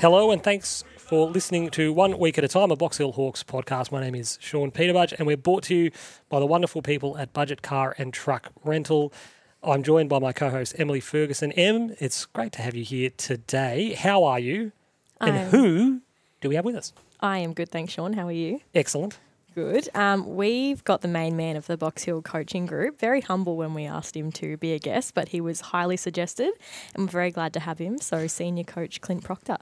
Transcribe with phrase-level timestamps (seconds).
[0.00, 3.42] Hello, and thanks for listening to One Week at a Time, a Box Hill Hawks
[3.42, 3.90] podcast.
[3.92, 5.90] My name is Sean Peterbudge, and we're brought to you
[6.28, 9.12] by the wonderful people at Budget Car and Truck Rental.
[9.62, 11.52] I'm joined by my co-host Emily Ferguson.
[11.52, 13.94] Em, it's great to have you here today.
[13.94, 14.72] How are you?
[15.20, 16.00] And I'm- who
[16.40, 16.92] do we have with us?
[17.20, 18.14] I am good, thanks, Sean.
[18.14, 18.60] How are you?
[18.74, 19.18] Excellent.
[19.54, 19.88] Good.
[19.94, 22.98] Um, we've got the main man of the Box Hill coaching group.
[23.00, 26.52] Very humble when we asked him to be a guest, but he was highly suggested,
[26.94, 27.98] and we're very glad to have him.
[27.98, 29.58] So, senior coach Clint Proctor.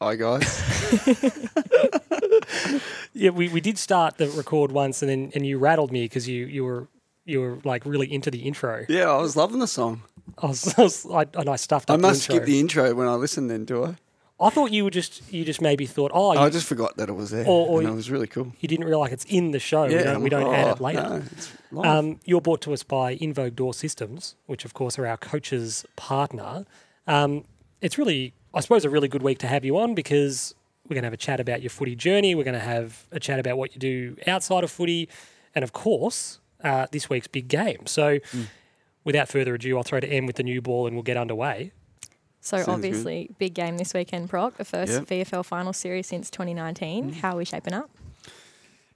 [0.00, 0.62] Hi guys.
[3.14, 6.26] Yeah, we, we did start the record once, and then and you rattled me because
[6.26, 6.88] you you were
[7.26, 8.86] you were like really into the intro.
[8.88, 10.02] yeah, I was loving the song.
[10.38, 12.36] I was, I was I, and I stuffed up I must the intro.
[12.36, 13.48] skip the intro when I listen.
[13.48, 13.96] Then do I?
[14.40, 17.08] I thought you were just you just maybe thought oh you, I just forgot that
[17.08, 18.52] it was there, Or- or and you- it was really cool.
[18.60, 19.86] you didn't realize it's in the show.
[19.86, 21.02] we don't, we don't add it oh, later.
[21.08, 21.52] No, it's.
[21.84, 25.86] Um, you're brought to us by Invoke Door Systems, which of course are our coach's
[25.96, 26.66] partner.
[27.06, 27.44] Um,
[27.80, 30.54] it's really, I suppose, a really good week to have you on because
[30.88, 32.34] we're going to have a chat about your footy journey.
[32.34, 35.08] We're going to have a chat about what you do outside of footy,
[35.54, 37.86] and of course, uh, this week's big game.
[37.86, 38.46] So, Mm.
[39.04, 41.72] without further ado, I'll throw to Em with the new ball, and we'll get underway.
[42.44, 42.72] So, Sounds good.
[42.74, 44.56] obviously, big game this weekend, Proc.
[44.56, 45.04] The first Yep.
[45.06, 47.12] VFL final series since 2019.
[47.14, 47.88] How are we shaping up?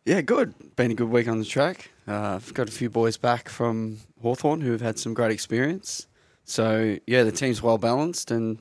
[0.05, 0.55] yeah, good.
[0.77, 1.91] Been a good week on the track.
[2.07, 6.07] Uh, I've got a few boys back from Hawthorn who have had some great experience.
[6.45, 8.61] So yeah, the team's well balanced and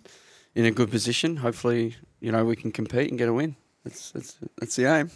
[0.55, 1.37] in a good position.
[1.37, 3.55] Hopefully, you know we can compete and get a win.
[3.83, 5.11] That's that's that's the aim.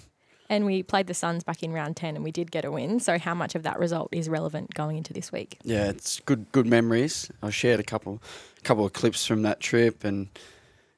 [0.50, 3.00] And we played the Suns back in round 10 and we did get a win.
[3.00, 5.60] So, how much of that result is relevant going into this week?
[5.64, 7.30] Yeah, it's good good memories.
[7.44, 8.22] I shared a couple
[8.64, 10.28] couple of clips from that trip, and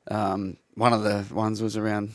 [0.09, 2.11] um, one of the ones was around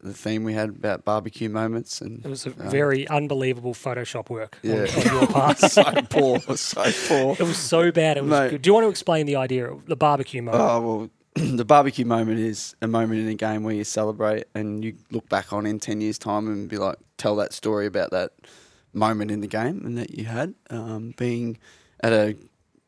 [0.00, 4.30] the theme we had about barbecue moments, and It was a uh, very unbelievable Photoshop
[4.30, 4.86] work on- Yeah.
[4.96, 5.58] on, your part.
[5.58, 7.32] so poor, so poor.
[7.38, 8.16] It was so bad.
[8.16, 8.50] It was Mate.
[8.50, 8.62] good.
[8.62, 10.62] Do you want to explain the idea of the barbecue moment?
[10.64, 11.10] Oh well,
[11.56, 15.28] the barbecue moment is a moment in a game where you celebrate and you look
[15.28, 18.32] back on in ten years' time and be like, tell that story about that
[18.92, 21.58] moment in the game and that you had um, being
[22.00, 22.36] at a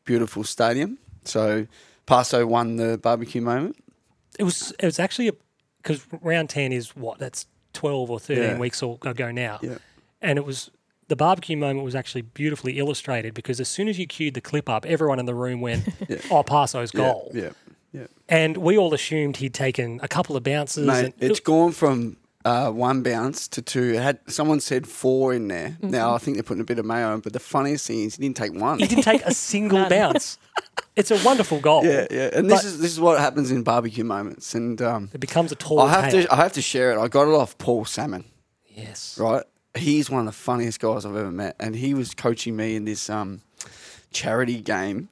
[0.04, 0.98] beautiful stadium.
[1.24, 1.66] So
[2.06, 3.76] Paso won the barbecue moment.
[4.38, 5.30] It was it was actually
[5.82, 8.58] because round ten is what that's twelve or thirteen Yeah.
[8.58, 9.78] weeks or- ago now, Yeah.
[10.22, 10.70] and it was
[11.08, 14.68] the barbecue moment was actually beautifully illustrated because as soon as you queued the clip
[14.68, 16.18] up, everyone in the room went, Yeah.
[16.30, 17.48] "Oh, Passo's goal," Yeah, yeah,
[17.92, 18.06] yeah.
[18.28, 20.86] and we all assumed he'd taken a couple of bounces.
[20.86, 23.94] Mate, and it's gone from uh, one bounce to two.
[23.94, 25.76] It had someone said four in there.
[25.82, 28.16] Now I think they're putting a bit of mayo on, but the funniest thing is
[28.16, 28.78] he didn't take one.
[28.78, 30.38] he didn't take a single bounce.
[30.96, 31.84] It's a wonderful goal.
[31.84, 34.54] Yeah, yeah, and this is this is what happens in barbecue moments.
[34.54, 35.80] And um, It becomes a tall.
[35.80, 36.24] I have tale.
[36.24, 36.98] to I have to share it.
[36.98, 38.24] I got it off Paul Salmon,
[38.68, 39.18] Yes.
[39.18, 39.44] right?
[39.74, 42.84] He's one of the funniest guys I've ever met, and he was coaching me in
[42.86, 43.42] this um,
[44.12, 45.08] charity game.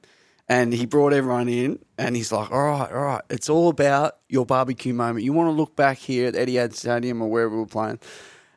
[0.51, 4.17] And he brought everyone in, and he's like, "All right, all right, it's all about
[4.29, 5.23] your barbecue moment.
[5.23, 7.99] You want to look back here at Etihad Stadium or wherever we're playing,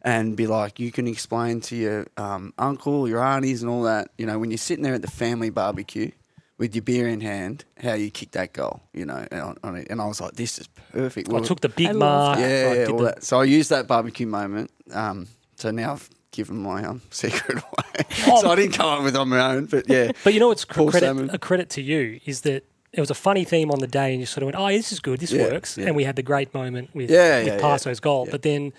[0.01, 4.09] and be like, you can explain to your um, uncle, your aunties, and all that.
[4.17, 6.11] You know, when you're sitting there at the family barbecue
[6.57, 8.81] with your beer in hand, how you kick that goal.
[8.95, 11.29] You know, and, on- on and I was like, this is perfect.
[11.29, 12.39] I Well, took the big I mark.
[12.39, 13.23] yeah, yeah, all the- that.
[13.23, 14.71] So I used that barbecue moment.
[14.95, 15.27] Um,
[15.57, 18.07] so now I've given my um, secret away.
[18.27, 18.41] Oh.
[18.41, 20.13] so I didn't come up with it on my own, but yeah.
[20.25, 21.31] But you know what's Paul credit, Salmon.
[21.31, 24.21] a credit to you is that it was a funny theme on the day, and
[24.21, 25.21] you sort of went, "Oh, this is good.
[25.21, 25.87] This Yeah, works." yeah.
[25.87, 27.95] And we had the great moment with Yeah, with yeah, yeah.
[28.01, 28.27] Goal.
[28.31, 28.73] But then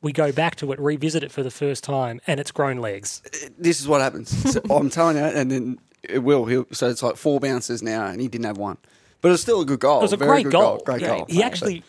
[0.00, 3.20] we go back to it, revisit it for the first time, and it's grown legs.
[3.58, 4.52] this is what happens.
[4.52, 6.44] So I'm telling you, and then it will.
[6.46, 8.78] He'll, so it's like four bounces now, and he didn't have one,
[9.20, 9.98] but it's still a good goal.
[9.98, 10.82] It was a Very great good goal.
[10.86, 11.26] Great goal.
[11.28, 11.82] He actually,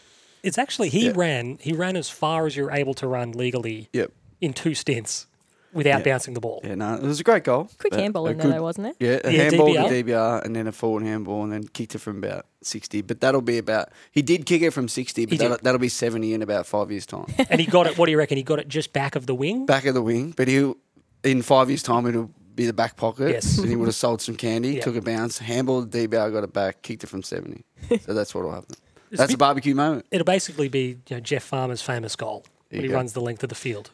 [0.44, 1.60] it's actually he ran.
[1.62, 4.12] He ran as far as you're able to run legally Yep.
[4.42, 5.28] In two stints
[5.74, 6.04] without Yeah.
[6.14, 6.62] bouncing the ball.
[6.64, 7.70] Yeah, no, it was a great goal.
[7.78, 8.96] Quick But handball a in there, good- though, wasn't it?
[9.00, 9.88] Yeah, a Yeah, handball DBR.
[9.90, 13.02] to DBR, and then a forward handball, and then kicked it from about sixty.
[13.02, 13.90] But that'll be about.
[14.12, 15.40] He did kick it from sixty, but did.
[15.42, 17.26] that'll, that'll be seventy in about five years' time.
[17.50, 17.98] And he got it.
[17.98, 18.38] What do you reckon?
[18.38, 19.66] He got it just back of the wing.
[19.66, 20.76] back of the wing, but he'll
[21.24, 23.30] in five years' time it'll be the back pocket.
[23.30, 23.58] Yes.
[23.60, 24.82] and he would have sold some candy, Yeah.
[24.82, 27.64] took a bounce, handballed the DBR, got it back, kicked it from seventy.
[28.02, 28.76] so that's what'll happen.
[29.12, 30.06] That's a a bit- barbecue moment.
[30.12, 32.96] It'll basically be you know, Jeff Farmer's famous goal There when he go.
[32.96, 33.92] runs the length of the field.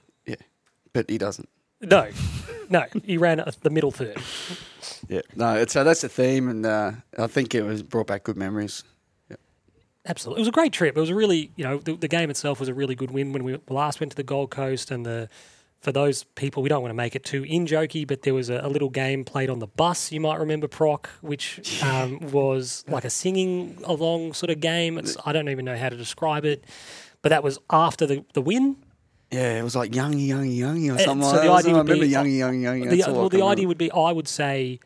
[0.96, 1.50] Yeah, but he doesn't.
[1.82, 2.10] No,
[2.70, 4.18] no, he ran the middle third.
[5.10, 5.64] Yeah, no.
[5.66, 8.84] So that's the theme, and uh, I think it was brought back good memories.
[10.08, 10.96] Absolutely, it was a great trip.
[10.96, 13.34] It was a really, you know, the, the game itself was a really good win
[13.34, 15.30] when we last went to the Gold Coast, and the
[15.82, 18.50] for those people, we don't want to make it too in jokey, but there was
[18.50, 20.12] a, a little game played on the bus.
[20.12, 24.98] You might remember Proc, which um, was like a singing along sort of game.
[24.98, 26.64] It's, I don't even know how to describe it,
[27.22, 28.78] but that was after the, the win.
[29.36, 31.54] Yeah, it was like youngy, youngy, youngy, or something so like the that.
[31.60, 32.90] idea I would be- remember youngy, youngy, youngy.
[32.90, 33.68] The, That's all I well, the idea remember.
[33.70, 34.80] would be, I would say,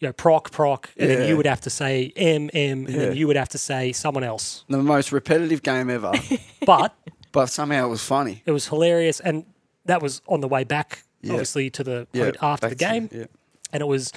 [0.00, 2.96] you know, proc, proc, and then you would have to say M, M, and Yeah.
[2.98, 4.64] then you would have to say someone else.
[4.68, 6.12] The most repetitive game ever,
[6.66, 6.94] But
[7.32, 8.42] but somehow it was funny.
[8.46, 9.44] it was hilarious, and
[9.86, 11.32] that was on the way back, Yeah.
[11.32, 13.26] obviously, to the Yeah, after the to- game, yeah.
[13.72, 14.12] and it was.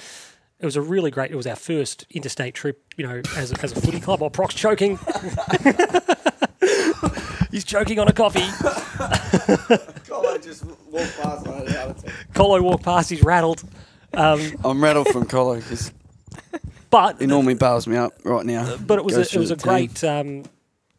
[0.60, 1.30] It was a really great.
[1.30, 4.20] It was our first interstate trip, you know, as a, as a footy club.
[4.20, 4.98] While Proc's choking,
[7.50, 8.40] he's choking on a coffee.
[10.08, 12.12] Colo just walked past like the other time.
[12.34, 13.62] Colo walked past, he's rattled.
[14.14, 15.92] Um, I'm rattled from Colo because
[16.90, 18.76] but he normally bails me up right now.
[18.78, 20.44] but it was a, it was a great um,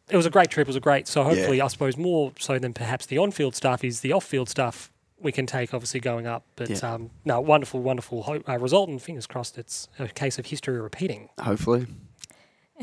[0.08, 0.66] it was a great trip.
[0.66, 1.06] It was a great.
[1.08, 1.64] So hopefully, Yeah.
[1.64, 5.46] I suppose more so than perhaps the on-field stuff is the off-field stuff we can
[5.46, 5.72] take.
[5.74, 6.94] Obviously, going up, but Yeah.
[6.94, 10.80] um, no, wonderful, wonderful ho- uh, result, and fingers crossed it's a case of history
[10.80, 11.28] repeating.
[11.40, 11.86] Hopefully,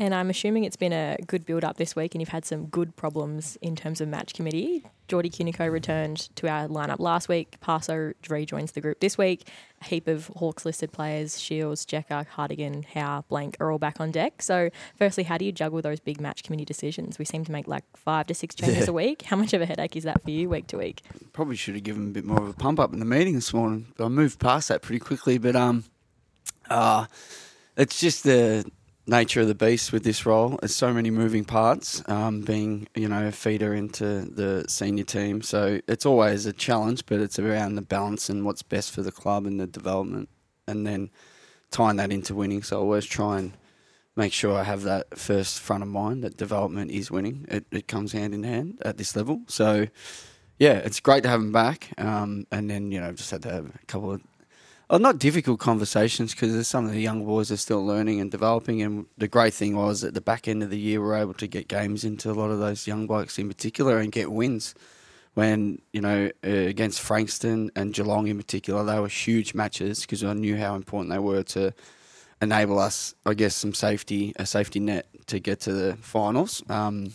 [0.00, 2.66] And I'm assuming it's been a good build up this week and you've had some
[2.66, 4.84] good problems in terms of match committee.
[5.08, 7.58] Geordie Cunico returned to our lineup last week.
[7.60, 9.48] Paso rejoins the group this week.
[9.82, 14.12] A heap of Hawks listed players, Shiels, Jeka, Hartigan, Howe, Blank are all back on
[14.12, 14.40] deck.
[14.40, 17.18] So, firstly, how do you juggle those big match committee decisions?
[17.18, 18.90] We seem to make like five to six changes Yeah.
[18.90, 19.22] a week.
[19.22, 21.02] How much of a headache is that for you week to week?
[21.32, 23.52] probably should have given a bit more of a pump up in the meeting this
[23.52, 23.88] morning.
[23.96, 25.38] But I moved past that pretty quickly.
[25.38, 25.84] But um,
[26.70, 27.06] uh,
[27.76, 28.64] it's just the
[29.08, 30.58] nature of the beast with this role.
[30.60, 32.02] There's so many moving parts.
[32.06, 37.06] Um, being you know a feeder into the senior team, so it's always a challenge.
[37.06, 40.28] But it's around the balance and what's best for the club and the development,
[40.66, 41.10] and then
[41.70, 42.62] tying that into winning.
[42.62, 43.52] So I always try and
[44.16, 47.46] make sure I have that first front of mind that development is winning.
[47.48, 49.42] It, it comes hand in hand at this level.
[49.46, 49.86] So
[50.58, 51.90] yeah, it's great to have him back.
[51.98, 54.22] Um, and then you know, just had to have a couple of,
[54.88, 58.80] well, not difficult conversations because some of the young boys are still learning and developing.
[58.80, 61.34] And the great thing was at the back end of the year, we are able
[61.34, 64.74] to get games into a lot of those young blokes in particular and get wins.
[65.34, 70.24] When you know uh, against Frankston and Geelong in particular, they were huge matches because
[70.24, 71.72] I knew how important they were to
[72.40, 76.62] enable us, I guess, some safety, a safety net to get to the finals.
[76.68, 77.12] Um,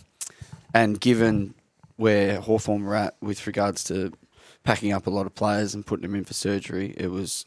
[0.73, 1.53] and given
[1.97, 4.13] where Hawthorn were at with regards to
[4.63, 7.45] packing up a lot of players and putting them in for surgery, it was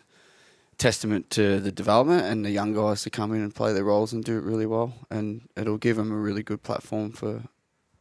[0.79, 4.13] testament to the development and the young guys to come in and play their roles
[4.13, 4.93] and do it really well.
[5.11, 7.45] And it'll give them a really good platform for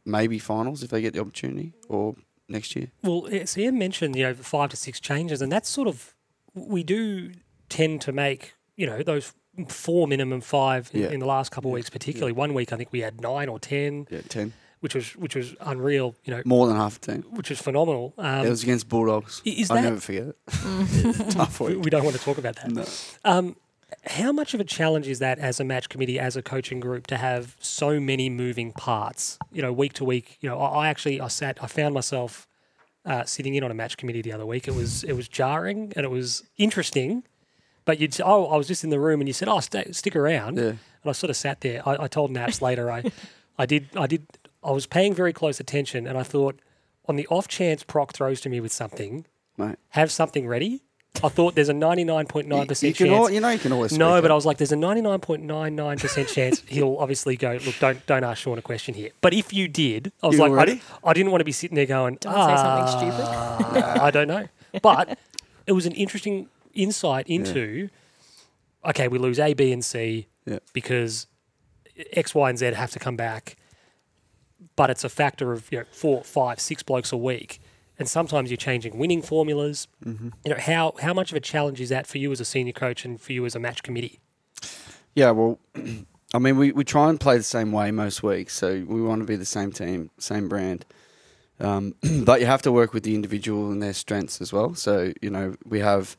[0.04, 2.14] maybe finals if they get the opportunity or
[2.48, 2.88] next year.
[3.02, 6.14] Well, it's Ian mentioned you know five to six changes, and that's sort of
[6.54, 7.32] we do
[7.68, 9.32] tend to make you know those
[9.68, 11.10] four minimum five in, Yeah.
[11.10, 12.32] in the last couple of weeks, particularly.
[12.32, 14.52] One week I think we had nine or ten, Yeah, 10.
[14.86, 16.14] Which was which was unreal.
[16.24, 17.24] You know, More than half a team.
[17.30, 18.14] which is phenomenal.
[18.18, 19.42] Um, it was against Bulldogs.
[19.44, 21.30] i- is I'll never forget it.
[21.32, 21.84] Tough we, week.
[21.84, 22.70] we don't want to talk about that.
[22.70, 22.84] No.
[23.24, 23.56] Um,
[24.06, 27.08] how much of a challenge is that as a match committee, as a coaching group,
[27.08, 29.38] to have so many moving parts?
[29.52, 30.38] You know, week to week.
[30.40, 32.46] You know, I, I actually I sat, I found myself
[33.04, 34.68] uh, sitting in on a match committee the other week.
[34.68, 37.24] It was it was jarring and it was interesting.
[37.84, 39.90] But you'd say, oh, I was just in the room and you said, oh, stay,
[39.92, 40.58] stick around.
[40.58, 40.64] Yeah.
[40.70, 41.88] And I sort of sat there.
[41.88, 43.04] I, I told Naps later, I,
[43.58, 44.26] I did, I did,
[44.66, 46.58] I was paying very close attention, and I thought,
[47.08, 49.24] on the off chance Proc throws to me with something,
[49.56, 49.76] Mate.
[49.90, 50.82] have something ready.
[51.24, 52.82] I thought there's a 99.9% You, chance.
[52.82, 54.72] you, can al- you know you can always No, speak but I was like, there's
[54.72, 59.10] a 99.99% chance he'll obviously go, look, don't don't ask Sean a question here.
[59.20, 61.52] But if you did, I was You like, were I, I didn't want to be
[61.52, 63.82] sitting there going, Don't say something "Ah, stupid.
[64.02, 64.46] I don't know.
[64.82, 65.18] But
[65.66, 67.88] it was an interesting insight into,
[68.84, 70.58] okay, we lose A, B, and C Yeah.
[70.74, 71.28] because
[72.12, 73.56] X, Y, and Z have to come back.
[74.76, 77.60] But it's a factor of you know four, five, six blokes a week,
[77.98, 79.88] and sometimes you're changing winning formulas.
[80.04, 80.28] Mm-hmm.
[80.44, 82.72] You know how how much of a challenge is that for you as a senior
[82.72, 84.20] coach and for you as a match committee?
[85.14, 85.58] Yeah, well,
[86.34, 89.22] I mean, we, we try and play the same way most weeks, so we want
[89.22, 90.84] to be the same team, same brand.
[91.58, 94.74] Um, but you have to work with the individual and their strengths as well.
[94.74, 96.16] So, you know, we have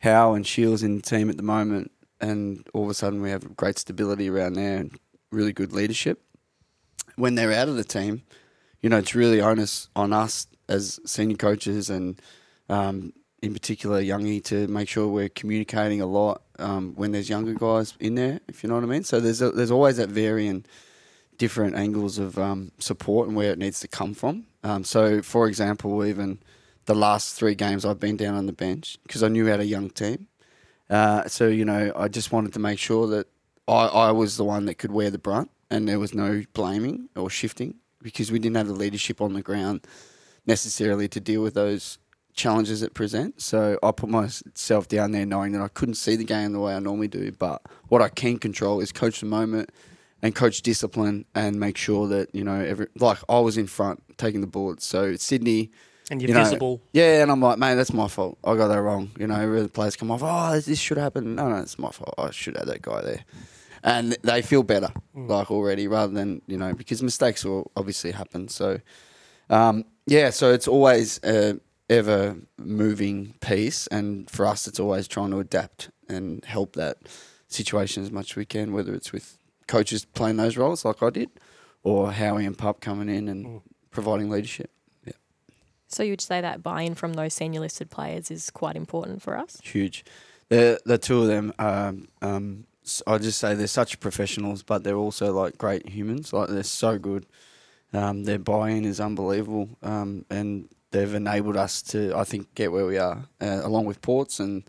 [0.00, 3.30] Howe and Shiels in the team at the moment, and all of a sudden we
[3.30, 4.96] have great stability around there and
[5.32, 6.22] really good leadership.
[7.16, 8.22] When they're out of the team,
[8.80, 12.20] you know, it's really onus on us as senior coaches and
[12.68, 17.54] um, in particular Youngie to make sure we're communicating a lot um, when there's younger
[17.54, 19.04] guys in there, if you know what I mean.
[19.04, 20.64] So there's a, there's always that varying
[21.38, 24.46] different angles of um, support and where it needs to come from.
[24.64, 26.38] Um, so, for example, even
[26.86, 29.60] the last three games I've been down on the bench because I knew we had
[29.60, 30.28] a young team.
[30.88, 33.26] Uh, so you know, I just wanted to make sure that
[33.68, 37.08] I, I was the one that could wear the brunt, and there was no blaming
[37.16, 39.86] or shifting because we didn't have the leadership on the ground
[40.46, 41.98] necessarily to deal with those
[42.34, 43.44] challenges it presents.
[43.44, 46.74] So I put myself down there knowing that I couldn't see the game the way
[46.74, 49.70] I normally do, but what I can control is coach the moment
[50.22, 54.02] and coach discipline and make sure that, you know, every like I was in front
[54.18, 54.86] taking the bullets.
[54.86, 55.70] So Sydney
[56.10, 56.82] And you're you know, visible.
[56.92, 58.38] Yeah, and I'm like, man, that's my fault.
[58.44, 59.10] I got that wrong.
[59.18, 61.34] You know, the players come off, oh, this should happen.
[61.34, 62.14] No, no, it's my fault.
[62.18, 63.24] I should have that guy there.
[63.86, 65.28] And they feel better, Mm.
[65.30, 68.48] like already, rather than, you know, because mistakes will obviously happen.
[68.48, 68.80] So,
[69.48, 73.86] um, yeah, so it's always a ever moving piece.
[73.86, 76.96] And for us, it's always trying to adapt and help that
[77.48, 79.38] situation as much as we can, whether it's with
[79.68, 81.30] coaches playing those roles like I did
[81.84, 83.62] or Howie and Pup coming in and Mm.
[83.92, 84.70] providing leadership.
[85.88, 89.60] So you'd say that buy-in from those senior listed players is quite important for us.
[89.62, 90.04] huge.
[90.48, 92.75] The the two of them, um, um, s-
[93.06, 96.32] I just say they're such professionals, but they're also like great humans.
[96.32, 97.26] Like they're so good.
[97.92, 102.86] Um, their buy-in is unbelievable, um, and they've enabled us to, I think, get where
[102.86, 104.64] we are, uh, along with Ports and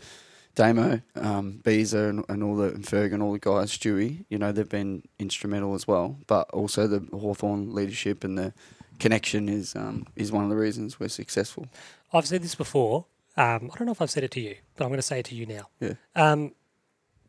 [0.55, 4.25] Damo, um, Beezer, and, and all the and Ferg and all the guys, Stewie.
[4.29, 6.17] You know, they've been instrumental as well.
[6.27, 8.53] But also the Hawthorn leadership and the
[8.99, 11.67] connection is um, is one of the reasons we're successful.
[12.13, 13.05] I've said this before.
[13.35, 15.19] Um, I don't know if I've said it to you, but I'm going to say
[15.19, 15.69] it to you now.
[15.79, 15.93] Yeah.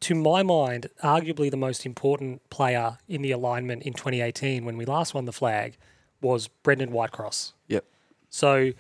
[0.01, 4.85] To my mind, arguably the most important player in the alignment in 2018 when we
[4.85, 5.77] last won the flag
[6.21, 7.53] was Brendan Whitecross.
[7.69, 7.85] Yep.
[8.31, 8.73] So,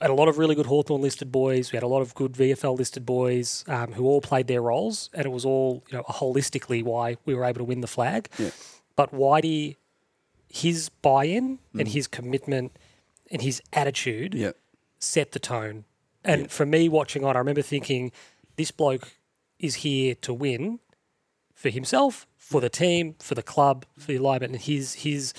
[0.00, 1.72] had a lot of really good Hawthorn listed boys.
[1.72, 5.08] We had a lot of good VFL listed boys um, who all played their roles,
[5.14, 8.28] and it was all you know holistically why we were able to win the flag.
[8.38, 8.50] Yeah.
[8.96, 9.76] But Whitey,
[10.48, 11.80] his buy-in Mm.
[11.80, 12.76] and his commitment
[13.30, 14.56] and his attitude Yep.
[14.98, 15.84] set the tone.
[16.22, 18.12] And for me, watching on, I remember thinking,
[18.56, 19.12] this bloke
[19.64, 20.80] is here to win
[21.54, 25.32] for himself, for the team, for the club, for the alignment, and his his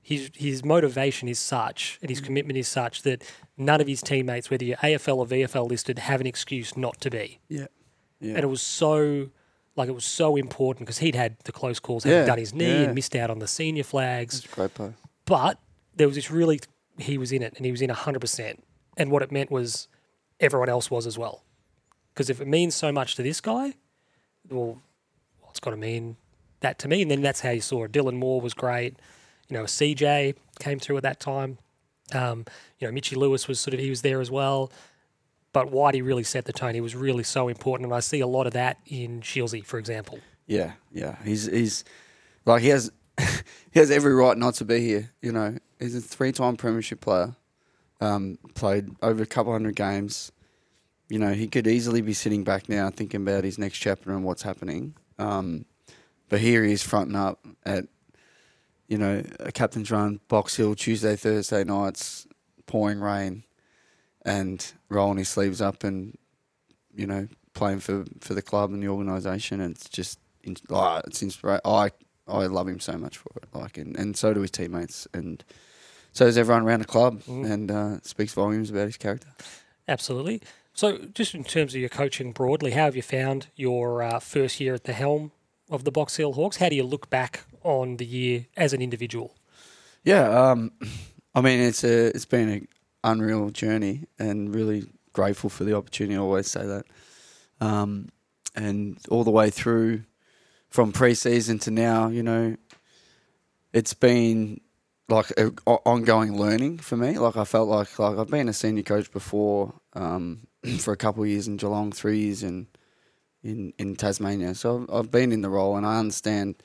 [0.00, 3.22] his his motivation is such, and his commitment is such that
[3.56, 7.10] none of his teammates, whether you're AFL or VFL listed, have an excuse not to
[7.10, 7.38] be.
[7.48, 7.66] Yeah.
[8.20, 8.34] Yeah.
[8.34, 9.30] And it was so.
[9.74, 12.52] Like it was so important because he'd had the close calls, having Yeah, done his
[12.52, 12.82] knee yeah.
[12.82, 14.92] and missed out on the senior flags Great play.
[15.24, 15.58] but
[15.96, 16.60] there was this really
[16.98, 18.58] he was in it and he was in 100%
[18.98, 19.88] and what it meant was
[20.40, 21.42] everyone else was as well
[22.12, 23.74] because if it means so much to this guy
[24.50, 24.80] well
[25.50, 26.16] it's got to mean
[26.60, 28.96] that to me and then that's how you saw it dylan moore was great
[29.48, 31.58] you know cj came through at that time
[32.14, 32.44] um,
[32.78, 34.70] you know mitchy lewis was sort of he was there as well
[35.52, 38.26] but whitey really set the tone he was really so important and i see a
[38.26, 41.16] lot of that in shielsy for example Yeah, yeah.
[41.24, 41.84] He's he's
[42.44, 42.90] like he has
[43.70, 45.12] he has every right not to be here.
[45.22, 47.36] You know, he's a three-time premiership player.
[48.00, 50.32] Um, played over a couple hundred games.
[51.12, 54.24] You know, he could easily be sitting back now thinking about his next chapter and
[54.24, 54.94] what's happening.
[55.18, 55.66] Um,
[56.30, 57.84] but here he is fronting up at,
[58.88, 62.26] you know, a captain's run, Box Hill, Tuesday, Thursday nights,
[62.64, 63.44] pouring rain,
[64.24, 66.16] and rolling his sleeves up and,
[66.94, 69.60] you know, playing for, for the club and the organisation.
[69.60, 70.18] And it's just,
[70.70, 71.90] like, it's inspira- I
[72.26, 73.48] I love him so much for it.
[73.52, 75.44] Like, and, and so do his teammates, and
[76.12, 79.28] so does everyone around the club, and uh, speaks volumes about his character.
[79.86, 80.40] Absolutely.
[80.74, 84.58] So, just in terms of your coaching broadly, how have you found your uh, first
[84.58, 85.32] year at the helm
[85.70, 86.56] of the Box Hill Hawks?
[86.56, 89.34] How do you look back on the year as an individual?
[90.02, 90.72] Yeah, um,
[91.34, 92.68] I mean it's a it's been an
[93.04, 96.16] unreal journey, and really grateful for the opportunity.
[96.16, 96.86] I always say that,
[97.60, 98.08] um,
[98.54, 100.04] and all the way through
[100.70, 102.56] from pre-season to now, you know,
[103.74, 104.60] it's been
[105.10, 107.18] like a, ongoing learning for me.
[107.18, 110.46] Like I felt like like I've been a senior coach before um,
[110.78, 112.66] for a couple of years in Geelong, three years in
[113.42, 114.54] in in Tasmania.
[114.54, 116.56] So I've, I've been in the role, and I understand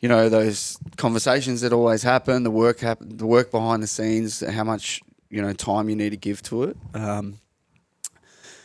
[0.00, 4.40] you know those conversations that always happen, the work hap- the work behind the scenes,
[4.40, 6.76] how much you know time you need to give to it.
[6.94, 7.38] Um,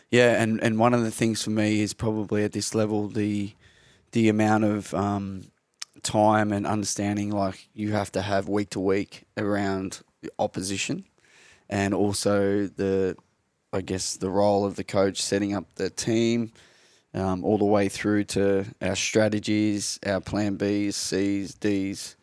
[0.10, 3.54] yeah, and, and one of the things for me is probably at this level the
[4.12, 5.44] the amount of um,
[6.04, 11.06] time and understanding like you have to have week to week around the opposition,
[11.70, 13.16] and also the
[13.74, 16.52] I guess the role of the coach setting up the team
[17.14, 22.16] um, all the way through to our strategies, our plan Bs, Cs, Ds,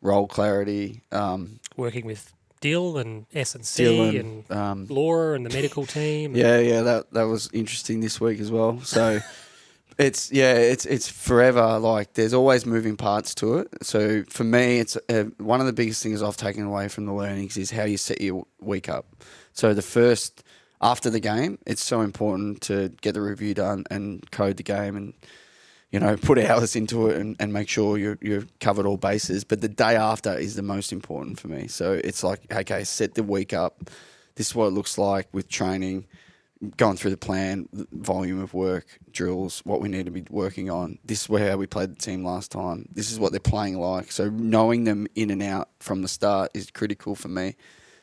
[0.00, 1.02] role clarity.
[1.10, 6.36] Um, Working with Dill and S and C and um, Laura and the medical team.
[6.36, 8.80] yeah, yeah, that that was interesting this week as well.
[8.80, 9.20] So
[9.98, 11.78] it's yeah, it's it's forever.
[11.78, 13.68] Like there's always moving parts to it.
[13.82, 17.12] So for me, it's uh, one of the biggest things I've taken away from the
[17.12, 19.06] learnings is how you set your week up.
[19.52, 20.44] So the first
[20.82, 24.96] after the game, it's so important to get the review done and code the game
[24.96, 25.14] and
[25.92, 29.44] you know put hours into it and, and make sure you're you've covered all bases.
[29.44, 31.68] But the day after is the most important for me.
[31.68, 33.90] So it's like okay, set the week up.
[34.34, 36.06] This is what it looks like with training
[36.76, 40.96] going through the plan, volume of work, drills, what we need to be working on.
[41.04, 42.88] This is where we played the team last time.
[42.92, 44.12] This is what they're playing like.
[44.12, 47.56] So knowing them in and out from the start is critical for me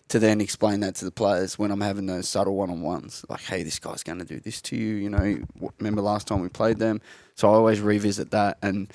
[0.10, 3.24] to then explain that to the players when I'm having those subtle one on ones.
[3.30, 4.96] Like, hey, this guy's going to do this to you.
[4.96, 5.39] You know,
[5.80, 7.00] remember last time we played them?
[7.36, 8.58] So I always revisit that.
[8.62, 8.92] And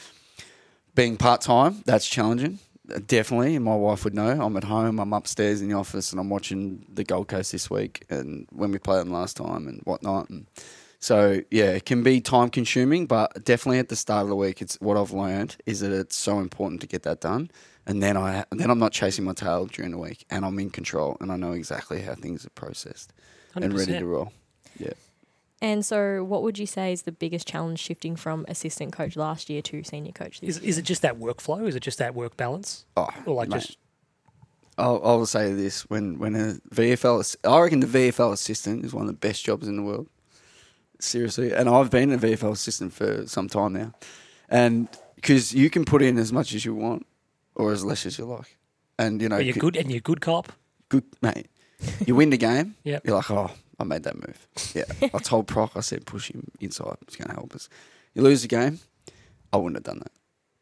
[0.95, 2.59] being part time, that's challenging.
[2.93, 4.29] Uh, Definitely, and my wife would know.
[4.29, 4.99] I'm at home.
[4.99, 8.73] I'm upstairs in the office, and I'm watching the Gold Coast this week, and when
[8.73, 10.29] we played them last time, and whatnot.
[10.29, 10.47] And
[10.99, 14.61] so, yeah, it can be time consuming, but definitely at the start of the week,
[14.61, 17.51] it's what I've learned is that it's so important to get that done.
[17.87, 20.71] And then I, then I'm not chasing my tail during the week, and I'm in
[20.71, 23.13] control, and I know exactly how things are processed
[23.55, 24.33] and ready to roll.
[24.79, 24.95] Yeah.
[25.61, 29.49] And so, what would you say is the biggest challenge shifting from assistant coach last
[29.51, 30.69] year to senior coach this Is, year?
[30.71, 31.67] is it just that workflow?
[31.67, 32.85] Is it just that work balance?
[32.97, 33.61] Oh, Or like mate.
[33.61, 33.79] just
[34.77, 39.03] I'll, I'll say this: when when a VFL, I reckon the VFL assistant is one
[39.03, 40.09] of the best jobs in the world.
[41.01, 43.93] Seriously, and I've been a VFL assistant for some time now,
[44.49, 47.07] and because you can put in as much as you want
[47.55, 48.57] or as less as you like,
[48.99, 50.53] and you know, are you c- good and you're good cop?
[50.89, 51.47] good mate.
[52.07, 53.03] You win the game, Yep.
[53.07, 54.49] you're like, oh, I made that move.
[54.75, 56.97] Yeah, I told Proc, I said push him inside.
[57.03, 57.69] It's going to help us.
[58.15, 58.81] You lose the game,
[59.53, 60.13] I wouldn't have done that.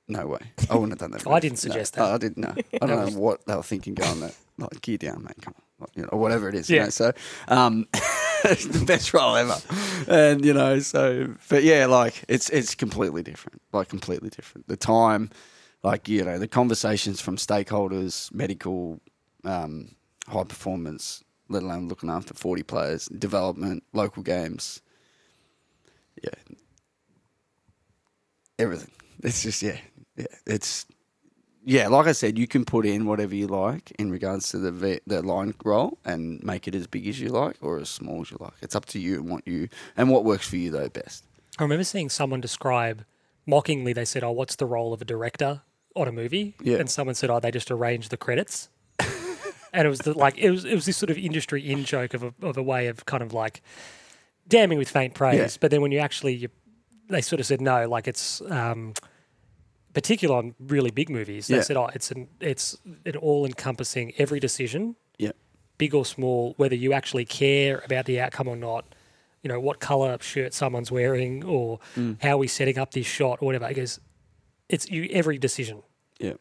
[0.08, 0.40] No way.
[0.68, 1.26] I wouldn't have done that.
[1.26, 1.40] I move.
[1.42, 2.14] didn't suggest no, that.
[2.14, 2.54] I didn't know.
[2.80, 4.34] I don't know what they were thinking going that.
[4.58, 5.40] Like, gear down, mate.
[5.42, 5.62] Come on.
[5.80, 6.68] Like, you know, or whatever it is.
[6.68, 6.84] You Yeah.
[6.84, 7.12] know, so,
[7.48, 7.86] um,
[8.44, 9.56] it's the best role ever.
[10.08, 13.62] And, you know, so, but yeah, like, it's, it's completely different.
[13.72, 14.66] Like, completely different.
[14.68, 15.30] The time,
[15.82, 19.00] like, you know, the conversations from stakeholders, medical,
[19.44, 19.94] um,
[20.28, 24.80] high performance, let alone looking after 40 players, development, local games.
[26.22, 26.54] Yeah.
[28.58, 28.90] Everything.
[29.22, 29.78] It's just, yeah.
[30.16, 30.26] Yeah.
[30.46, 30.86] It's,
[31.64, 34.72] yeah, like I said, you can put in whatever you like in regards to the
[34.72, 38.22] ve- the line role and make it as big as you like or as small
[38.22, 38.54] as you like.
[38.60, 41.24] It's up to you and what you and what works for you though best.
[41.58, 43.04] I remember seeing someone describe
[43.46, 43.92] mockingly.
[43.92, 45.62] They said, "Oh, what's the role of a director
[45.96, 46.78] on a movie?" Yeah.
[46.78, 48.68] And someone said, "Oh, they just arranged the credits."
[49.72, 52.14] and it was the, like it was it was this sort of industry in joke
[52.14, 53.62] of a of a way of kind of like
[54.48, 55.38] damning with faint praise.
[55.38, 55.48] Yeah.
[55.60, 56.48] But then when you actually you,
[57.08, 58.94] they sort of said no, like it's um,
[59.94, 61.46] particular on really big movies.
[61.48, 61.62] They Yeah.
[61.62, 65.32] said, "Oh, it's an it's an all encompassing every decision." Yeah.
[65.78, 68.84] big or small, whether you actually care about the outcome or not,
[69.42, 72.22] you know, what color shirt someone's wearing or Mm.
[72.22, 73.68] how we setting up this shot or whatever.
[73.68, 73.98] It goes,
[74.72, 75.82] it's you every decision
[76.18, 76.38] Yep.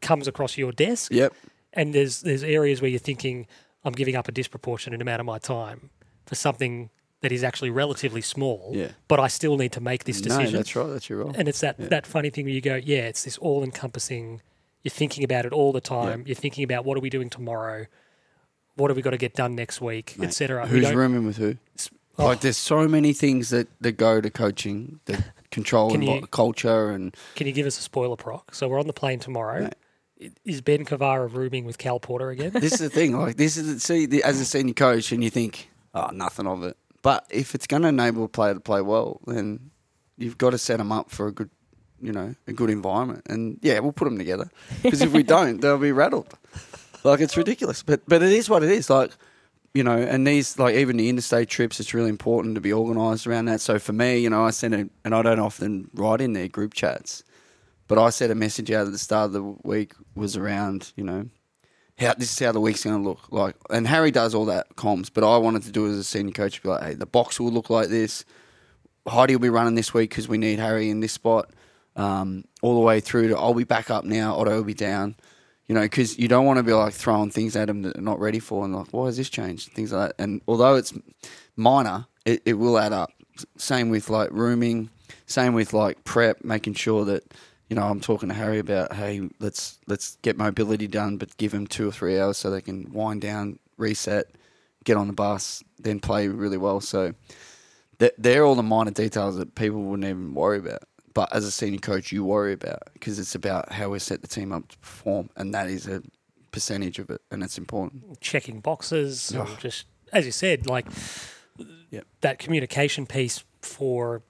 [0.00, 1.32] comes across your desk Yep.
[1.72, 3.46] and there's there's areas where you're thinking,
[3.84, 5.90] I'm giving up a disproportionate amount of my time
[6.26, 6.90] for something
[7.22, 8.90] that is actually relatively small, Yeah.
[9.08, 10.52] but I still need to make this decision.
[10.52, 10.86] No, that's right.
[10.88, 11.32] That's your role.
[11.34, 11.88] And it's that, Yeah.
[11.88, 14.42] that funny thing where you go, yeah, it's this all encompassing.
[14.82, 16.24] You're thinking about it all the time.
[16.26, 17.86] You're thinking about what are we doing tomorrow?
[18.76, 20.66] What have we got to get done next week, etc.
[20.66, 21.56] Who's rooming with who?
[22.18, 22.24] Oh.
[22.26, 26.20] Like, there's so many things that, that go to coaching, that control Can and you-
[26.22, 28.54] what- culture and Can you give us a spoiler proc?
[28.54, 29.70] So we're on the plane tomorrow.
[30.46, 32.52] Is Ben Cavarra rooming with Cal Porter again?
[32.52, 33.18] this is the thing.
[33.18, 36.62] Like this is see the, as a senior coach, and you think, oh, nothing of
[36.62, 36.74] it.
[37.02, 39.70] But if it's going to enable a player to play well, then
[40.16, 41.50] you've got to set them up for a good,
[42.00, 43.24] you know, a good environment.
[43.28, 44.48] And yeah, we'll put them together
[44.82, 46.32] because if we don't, they'll be rattled.
[47.04, 47.82] Like it's ridiculous.
[47.82, 48.88] But but it is what it is.
[48.88, 49.10] Like
[49.76, 53.26] you know, and these like even the interstate trips, it's really important to be organised
[53.26, 53.60] around that.
[53.60, 56.48] So for me, you know, I send it, and I don't often write in their
[56.48, 57.22] group chats,
[57.86, 61.04] but I sent a message out at the start of the week was around, you
[61.04, 61.28] know,
[61.98, 63.54] how this is how the week's going to look like.
[63.68, 66.32] And Harry does all that comms, but I wanted to do it as a senior
[66.32, 68.24] coach, be like, hey, the box will look like this.
[69.06, 71.50] Heidi will be running this week because we need Harry in this spot.
[71.96, 75.16] Um, all the way through to I'll be back up now, Otto will be down.
[75.68, 78.02] You know, because you don't want to be like throwing things at them that they're
[78.02, 79.72] not ready for, and like, why has this changed?
[79.72, 80.22] Things like that.
[80.22, 80.92] And although it's
[81.56, 83.10] minor, it, it will add up.
[83.56, 84.90] Same with like rooming,
[85.26, 87.34] same with like prep, making sure that
[87.68, 91.52] you know I'm talking to Harry about, hey, let's let's get mobility done, but give
[91.52, 94.26] them two or three hours so they can wind down, reset,
[94.84, 96.80] get on the bus, then play really well.
[96.80, 97.14] So
[97.98, 100.82] they're all the minor details that people wouldn't even worry about.
[101.16, 104.28] But as a senior coach, you worry about because it's about how we set the
[104.28, 106.02] team up to perform, and that is a
[106.52, 108.20] percentage of it, and it's important.
[108.20, 109.56] Checking boxes, Oh.
[109.58, 110.84] just as you said, like
[111.90, 112.04] Yep.
[112.20, 114.24] that communication piece for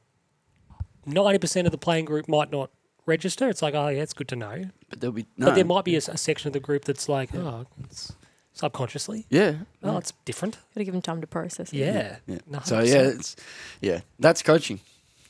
[1.04, 2.70] ninety percent of the playing group might not
[3.04, 3.48] register.
[3.48, 4.66] It's like, oh yeah, it's good to know.
[4.88, 7.34] But there'll be no, But there might be a section of the group that's like,
[7.34, 8.12] oh, it's
[8.52, 10.54] subconsciously, yeah, oh, it's different.
[10.54, 11.78] Got to give them time to process it.
[11.78, 12.18] Yeah.
[12.28, 12.38] yeah.
[12.46, 13.34] No, So yeah, it's
[13.80, 14.78] yeah, that's coaching.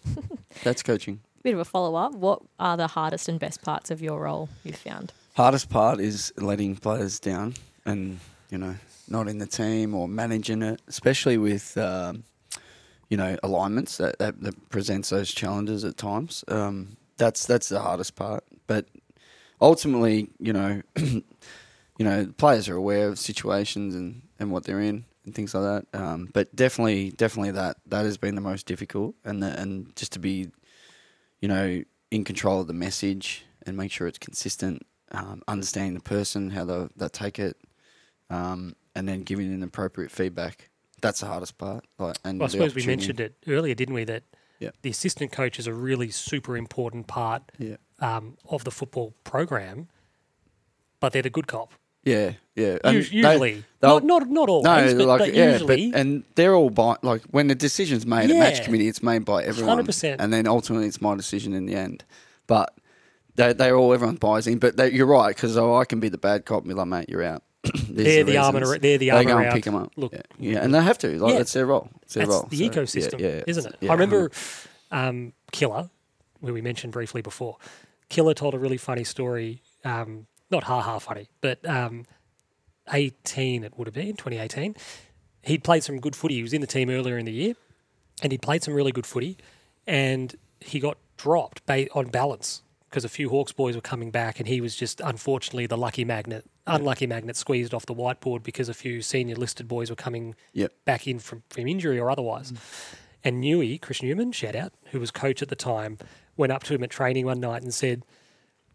[0.63, 1.21] that's coaching.
[1.47, 2.13] Bit of a follow up.
[2.13, 5.13] What are the hardest and best parts of your role you've found?
[5.37, 7.55] Hardest part is letting players down
[7.85, 8.19] and,
[8.51, 8.75] you know,
[9.09, 12.25] not in the team or managing it, especially with, um,
[13.11, 16.43] you know, alignments that, that, that presents those challenges at times.
[16.49, 18.43] Um, that's that's the hardest part.
[18.67, 18.87] But
[19.61, 21.23] ultimately, you know, you
[22.01, 25.97] know, players are aware of situations and, and what they're in and things like that.
[25.97, 30.11] Um, but definitely, definitely that that has been the most difficult, and the, and just
[30.15, 30.51] to be,
[31.41, 36.01] you know, in control of the message and make sure it's consistent, um, understanding the
[36.01, 37.57] person how they they take it,
[38.31, 40.71] um, and then giving an appropriate feedback.
[41.03, 41.85] That's the hardest part.
[41.99, 44.05] Like, and Well, I suppose we mentioned it earlier, didn't we?
[44.05, 44.23] That
[44.59, 44.71] Yeah.
[44.83, 49.89] the assistant coach is a really super important part Yeah, um, of the football program,
[51.01, 51.75] but they're the good cop.
[52.07, 52.79] Yeah, yeah.
[52.83, 54.65] Us- usually, they'll- not, not not always,
[54.95, 58.07] No, but, like but yeah, usually, but and they're all by like when the decision's
[58.07, 60.17] made at match committee, it's made by everyone, 100%.
[60.19, 62.05] and then ultimately it's my decision in the end.
[62.47, 62.73] But
[63.35, 64.59] they they're all everyone buys in.
[64.59, 66.87] But they, you're right because oh, I can be the bad cop and be like,
[66.87, 67.43] mate, you're out.
[67.91, 69.53] They're the arm and ar- they're the they go and around.
[69.53, 69.91] pick them up.
[69.97, 71.19] Look, yeah, yeah, and they have to.
[71.19, 71.39] Like Yeah.
[71.39, 71.89] that's their role.
[72.03, 72.47] It's their that's role.
[72.49, 73.77] the So, yeah, ecosystem, yeah, isn't it?
[73.81, 74.31] yeah, I remember
[74.93, 75.91] um, Killer,
[76.41, 77.57] where we mentioned briefly before.
[78.09, 82.05] Killer told a really funny story, um, not ha ha funny, but um,
[82.93, 84.77] 18 it would have been, 2018.
[85.43, 86.37] He'd played some good footy.
[86.37, 87.55] He was in the team earlier in the year,
[88.23, 89.37] and he played some really good footy,
[89.87, 94.39] and he got dropped ba- on balance because a few Hawks boys were coming back,
[94.39, 98.69] and he was just unfortunately the lucky magnet, unlucky magnet squeezed off the whiteboard because
[98.69, 100.73] a few senior listed boys were coming Yep.
[100.85, 102.53] back in from, from injury or otherwise.
[103.25, 105.99] And Newey, Chris Newman, shout out, who was coach at the time,
[106.37, 108.05] went up to him at training one night and said,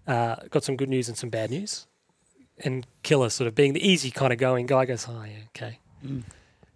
[0.08, 1.88] uh, Got some good news and some bad news.
[2.64, 5.80] And Killer, sort of being the easy kind of going guy, goes, Oh, yeah, okay.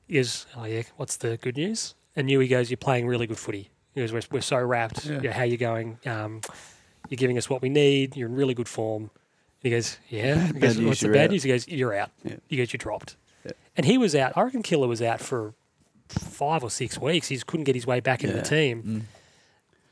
[0.07, 1.95] He goes, Oh, yeah, what's the good news?
[2.15, 3.69] And Newey goes, You're playing really good footy.
[3.93, 5.05] He goes, We're, we're so wrapped.
[5.05, 5.19] Yeah.
[5.21, 5.99] Yeah, how you going?
[6.05, 6.41] Um,
[7.09, 8.15] you're giving us what we need.
[8.15, 9.03] You're in really good form.
[9.03, 9.11] And
[9.61, 10.47] he goes, Yeah.
[10.47, 11.43] He goes, What's the bad out." news?
[11.43, 12.11] He goes, You're out.
[12.23, 12.38] Yeah.
[12.47, 13.15] He goes, You dropped.
[13.45, 13.51] Yeah.
[13.77, 14.33] And he was out.
[14.35, 15.53] I reckon Killer was out for
[16.07, 17.27] five or six weeks.
[17.27, 18.83] He just couldn't get his way back into the team.
[18.83, 19.01] Mm.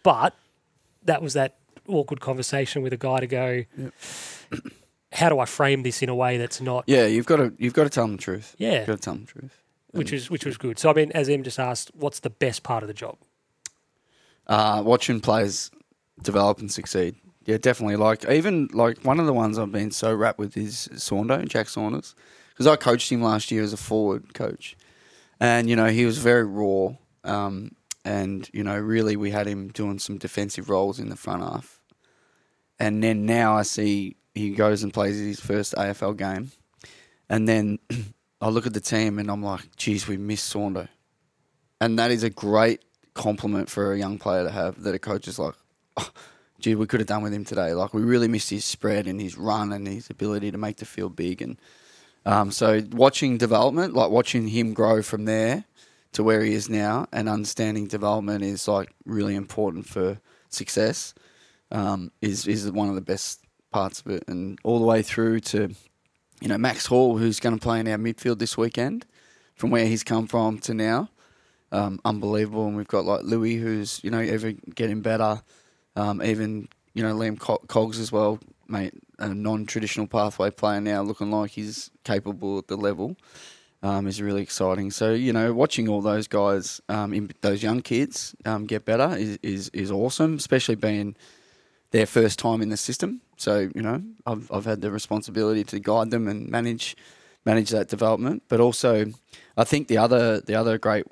[0.04, 0.36] But
[1.04, 1.56] that was that
[1.88, 3.66] awkward conversation with a guy to go,
[5.12, 7.74] how do I frame this in a way that's not, Yeah, you've got to you've
[7.74, 8.56] got to tell them the truth.
[8.58, 9.62] yeah, You've got to tell them the truth.
[9.92, 10.80] which is which was good.
[10.80, 13.18] So I mean, as Em just asked, what's the best part of the job?
[14.48, 15.72] uh, watching players
[16.22, 17.16] develop and succeed.
[17.46, 17.96] Yeah, definitely.
[17.98, 21.68] Like even like one of the ones I've been so wrapped with is Saundo, Jack
[21.70, 22.16] Saunders,
[22.50, 24.76] because I coached him last year as a forward coach,
[25.40, 26.90] and you know he was very raw,
[27.24, 27.72] um,
[28.06, 31.80] and you know really we had him doing some defensive roles in the front half,
[32.80, 36.52] and then now I see he goes and plays his first AFL game,
[37.30, 37.80] and then
[38.42, 40.88] I look at the team and I'm like, geez, we missed Saundo,
[41.80, 45.28] and that is a great compliment for a young player to have that a coach
[45.28, 45.56] is like,
[45.98, 46.10] oh,
[46.60, 47.74] gee, we could have done with him today.
[47.74, 50.86] Like we really missed his spread and his run and his ability to make the
[50.86, 51.42] field big.
[51.42, 51.58] And
[52.26, 55.66] um, so watching development, like watching him grow from there
[56.14, 61.14] to where he is now, and understanding development is like really important for success.
[61.72, 65.40] Um, is is one of the best parts of it, and all the way through
[65.42, 65.74] to,
[66.42, 69.06] you know, Max Hall, who's going to play in our midfield this weekend,
[69.56, 71.10] from where he's come from to now
[71.74, 72.68] um, unbelievable.
[72.68, 75.42] And we've got like Louis, who's you know ever getting better.
[75.96, 81.32] Um, even you know Liam Cogs as well, mate, a non-traditional pathway player now, looking
[81.32, 83.18] like he's capable at the level.
[83.84, 84.92] Um, is really exciting.
[84.92, 89.14] So you know, watching all those guys, um, in, those young kids, um, get better
[89.18, 90.36] is, is is awesome.
[90.36, 91.18] Especially being
[91.92, 93.22] their first time in the system.
[93.36, 96.96] So you know, I've I've had the responsibility to guide them and manage
[97.46, 98.44] manage that development.
[98.48, 99.06] But also,
[99.58, 101.06] I think the other the other great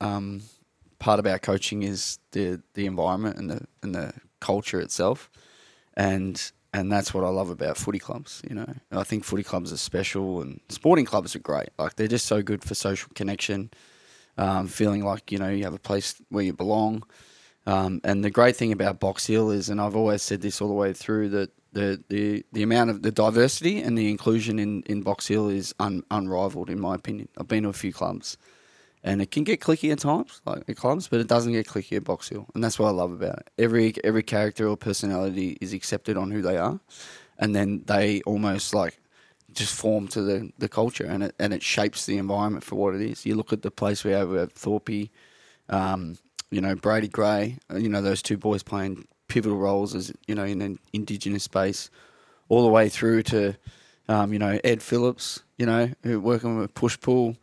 [0.00, 0.42] um,
[0.98, 5.30] part about coaching is the the environment and the and the culture itself,
[5.94, 8.42] and and that's what I love about footy clubs.
[8.48, 11.70] You know, I think footy clubs are special, and sporting clubs are great.
[11.78, 13.70] Like they're just so good for social connection,
[14.36, 17.02] um, feeling like you know you have a place where you belong.
[17.66, 20.68] Um, and the great thing about Box Hill is, and I've always said this all
[20.68, 24.82] the way through, that the, the, the amount of the diversity and the inclusion in,
[24.82, 27.28] in Box Hill is un, unrivaled, in my opinion.
[27.36, 28.38] I've been to a few clubs,
[29.06, 31.96] and it can get clicky at times, like at clubs, but it doesn't get clicky
[31.96, 33.50] at Box Hill, and that's what I love about it.
[33.56, 36.80] Every every character or personality is accepted on who they are,
[37.38, 38.98] and then they almost like
[39.52, 42.96] just form to the, the culture, and it and it shapes the environment for what
[42.96, 43.24] it is.
[43.24, 45.08] You look at the place we have, we Thorpe,
[45.68, 46.18] um,
[46.50, 50.34] you know Brady Gray, uh, you know those two boys playing pivotal roles as you
[50.34, 51.90] know in an indigenous space,
[52.48, 53.54] all the way through to
[54.08, 57.36] um, you know Ed Phillips, you know who working with push pull,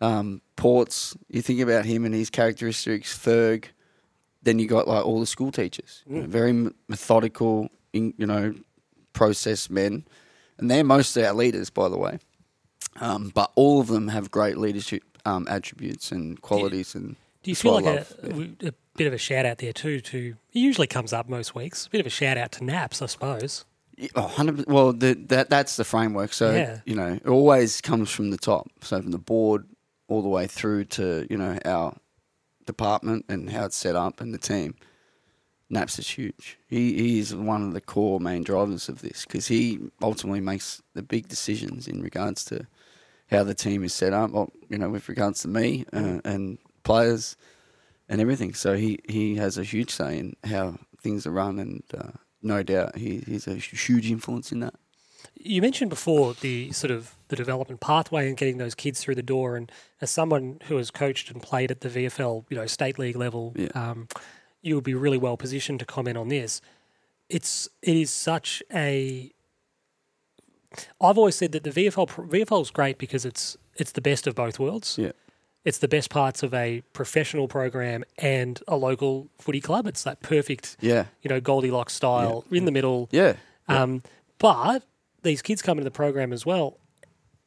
[0.00, 1.16] um, Ports.
[1.28, 3.66] You think about him and his characteristics, Ferg.
[4.42, 6.52] Then you got like all the school teachers, you know, very
[6.88, 8.54] methodical, in, you know,
[9.12, 10.04] process men,
[10.58, 12.18] and they're most of our leaders, by the way.
[13.00, 17.56] Um, but all of them have great leadership um, attributes and qualities, and Do you
[17.56, 18.68] feel like a, yeah.
[18.68, 20.00] a bit of a shout out there too?
[20.00, 21.86] To it usually comes up most weeks.
[21.86, 23.64] A bit of a shout out to Naps, I suppose.
[24.14, 26.32] Oh, 100 Well, the, that that's the framework.
[26.32, 26.78] So Yeah.
[26.86, 28.68] you know, it always comes from the top.
[28.82, 29.66] So from the board
[30.08, 31.96] all the way through to you know our
[32.66, 34.74] department and how it's set up and the team.
[35.70, 36.58] Naps is huge.
[36.66, 40.82] He he is one of the core main drivers of this because he ultimately makes
[40.94, 42.66] the big decisions in regards to
[43.30, 44.30] how the team is set up.
[44.68, 47.36] You know, with regards to me uh, and players
[48.08, 48.54] and everything.
[48.54, 52.62] So he, he has a huge say in how things are run, and uh, no
[52.62, 54.74] doubt he, he's a huge influence in that.
[55.34, 59.22] You mentioned before the sort of the development pathway and getting those kids through the
[59.22, 59.56] door.
[59.56, 63.16] And as someone who has coached and played at the VFL, you know, state league
[63.16, 63.68] level, Yeah.
[63.74, 64.08] um,
[64.62, 66.60] you would be really well positioned to comment on this.
[67.28, 69.30] It's it is such a.
[71.00, 74.34] I've always said that the VFL VFL is great because it's it's the best of
[74.34, 74.96] both worlds.
[74.98, 75.12] Yeah.
[75.64, 79.86] It's the best parts of a professional program and a local footy club.
[79.86, 83.08] It's that perfect, Yeah, you know, Goldilocks style in the middle.
[83.12, 83.34] yeah,
[83.66, 84.02] Um,
[84.38, 84.84] but
[85.24, 86.78] these kids come into the program as well.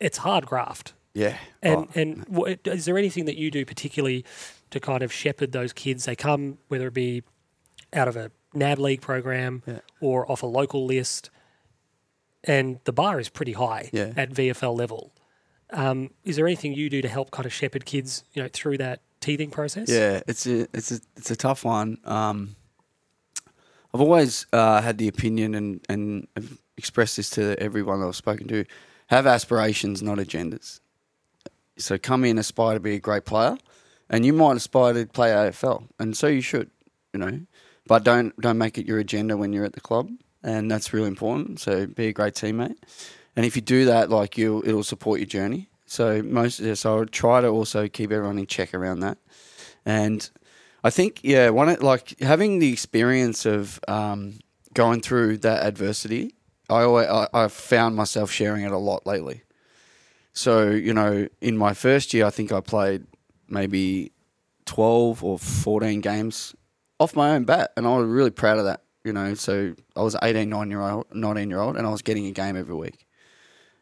[0.01, 0.93] It's hard graft.
[1.13, 1.37] yeah.
[1.61, 4.25] And Oh, and what, is there anything that you do particularly
[4.71, 6.05] to kind of shepherd those kids?
[6.05, 7.23] They come whether it be
[7.93, 9.79] out of a NAB league program Yeah.
[10.01, 11.29] or off a local list,
[12.43, 14.11] and the bar is pretty high Yeah.
[14.17, 15.11] at VFL level.
[15.69, 18.77] Um, is there anything you do to help kind of shepherd kids, you know, through
[18.79, 19.87] that teething process?
[19.89, 21.99] Yeah, it's a it's a it's a tough one.
[22.05, 22.55] Um,
[23.93, 26.27] I've always uh, had the opinion and and
[26.77, 28.65] expressed this to everyone I've spoken to:
[29.11, 30.79] have aspirations, not agendas.
[31.77, 33.57] So come in, aspire to be a great player,
[34.09, 36.71] and you might aspire to play AFL, and so you should,
[37.13, 37.41] you know.
[37.87, 40.09] But don't don't make it your agenda when you're at the club,
[40.43, 41.59] and that's really important.
[41.59, 42.77] So be a great teammate,
[43.35, 45.69] and if you do that, like you, it'll support your journey.
[45.85, 49.17] So most, of so I would try to also keep everyone in check around that,
[49.85, 50.29] and
[50.85, 54.39] I think yeah, one like having the experience of um,
[54.73, 56.33] going through that adversity.
[56.71, 59.43] I always I, I've found myself sharing it a lot lately.
[60.33, 63.05] So you know, in my first year, I think I played
[63.47, 64.11] maybe
[64.65, 66.55] twelve or fourteen games
[66.99, 68.81] off my own bat, and I was really proud of that.
[69.03, 72.03] You know, so I was 18, 9 year old, nineteen year old, and I was
[72.03, 73.07] getting a game every week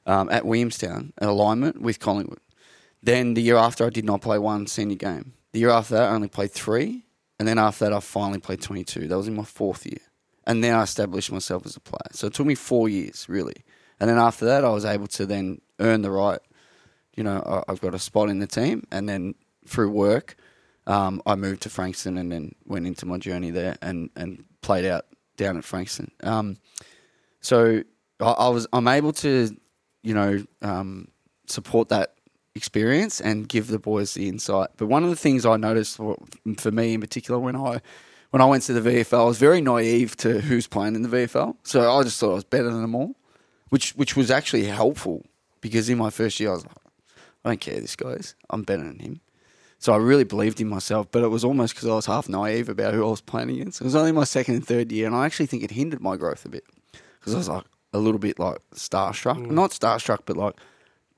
[0.06, 2.40] um, at Williamstown, an alignment with Collingwood.
[3.04, 5.34] Then the year after, I did not play one senior game.
[5.52, 7.06] The year after that, I only played three,
[7.38, 9.08] and then after that, I finally played twenty two.
[9.08, 10.02] That was in my fourth year,
[10.50, 12.10] and then I established myself as a player.
[12.12, 13.64] So it took me four years really,
[14.00, 16.42] and then after that, I was able to then earn the right.
[17.16, 19.36] You know, I- I've got a spot in the team, and then
[19.68, 20.36] through work,
[20.88, 24.86] um, I moved to Frankston, and then went into my journey there, and and played
[24.86, 25.06] out
[25.38, 26.12] down at Frankston.
[26.24, 26.58] Um,
[27.42, 27.84] so
[28.20, 29.56] I, I was I'm able to,
[30.04, 31.10] you know, um,
[31.48, 32.16] support that
[32.56, 34.70] experience and give the boys the insight.
[34.78, 36.18] But one of the things I noticed for,
[36.58, 37.82] for me in particular when I
[38.32, 41.10] when I went to the VFL, I was very naive to who's playing in the
[41.10, 41.56] VFL.
[41.64, 43.16] So I just thought I was better than them all,
[43.70, 45.26] which which was actually helpful
[45.62, 46.76] because in my first year I was like,
[47.44, 49.22] I don't care this guy's, I'm better than him.
[49.82, 52.68] So I really believed in myself, but it was almost because I was half naive
[52.68, 53.80] about who I was playing against.
[53.80, 56.18] It was only my second and third year, and I actually think it hindered my
[56.18, 56.66] growth a bit
[57.20, 57.64] because I was like
[57.94, 59.52] a little bit like starstruck, mm.
[59.52, 60.56] not starstruck, but like,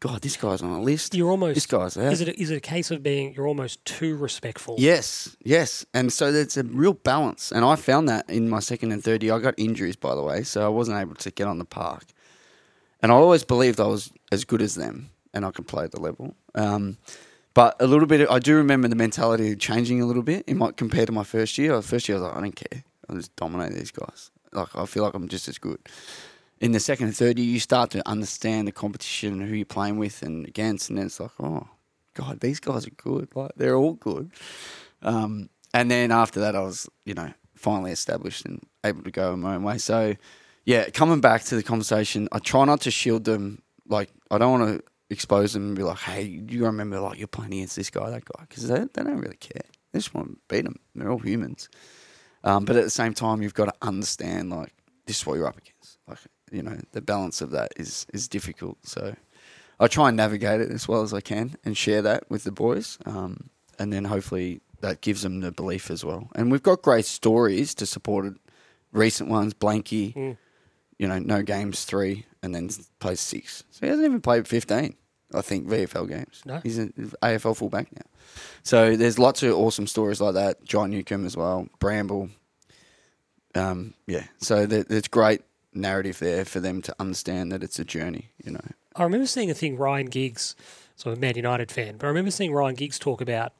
[0.01, 1.13] God, this guy's on a list.
[1.13, 1.53] You're almost.
[1.53, 2.11] this guy's there.
[2.11, 4.75] Is it is it a case of being you're almost too respectful?
[4.79, 5.85] Yes, yes.
[5.93, 7.51] And so there's a real balance.
[7.51, 9.35] And I found that in my second and third year.
[9.35, 12.03] I got injuries, by the way, so I wasn't able to get on the park.
[13.03, 15.91] And I always believed I was as good as them and I could play at
[15.91, 16.35] the level.
[16.55, 16.97] Um,
[17.53, 20.71] but a little bit, I do remember the mentality changing a little bit in my,
[20.71, 21.79] compared to my first year.
[21.81, 22.83] First year, I was like, I don't care.
[23.07, 24.31] I'll just dominate these guys.
[24.51, 25.79] Like, I feel like I'm just as good.
[26.61, 29.65] In the second and third year, you start to understand the competition and who you're
[29.65, 30.89] playing with and against.
[30.89, 31.67] And then it's like, oh,
[32.13, 33.29] God, these guys are good.
[33.35, 34.31] Like, they're all good.
[35.01, 39.35] Um, and then after that, I was, you know, finally established and able to go
[39.35, 39.79] my own way.
[39.79, 40.15] So,
[40.63, 43.63] yeah, coming back to the conversation, I try not to shield them.
[43.87, 47.27] Like, I don't want to expose them and be like, hey, you remember, like, you're
[47.27, 49.63] playing against this guy, that guy, because they, they don't really care.
[49.91, 50.79] They just want to beat them.
[50.93, 51.69] They're all humans.
[52.43, 54.73] Um, but at the same time, you've got to understand, like,
[55.07, 55.97] this is what you're up against.
[56.07, 56.19] Like,
[56.51, 58.77] you know, the balance of that is is difficult.
[58.85, 59.15] So,
[59.79, 62.51] I try and navigate it as well as I can and share that with the
[62.51, 62.97] boys.
[63.05, 66.29] Um, and then hopefully that gives them the belief as well.
[66.35, 68.33] And we've got great stories to support it.
[68.91, 70.37] Recent ones, Blanky, Mm.
[70.99, 73.63] you know, no games three, and then plays six.
[73.71, 74.95] So he hasn't even played 15,
[75.33, 76.41] I think, VFL games.
[76.45, 76.59] No.
[76.61, 78.05] He's an AFL fullback now.
[78.63, 80.63] So there's lots of awesome stories like that.
[80.65, 82.29] John Newcombe as well, Bramble.
[83.55, 85.41] Um, yeah, so there's great
[85.73, 88.61] narrative there for them to understand that it's a journey, you know.
[88.95, 90.55] I remember seeing a thing Ryan Giggs,
[90.95, 93.53] so I'm a Man United fan, but I remember seeing Ryan Giggs talk about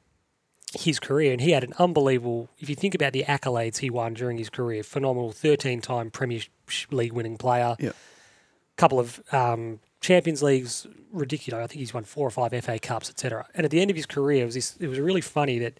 [0.78, 2.48] his career, and he had an unbelievable.
[2.58, 6.40] If you think about the accolades he won during his career, phenomenal thirteen-time Premier
[6.90, 7.92] League winning player, Yeah.
[8.76, 11.62] couple of um, Champions Leagues, ridiculous.
[11.62, 13.46] I think he's won four or five FA Cups, etc.
[13.54, 15.78] And at the end of his career, it was this, it was really funny that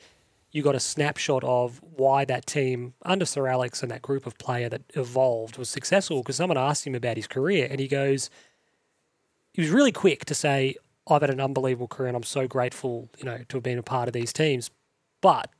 [0.52, 4.36] you got a snapshot of why that team under Sir Alex and that group of
[4.38, 6.18] player that evolved was successful.
[6.18, 8.28] Because someone asked him about his career, and he goes,
[9.52, 13.08] he was really quick to say, "I've had an unbelievable career, and I'm so grateful,
[13.18, 14.70] you know, to have been a part of these teams."
[15.20, 15.50] But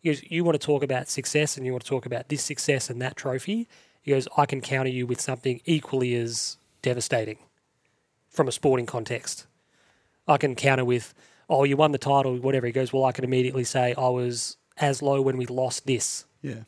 [0.00, 2.42] he goes, "You want to talk about success, and you want to talk about this
[2.42, 3.68] success and that trophy."
[4.02, 7.38] He goes, "I can counter you with something equally as devastating
[8.28, 9.46] from a sporting context.
[10.28, 11.14] I can counter with,
[11.50, 14.56] oh, you won the title, whatever." He goes, "Well, I can immediately say I was
[14.78, 16.62] as low when we lost this." Yeah.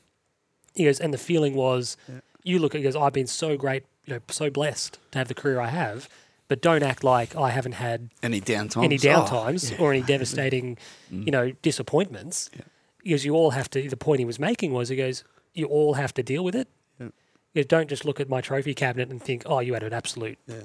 [0.74, 2.20] He goes, and the feeling was, Yeah.
[2.42, 5.28] you look at, he goes, I've been so great, you know, so blessed to have
[5.28, 6.08] the career I have,
[6.48, 8.82] but don't act like I haven't had Any downtimes?
[8.84, 9.76] any Oh, downtimes yeah.
[9.78, 10.78] or any devastating,
[11.12, 11.24] mm.
[11.26, 12.48] you know, disappointments.
[12.56, 12.62] Yeah.
[13.04, 15.94] Because you all have to, the point he was making was, he goes, you all
[15.94, 16.68] have to deal with it.
[16.98, 17.08] Yeah.
[17.52, 20.38] You don't just look at my trophy cabinet and think, oh, you had an absolute
[20.46, 20.62] Yeah.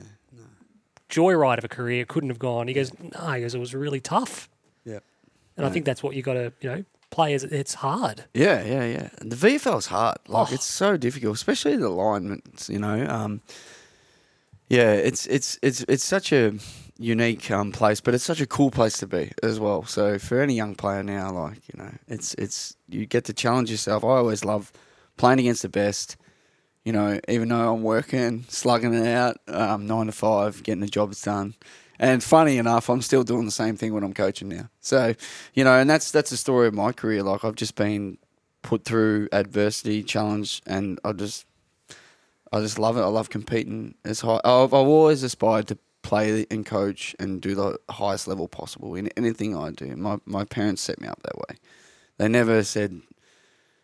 [1.10, 2.68] Joyride of a career, couldn't have gone.
[2.68, 4.50] He goes, no, he goes, it was really tough.
[4.86, 5.00] Yeah.
[5.56, 8.26] And I think that's what you got to, you know, play as it's hard.
[8.34, 9.10] Yeah, yeah, yeah.
[9.22, 10.18] The VFL's hard.
[10.28, 10.54] Like Oh.
[10.54, 12.70] it's so difficult, especially the alignments.
[12.70, 13.42] You know, um,
[14.70, 16.54] yeah, it's it's it's it's such a
[17.00, 19.84] unique um, place, but it's such a cool place to be as well.
[19.86, 23.72] So for any young player now, like you know, it's it's you get to challenge
[23.72, 24.04] yourself.
[24.04, 24.72] I always love
[25.16, 26.18] playing against the best.
[26.88, 30.88] You know, even though I'm working, slugging it out, um, nine to five, getting the
[30.88, 31.54] jobs done.
[32.00, 34.70] And funny enough, I'm still doing the same thing when I'm coaching now.
[34.80, 35.14] So,
[35.54, 37.24] you know, and that's that's the story of my career.
[37.24, 38.18] Like I've just been
[38.62, 41.46] put through adversity, challenge, and I just
[42.54, 43.02] I just love it.
[43.02, 44.40] I love competing as high.
[44.46, 49.10] I've, I've always aspired to play and coach and do the highest level possible in
[49.18, 49.94] anything I do.
[49.98, 51.58] My my parents set me up that way.
[52.18, 53.02] They never said,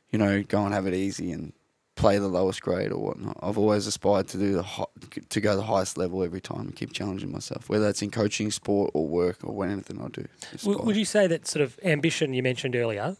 [0.10, 1.52] you know, go and have it easy and
[1.96, 3.38] play the lowest grade or whatnot.
[3.42, 4.86] I've always aspired to do the hi-
[5.30, 8.50] to go the highest level every time and keep challenging myself, whether that's in coaching,
[8.52, 10.26] sport, or work, or when anything I do.
[10.64, 13.18] W- Would you say that sort of ambition you mentioned earlier,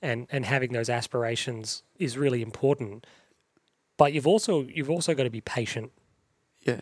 [0.00, 3.06] and and having those aspirations is really important,
[3.98, 5.92] but you've also you've also got to be patient.
[6.62, 6.80] Yeah.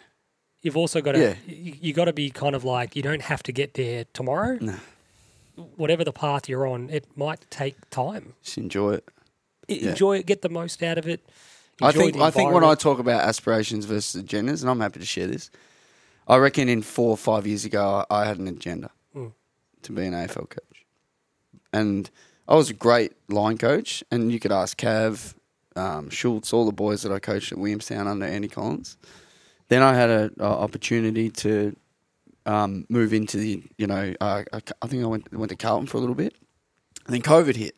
[0.61, 1.35] You've also got to Yeah.
[1.47, 4.59] you, you got to be kind of like you don't have to get there tomorrow.
[4.61, 4.77] No.
[5.77, 8.35] Whatever the path you're on, it might take time.
[8.43, 9.09] Just enjoy it.
[9.69, 9.91] I- Yeah.
[9.91, 11.21] Enjoy it, get the most out of it.
[11.81, 15.07] I think I think when I talk about aspirations versus agendas, and I'm happy to
[15.07, 15.51] share this,
[16.29, 19.33] I reckon in four or five years ago I had an agenda Mm.
[19.83, 20.85] to be an AFL coach,
[21.73, 22.11] and
[22.49, 24.05] I was a great line coach.
[24.11, 25.35] And you could ask Cav,
[25.77, 28.97] um, Schultz, all the boys that I coached at Williamstown under Andy Collins.
[29.69, 31.75] Then I had an opportunity to
[32.45, 35.87] um, move into the, you know, uh, I, I think I went went to Carlton
[35.87, 36.35] for a little bit,
[37.07, 37.75] and then COVID hit,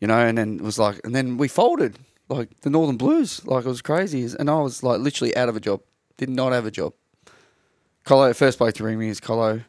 [0.00, 3.44] you know, and then it was like, and then we folded like the Northern Blues,
[3.46, 5.80] like it was crazy, and I was like literally out of a job,
[6.16, 6.92] did not have a job.
[8.04, 9.62] Colo first bloke to ring me is Colo.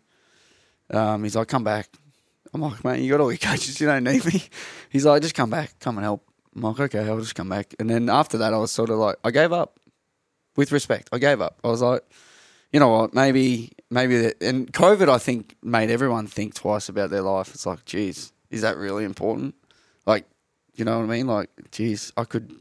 [0.90, 1.90] Um, he's like, come back.
[2.54, 4.44] I'm like, mate, you got all your coaches, you don't need me.
[4.90, 6.24] He's like, just come back, come and help.
[6.56, 7.76] I'm like, okay, I'll just come back.
[7.80, 9.80] And then after that, I was sort of like, I gave up.
[10.56, 11.60] With respect, I gave up.
[11.63, 12.02] I was like,
[12.72, 17.12] you know what, maybe, maybe, that, and COVID, I think, made everyone think twice about
[17.12, 17.54] their life.
[17.54, 19.54] It's like, geez, is that really important?
[20.78, 21.26] You know what I mean?
[21.26, 22.56] Like, geez, I could,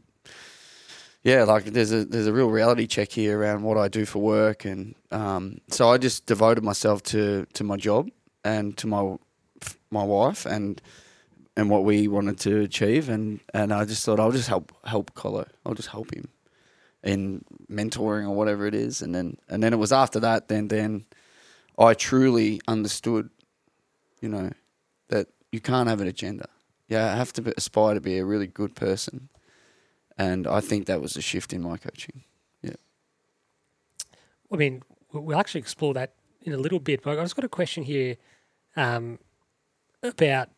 [1.23, 4.19] yeah, like there's a there's a real reality check here around what I do for
[4.19, 8.09] work, and um, so I just devoted myself to to my job
[8.43, 9.17] and to my
[9.91, 10.81] my wife and
[11.55, 15.13] and what we wanted to achieve, and and I just thought I'll just help help
[15.13, 16.27] Colo, I'll just help him
[17.03, 20.69] in mentoring or whatever it is, and then and then it was after that, then
[20.69, 21.05] then
[21.77, 23.29] I truly understood,
[24.21, 24.49] you know,
[25.09, 26.47] that you can't have an agenda.
[26.87, 29.29] Yeah, I have to aspire to be a really good person,
[30.17, 32.23] and I think that was a shift in my coaching.
[32.61, 32.75] Yeah.
[34.51, 37.43] I mean, we- we'll actually explore that in a little bit, but I've just got
[37.45, 38.15] a question here
[38.77, 39.19] um,
[40.03, 40.49] about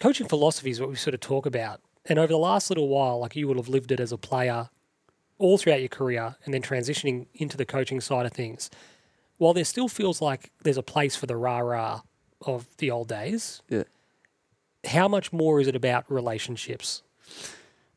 [0.00, 1.80] coaching philosophy is what we sort of talk about.
[2.04, 4.68] And over the last little while, like you would have lived it as a player
[5.38, 8.70] all throughout your career and then transitioning into the coaching side of things.
[9.38, 12.02] While there still feels like there's a place for the rah rah
[12.42, 13.84] of the old days, Yeah.
[14.86, 17.02] How much more is it about relationships?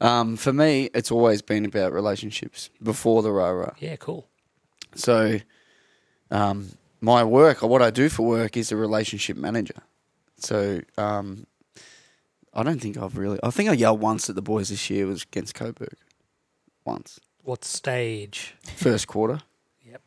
[0.01, 3.73] Um, for me, it's always been about relationships before the rah rah.
[3.79, 4.27] Yeah, cool.
[4.95, 5.39] So,
[6.31, 6.69] um,
[7.01, 9.81] my work, or what I do for work, is a relationship manager.
[10.37, 11.45] So, um,
[12.53, 13.39] I don't think I've really.
[13.43, 15.95] I think I yelled once at the boys this year was against Coburg.
[16.85, 18.55] Once, What stage?
[18.75, 19.41] first quarter.
[19.85, 20.01] Yep.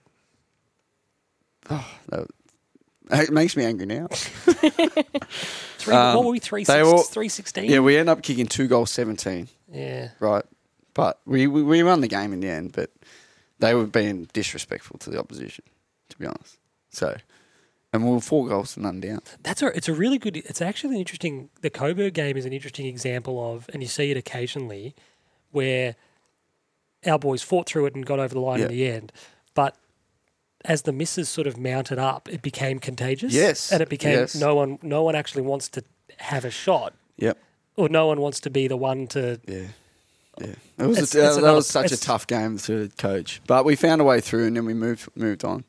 [1.71, 2.27] Oh, that,
[3.13, 4.07] It makes me angry now.
[5.79, 6.39] Three, Um, what were we?
[6.39, 7.71] Three, six, all- three sixteen.
[7.71, 9.49] Yeah, we end up kicking two goals, seventeen.
[9.71, 10.11] yeah.
[10.21, 10.45] Right,
[10.95, 12.73] but we, we we won the game in the end.
[12.73, 12.91] But
[13.59, 15.65] they were being disrespectful to the opposition,
[16.11, 16.59] to be honest.
[16.91, 17.17] So,
[17.93, 19.21] and we were four goals to none down.
[19.43, 20.37] That's a it's a really good.
[20.37, 21.51] It's actually an interesting.
[21.63, 24.95] The Coburg game is an interesting example of, and you see it occasionally,
[25.51, 25.97] where
[27.07, 28.67] our boys fought through it and got over the line Yeah.
[28.67, 29.13] in the end,
[30.65, 33.33] as the misses sort of mounted up, it became contagious.
[33.33, 34.35] Yes, and it became yes.
[34.35, 35.83] no one no one actually wants to
[36.19, 37.39] have a shot, Yep.
[37.77, 39.41] or no one wants to be the one to.
[39.47, 39.67] Yeah.
[40.41, 43.43] Yeah, it was It's- a, it's that another- was such a tough game to coach,
[43.47, 45.65] but we found a way through, and then we moved moved on.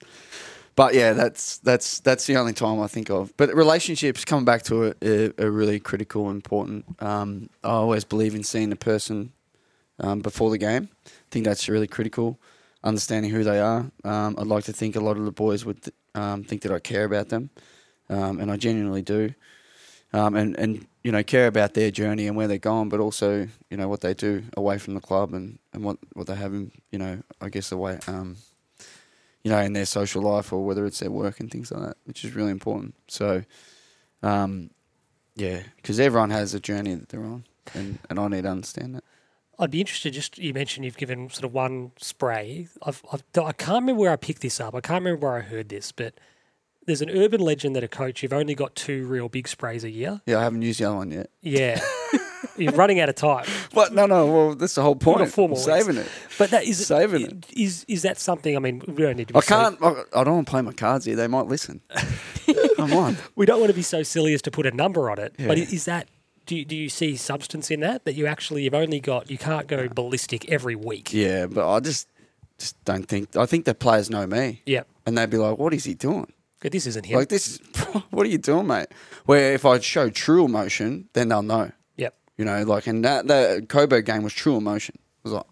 [0.76, 3.36] But yeah, that's that's that's the only time I think of.
[3.36, 4.98] But relationships, coming back to it,
[5.40, 6.86] are, are really critical, important.
[7.00, 9.34] Um, I always believe in seeing the person
[10.00, 10.88] um, before the game.
[11.06, 12.40] I think that's really critical.
[12.84, 13.92] Understanding who they are.
[14.04, 15.80] Um, I'd like to think a lot of the boys would
[16.16, 17.50] um, think that I care about them,
[18.10, 19.34] um, and I genuinely do.
[20.12, 23.48] Um, and and you know care about their journey and where they're going, but also
[23.70, 26.54] you know what they do away from the club and, and what, what they have
[26.54, 28.38] in you know I guess away um,
[29.44, 31.98] you know in their social life or whether it's their work and things like that,
[32.06, 32.96] which is really important.
[33.08, 33.44] So
[34.22, 34.70] um,
[35.36, 38.96] yeah, because everyone has a journey that they're on, and, and I need to understand
[38.96, 39.04] that.
[39.60, 40.14] I'd be interested.
[40.14, 42.68] Just you mentioned you've given sort of one spray.
[42.82, 44.74] I've, I've I can't remember where I picked this up.
[44.76, 46.16] I can't remember where I heard this, but
[46.86, 49.90] there's an urban legend that a coach you've only got two real big sprays a
[49.90, 50.22] year.
[50.26, 51.30] Yeah, I haven't used the other one yet.
[51.42, 51.80] Yeah,
[52.58, 53.46] you're running out of time.
[53.74, 55.32] But no, no, well that's the whole point.
[55.32, 56.08] four more saving it.
[56.38, 57.46] But that is Saving it.
[57.56, 58.56] Is is that something?
[58.56, 59.34] I mean, we don't need to.
[59.34, 59.78] Be I can't.
[59.82, 61.16] I, I don't want to play my cards here.
[61.16, 61.82] They might listen.
[62.78, 63.18] Come on.
[63.36, 65.34] we don't want to be so silly as to put a number on it.
[65.40, 66.08] But is that?
[66.46, 68.04] Do you, do you see substance in that?
[68.06, 71.14] That you actually you've only got you can't go ballistic every week.
[71.14, 72.08] Yeah, but I just
[72.58, 73.36] just don't think.
[73.36, 74.88] I think the players know me, Yep.
[75.06, 76.32] and they'd be like, "What is he doing?
[76.62, 77.18] This isn't him.
[77.20, 77.60] Like this is
[78.12, 78.88] what are you doing, mate?"
[79.26, 81.72] Where if I show true emotion, then they'll know.
[81.98, 82.16] yep.
[82.38, 84.96] You know, like and that the Coburg game was true emotion.
[84.98, 85.46] It was like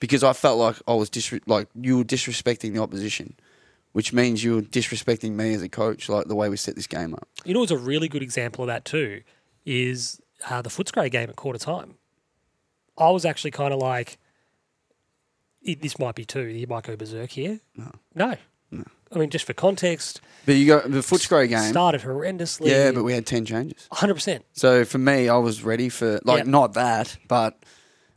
[0.00, 3.36] because I felt like I was disre- like you were disrespecting the opposition,
[3.92, 6.88] which means you were disrespecting me as a coach, like the way we set this
[6.88, 7.28] game up.
[7.44, 9.22] You know, what's a really good example of that too
[9.64, 11.94] is uh, the Footscray game at quarter time.
[12.98, 14.18] I was actually kind of like,
[15.66, 16.44] "I- this might be two.
[16.46, 17.60] You might go berserk here.
[17.76, 17.90] No.
[18.14, 18.36] No.
[19.14, 21.70] I mean, just for context, But you got the Footscray game.
[21.70, 22.68] started horrendously.
[22.70, 23.86] Yeah, but we had ten changes.
[23.92, 24.40] 100%.
[24.54, 26.46] So for me, I was ready for like Yep.
[26.46, 27.62] not that, but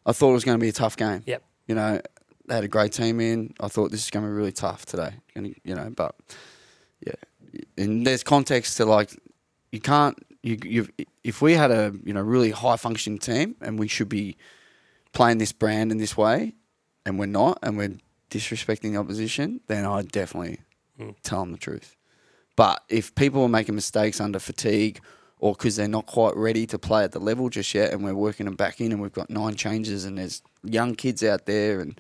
[0.05, 1.21] I thought it was going to be a tough game.
[1.25, 1.43] Yep.
[1.67, 1.99] You know,
[2.47, 3.53] they had a great team in.
[3.59, 5.15] I thought this is going to be really tough today.
[5.35, 6.15] And you know, but
[7.05, 7.15] yeah,
[7.77, 9.09] and there's context to like
[9.73, 10.87] you can't you
[11.23, 14.37] if we had a you know really high functioning team and we should be
[15.13, 16.53] playing this brand in this way,
[17.05, 17.97] and we're not, and we're
[18.29, 20.59] disrespecting the opposition, then I'd definitely
[20.97, 21.11] hmm.
[21.23, 21.95] tell them the truth.
[22.55, 25.01] But if people are making mistakes under fatigue
[25.39, 28.15] or because they're not quite ready to play at the level just yet, and we're
[28.15, 31.79] working them back in, and we've got nine changes, and there's young kids out there,
[31.79, 31.99] and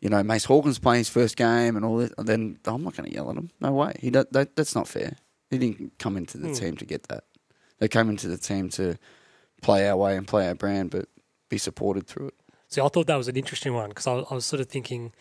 [0.00, 3.08] you know Mace Hawkins playing his first game, and all that, then I'm not going
[3.08, 3.50] to yell at him.
[3.60, 3.96] No way.
[4.00, 5.16] He that, that that's not fair.
[5.50, 6.54] He didn't come into the hmm.
[6.54, 7.24] team to get that.
[7.78, 8.96] They came into the team to
[9.62, 11.08] play our way and play our brand, but
[11.48, 12.34] be supported through it.
[12.68, 15.12] See, I thought that was an interesting one because I, I was sort of thinking,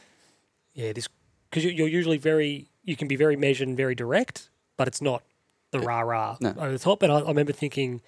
[0.74, 1.08] yeah, this
[1.50, 5.02] because you, you're usually very you can be very measured and very direct, but it's
[5.02, 5.24] not
[5.72, 6.50] the rah rah No.
[6.58, 7.02] over the top.
[7.04, 8.02] And I, I remember thinking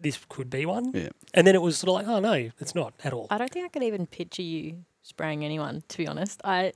[0.00, 1.08] this could be one, Yeah.
[1.34, 3.26] and then it was sort of like, oh no, it's not at all.
[3.30, 6.40] I don't think I could even picture you spraying anyone, to be honest.
[6.44, 6.72] I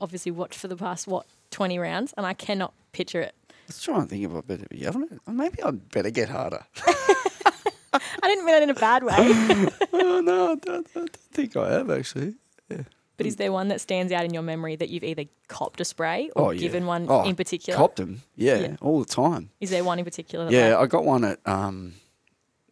[0.00, 3.34] obviously watched for the past, what, 20 rounds, and I cannot picture it.
[3.68, 5.20] Let's try and think if I better be yelling it.
[5.30, 6.64] Maybe I'd better get harder.
[7.92, 9.14] I didn't mean it in a bad way.
[9.92, 12.34] oh no, I don't, I don't think I have actually.
[12.70, 12.82] Yeah.
[13.16, 15.84] but is there one that stands out in your memory that you've either copped a
[15.84, 16.60] spray or Oh, yeah.
[16.60, 17.76] given one Oh, in particular?
[17.78, 18.76] Copped them, yeah, Yeah.
[18.80, 19.50] all the time.
[19.60, 20.44] Is there one in particular?
[20.46, 21.94] That Yeah, I got one at um,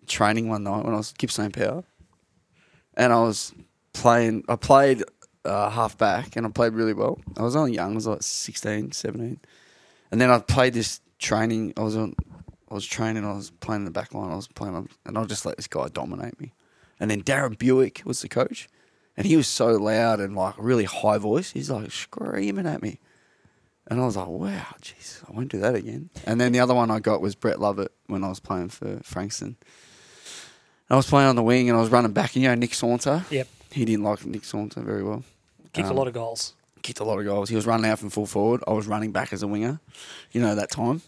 [0.07, 1.83] training one night when I was Gippsland Power,
[2.95, 3.53] and I was
[3.95, 4.45] playing.
[4.49, 5.03] I played
[5.47, 7.19] uh, half back, and I played really well.
[7.39, 9.41] I was only young; I was like 16, 17.
[10.17, 11.75] And then I played this training.
[11.77, 12.15] I was on.
[12.71, 13.27] I was training.
[13.27, 14.33] I was playing in the back line.
[14.33, 16.55] I was playing, on, and I just let this guy dominate me.
[16.99, 18.67] And then Darren Buick was the coach,
[19.15, 21.51] and he was so loud and like really high voice.
[21.51, 22.99] He's like screaming at me.
[23.89, 26.09] And I was like, wow, jeez, I won't do that again.
[26.25, 29.01] And then the other one I got was Brett Lovett when I was playing for
[29.03, 29.59] Frankston.
[30.89, 32.35] I was playing on the wing and I was running back.
[32.35, 35.25] And you know, Nick Sautner, Yep, he didn't like Nick Sautner very well.
[35.75, 36.55] kicked Um, a lot of goals.
[36.87, 37.49] Kicked a lot of goals.
[37.49, 38.63] He was running out from full forward.
[38.65, 39.81] I was running back as a winger,
[40.31, 41.03] you know, that time.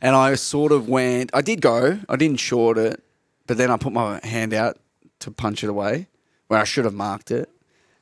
[0.00, 3.04] And I sort of went, I did go, I didn't short it,
[3.46, 4.78] but then I put my hand out
[5.18, 6.06] to punch it away
[6.48, 7.50] where I should have marked it.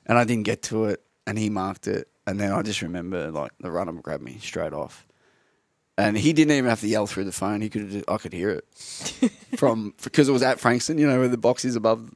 [0.06, 2.06] And I didn't get to it and he marked it.
[2.24, 5.04] And then I just remember like the runner grabbed me straight off.
[5.98, 7.60] And he didn't even have to yell through the phone.
[7.60, 8.64] He could, I could hear it
[9.56, 12.08] from because it was at Frankston, you know, where the box is above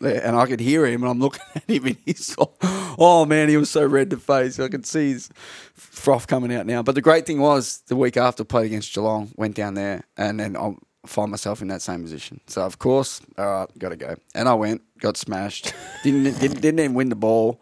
[0.00, 3.50] there, and I could hear him, and I'm looking at him, and he's, oh man,
[3.50, 4.58] he was so red to face.
[4.58, 5.28] I could see his
[5.74, 6.82] froth coming out now.
[6.82, 10.40] But the great thing was, the week after, played against Geelong, went down there, and
[10.40, 10.74] then I
[11.04, 12.40] find myself in that same position.
[12.46, 16.62] So of course, all right, got to go, and I went, got smashed, didn't didn't,
[16.62, 17.60] didn't even win the ball,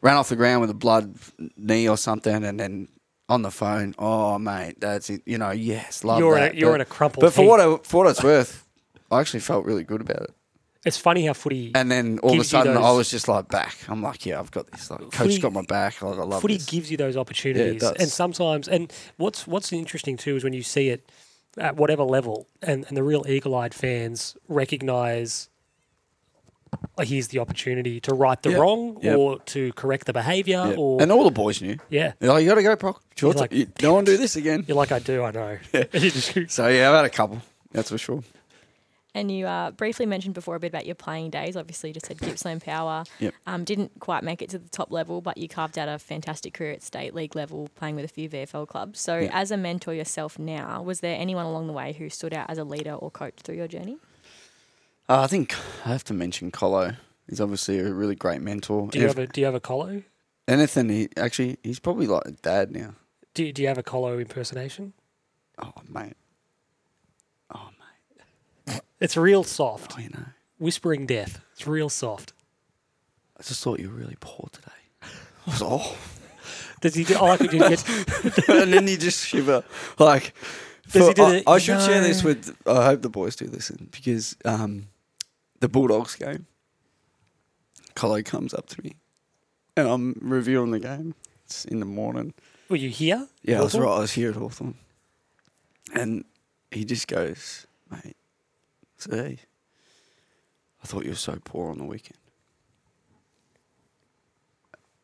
[0.00, 1.16] ran off the ground with a blood
[1.56, 2.88] knee or something, and then.
[3.28, 5.22] On the phone, oh mate, that's it.
[5.24, 6.54] You know, yes, love You're in that.
[6.54, 7.50] a- you're but, in a crumpled But for heap.
[7.50, 8.66] what I, for what it's worth,
[9.10, 10.30] I actually felt really good about it.
[10.84, 13.76] It's funny how footy And then all of a sudden, I was just like back.
[13.88, 14.90] I'm like, yeah, I've got this.
[14.90, 16.02] Like, coach Footy- got my back.
[16.02, 16.66] Like, I love footy this.
[16.66, 17.92] gives you those opportunities, does.
[17.98, 21.08] and sometimes, and what's what's interesting too is when you see it
[21.56, 25.48] at whatever level, and, and the real eagle-eyed fans recognise.
[27.00, 28.56] Here's the opportunity to right the Yeah.
[28.58, 29.16] wrong, Yep.
[29.18, 30.74] or to correct the behaviour, Yeah.
[30.76, 31.78] or and all the boys knew.
[31.90, 33.02] yeah, They're like, you got to go, Proc.
[33.16, 34.64] Sure, like, you don't want to do this again.
[34.68, 35.58] you're like I do, I know.
[35.92, 36.10] You
[36.48, 37.40] So yeah, I've had a couple.
[37.72, 38.22] That's for sure.
[39.14, 41.54] And you uh, briefly mentioned before a bit about your playing days.
[41.54, 43.04] Obviously, you just had Gippsland Power.
[43.18, 43.34] Yep.
[43.46, 46.54] Um, didn't quite make it to the top level, but you carved out a fantastic
[46.54, 49.00] career at state league level, playing with a few VFL clubs.
[49.00, 49.30] So, Yeah.
[49.34, 52.56] as a mentor yourself now, was there anyone along the way who stood out as
[52.56, 53.98] a leader or coach through your journey?
[55.08, 56.92] Uh, I think I have to mention Colo.
[57.28, 58.88] He's obviously a really great mentor.
[58.88, 60.02] do you have a do you have a colo?
[60.48, 60.88] anything?
[60.88, 62.94] He actually, he's probably like a dad now.
[63.34, 64.92] Do you, do you have a colo impersonation?
[65.62, 66.14] Oh mate.
[67.54, 67.68] Oh
[68.66, 68.80] mate.
[69.00, 70.24] It's real soft, Oh, you know.
[70.58, 71.40] whispering death.
[71.52, 72.32] It's real soft.
[73.38, 74.68] I just thought you were really poor today.
[75.46, 75.96] I was, oh.
[76.80, 77.04] Does he?
[77.04, 77.50] Do, I like it.
[77.50, 79.62] Do you get, and then you just shiver.
[79.98, 80.34] Like,
[80.90, 82.56] Does he do I, the- I should share this with.
[82.66, 84.88] I hope the boys do listen because um,
[85.62, 86.46] the Bulldogs game.
[87.94, 88.96] Colo comes up to me,
[89.76, 91.14] and I'm reviewing the game.
[91.44, 92.34] It's in the morning.
[92.68, 93.28] were you here?
[93.42, 93.96] Yeah, I was right.
[93.96, 94.74] I was here at Hawthorn.
[95.94, 96.24] And
[96.72, 98.16] he just goes, mate,
[98.96, 99.38] see,
[100.82, 102.18] I thought you were so poor on the weekend.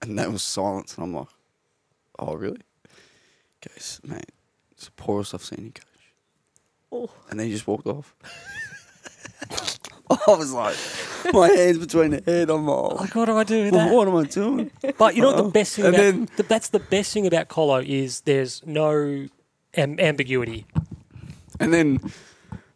[0.02, 0.96] And that was silence.
[0.96, 1.28] And I'm like,
[2.18, 2.62] oh, really?
[3.62, 4.32] He goes, mate,
[4.72, 6.14] it's the poorest I've seen you coach.
[6.90, 7.10] Oh.
[7.30, 8.16] And then he just walked off.
[10.26, 10.76] I was like,
[11.32, 12.50] my hands between the head.
[12.50, 13.92] I'm like, Like, what do I do with that?
[13.92, 14.70] what am I doing?
[14.96, 17.26] But you know what the best thing And about then- the, that's the best thing
[17.26, 19.26] about Colo is there's no
[19.76, 20.66] am- ambiguity.
[21.60, 22.00] And then,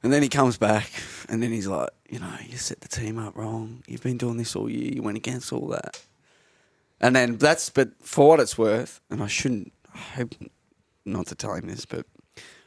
[0.02, 0.90] and then he comes back,
[1.28, 3.82] and then he's like, you know, you set the team up wrong.
[3.86, 4.92] You've been doing this all year.
[4.92, 6.02] You went against all that.
[7.00, 10.34] And then that's, but for what it's worth, and I shouldn't, I hope
[11.04, 12.06] not to tell him this, but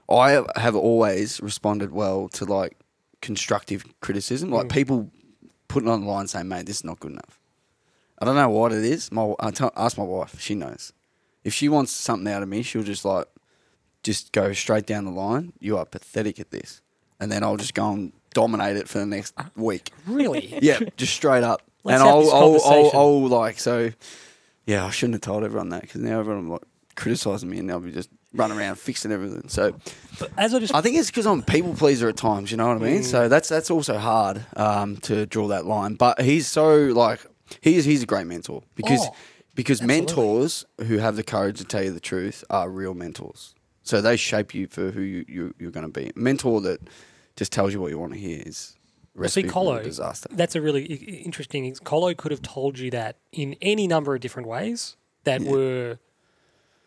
[0.10, 2.78] I have always responded well to like
[3.26, 4.72] constructive criticism, like Mm.
[4.72, 5.12] people
[5.68, 7.40] putting on the line saying, "Mate, this is not good enough."
[8.20, 9.12] I don't know what it is.
[9.12, 10.94] My, I tell, ask my wife; she knows.
[11.44, 13.28] If she wants something out of me, she'll just like
[14.04, 15.54] just go straight down the line.
[15.60, 16.82] You are pathetic at this,
[17.20, 19.92] and then I'll just go and dominate it for the next week.
[20.08, 20.58] Really?
[20.62, 21.62] Yeah, just straight up.
[21.84, 23.00] Let's and have I'll, this I'll, I'll, conversation.
[23.00, 23.92] I'll like so.
[24.66, 26.64] Yeah, I shouldn't have told everyone that because now everyone like
[26.96, 29.50] criticizing me, and they'll be just running around fixing everything.
[29.50, 29.76] So
[30.20, 32.52] But as I just I think it's because I'm people pleaser at times.
[32.52, 33.02] You know what I mean?
[33.02, 33.06] Mm.
[33.06, 35.96] So that's that's also hard um, to draw that line.
[35.96, 37.26] But he's so like
[37.62, 39.16] he's he's a great mentor because Oh,
[39.56, 40.06] because absolutely.
[40.06, 43.56] mentors who have the courage to tell you the truth are real mentors.
[43.84, 46.08] So they shape you for who you, you you're going to be.
[46.10, 46.82] A mentor that
[47.36, 48.76] just tells you what you want to hear is
[49.16, 50.28] Well, see, Colo, disaster.
[50.32, 51.74] that's a really interesting.
[51.84, 55.52] Colo could have told you that in any number of different ways that Yeah.
[55.52, 56.00] were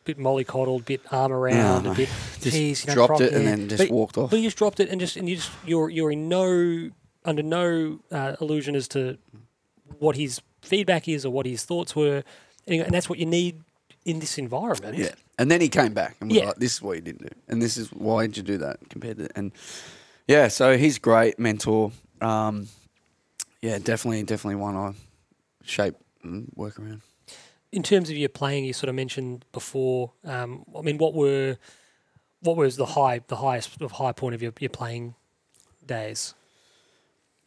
[0.08, 1.92] bit mollycoddled, bit arm around, no.
[1.92, 2.08] a bit
[2.40, 4.30] Just geez, you know, dropped it and then just But- walked off.
[4.30, 6.90] But you just dropped it and just and you just you're you're in no
[7.24, 9.18] under no uh, illusion as to
[9.98, 12.22] what his feedback is or what his thoughts were,
[12.66, 13.60] and, and that's what you need
[14.04, 14.96] in this environment.
[14.96, 15.12] Yeah.
[15.38, 16.46] And then he came back and was Yeah.
[16.46, 17.34] like, this is what you didn't do.
[17.48, 19.52] And this is why did you do that compared to and
[20.26, 21.92] yeah, so he's great mentor.
[22.20, 22.68] Um,
[23.62, 24.94] yeah, definitely, definitely one I
[25.64, 27.02] shape and work around.
[27.72, 30.12] In terms of your playing, you sort of mentioned before.
[30.24, 31.56] Um, I mean, what were
[32.40, 35.14] what was the high the highest of high point of your, your playing
[35.84, 36.34] days?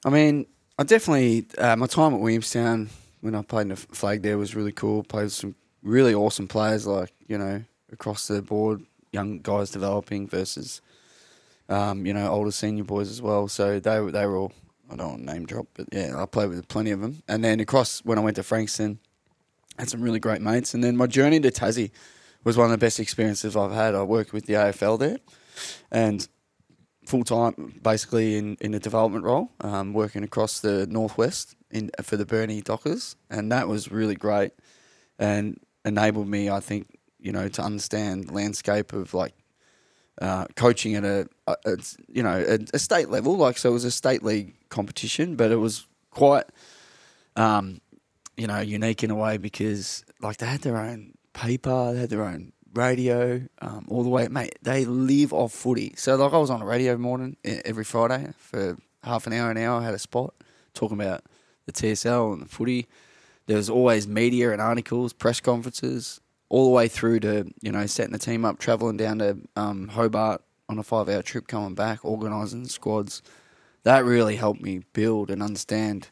[0.06, 0.46] I mean,
[0.78, 2.90] I definitely uh, my time at Williamstown
[3.22, 5.04] when I played in the flag there was really cool.
[5.04, 10.28] Played with some really awesome players, like you know across the board, young guys developing
[10.28, 10.82] versus
[11.70, 13.48] um, you know older senior boys as well.
[13.48, 14.54] So they they were all
[14.92, 17.24] I don't want to name drop, but yeah, I played with plenty of them.
[17.28, 19.00] And then across when I went to Frankston,
[19.78, 20.74] had some really great mates.
[20.74, 21.92] And then my journey to Tassie
[22.44, 23.96] was one of the best experiences I've had.
[23.96, 25.18] I worked with the AFL there,
[25.92, 26.28] and
[27.06, 32.18] full time basically in, in a development role, um, working across the northwest in for
[32.18, 34.52] the Burnie Dockers, and that was really great,
[35.20, 39.34] and enabled me, I think, you know, to understand landscape of like
[40.22, 43.38] uh, coaching at a, a, a you know a, a state level.
[43.38, 46.46] Like so, it was a state league competition, but it was quite
[47.36, 47.82] um,
[48.38, 52.10] you know unique in a way because like they had their own paper, they had
[52.10, 54.28] their own radio, um, all the way.
[54.28, 55.94] Mate, they live off footy.
[55.98, 59.58] So like I was on a radio morning every Friday for half an hour, an
[59.58, 59.82] hour.
[59.82, 60.34] I had a spot
[60.74, 61.24] talking about
[61.66, 62.88] the TSL and the footy.
[63.48, 67.86] There was always media and articles, press conferences, all the way through to you know
[67.86, 72.04] setting the team up, traveling down to um, Hobart on a five-hour trip, coming back,
[72.06, 73.22] organising squads.
[73.84, 76.08] That really helped me build and understand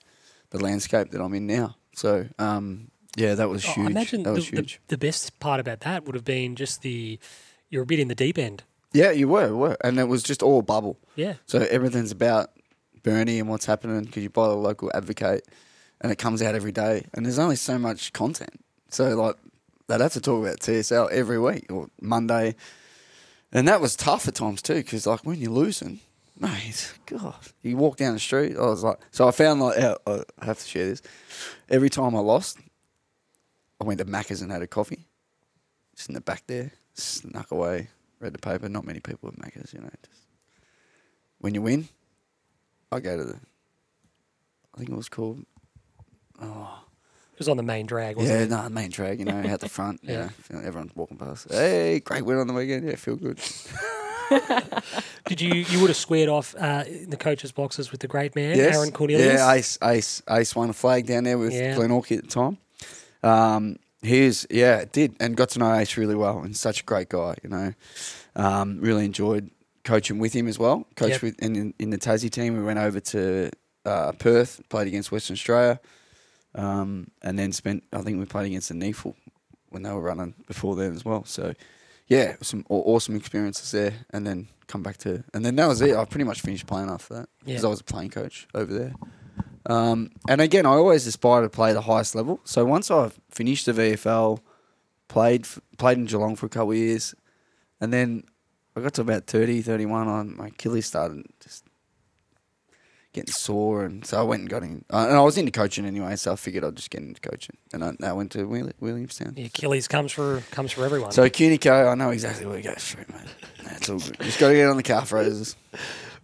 [0.49, 1.75] the landscape that I'm in now.
[1.99, 3.87] So um, yeah, that was Oh, huge.
[3.87, 4.79] I imagine that the, was the, huge.
[4.87, 7.19] the best part about that would have been just the
[7.69, 8.63] you're a bit in the deep end.
[8.93, 10.97] Yeah, you were, were, and it was just all bubble.
[11.15, 11.35] Yeah.
[11.45, 12.49] So everything's about
[13.03, 15.47] Burnie and what's happening because you buy the local advocate,
[16.01, 17.05] and it comes out every day.
[17.13, 18.59] And there's only so much content.
[18.89, 19.35] So like
[19.87, 22.55] they'd have to talk about TSL every week or Monday,
[23.51, 25.99] and that was tough at times too because like when you're losing,
[26.39, 28.55] mate, God, you walk down the street.
[28.57, 31.01] I was like, so I found like uh, I have to share this.
[31.69, 32.57] Every time I lost,
[33.79, 35.05] I went to Macca's and had a coffee,
[35.95, 38.67] just in the back there, snuck away, read the paper.
[38.69, 39.89] Not many people at Macca's, you know.
[40.05, 40.21] Just,
[41.39, 41.87] when you win,
[42.91, 43.39] I go to the.
[44.73, 45.45] I think it was called.
[46.41, 46.83] Oh,
[47.33, 48.49] It was on the main drag, wasn't yeah, it?
[48.49, 49.19] no, the main drag.
[49.19, 49.99] You know, out the front.
[50.03, 50.11] Yeah.
[50.13, 51.47] yeah, you know, everyone's walking past.
[51.51, 52.87] Hey, great win on the weekend.
[52.87, 53.39] Yeah, feel good.
[55.25, 58.35] Did you you would have squared off uh, in the coaches' boxes with the great
[58.35, 58.75] man, Yes.
[58.75, 59.33] Aaron Cornelius?
[59.33, 61.75] Yeah, Ace, Ace, Ace won a flag down there with Yeah.
[61.75, 62.57] Glenorchy at the time.
[63.23, 67.09] Um, he's yeah, did, and got to know Ace really well, and such a great
[67.09, 67.35] guy.
[67.43, 67.73] You know,
[68.35, 69.49] um, really enjoyed
[69.83, 70.85] coaching with him as well.
[70.95, 71.21] Coached Yep.
[71.21, 73.51] with and in, in the Tassie team, we went over to
[73.85, 75.79] uh, Perth, played against Western Australia,
[76.55, 77.83] um, and then spent.
[77.93, 79.13] I think we played against the NEAFL
[79.69, 81.23] when they were running before then as well.
[81.25, 81.53] So
[82.09, 85.81] yeah, some aw- awesome experiences there, and then come back to, and then that was
[85.81, 85.95] it.
[85.95, 87.67] I pretty much finished playing after that because Yeah.
[87.67, 88.93] I was a playing coach over there.
[89.65, 92.39] Um, and again, I always aspire to play the highest level.
[92.43, 94.39] So once I finished the VFL,
[95.07, 97.13] played f- played in Geelong for a couple of years,
[97.81, 98.23] and then
[98.75, 101.65] I got to about 30, 31, on my Achilles started just
[103.19, 104.83] getting sore, and so I went and got in.
[104.91, 107.57] Uh, and I was into coaching anyway, so I figured I'd just get into coaching,
[107.73, 109.33] and I, I went to Willi- Williamstown.
[109.35, 111.11] The Achilles comes for comes for everyone.
[111.11, 113.27] So Cunico, I know exactly where to go straight, mate.
[113.63, 114.17] That's all good.
[114.21, 115.55] Just got to get on the calf raises.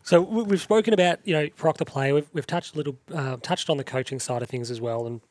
[0.03, 2.13] So we- we've spoken about you know Proc the player.
[2.13, 5.05] We've, we've touched a little uh, touched on the coaching side of things as well.
[5.07, 5.21] And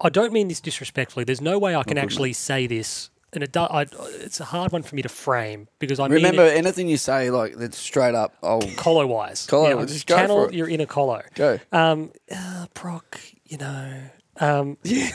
[0.00, 1.24] I don't mean this disrespectfully.
[1.24, 3.86] There's no way I can actually say this, and it do, I,
[4.20, 6.96] it's a hard one for me to frame because I Remember, mean it anything you
[6.96, 8.34] say, like that's straight up.
[8.42, 9.46] Oh, colo wise.
[9.46, 10.54] Colo, know, just go channel for it.
[10.54, 11.22] your inner colo.
[11.34, 11.58] go.
[11.72, 14.02] Um, uh, Proc, you know.
[14.38, 15.10] Um, yeah,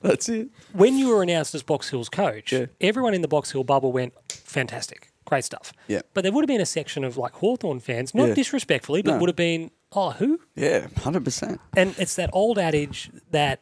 [0.00, 0.48] That's it.
[0.72, 2.66] when you were announced as Box Hill's coach, Yeah.
[2.80, 5.72] everyone in the Box Hill bubble went, fantastic, great stuff.
[5.88, 6.02] Yeah.
[6.14, 8.34] But there would have been a section of like Hawthorn fans, not Yeah.
[8.34, 9.18] disrespectfully, but No.
[9.18, 10.40] would have been, oh, who?
[10.54, 11.60] Yeah, hundred percent.
[11.76, 13.60] And it's that old adage that,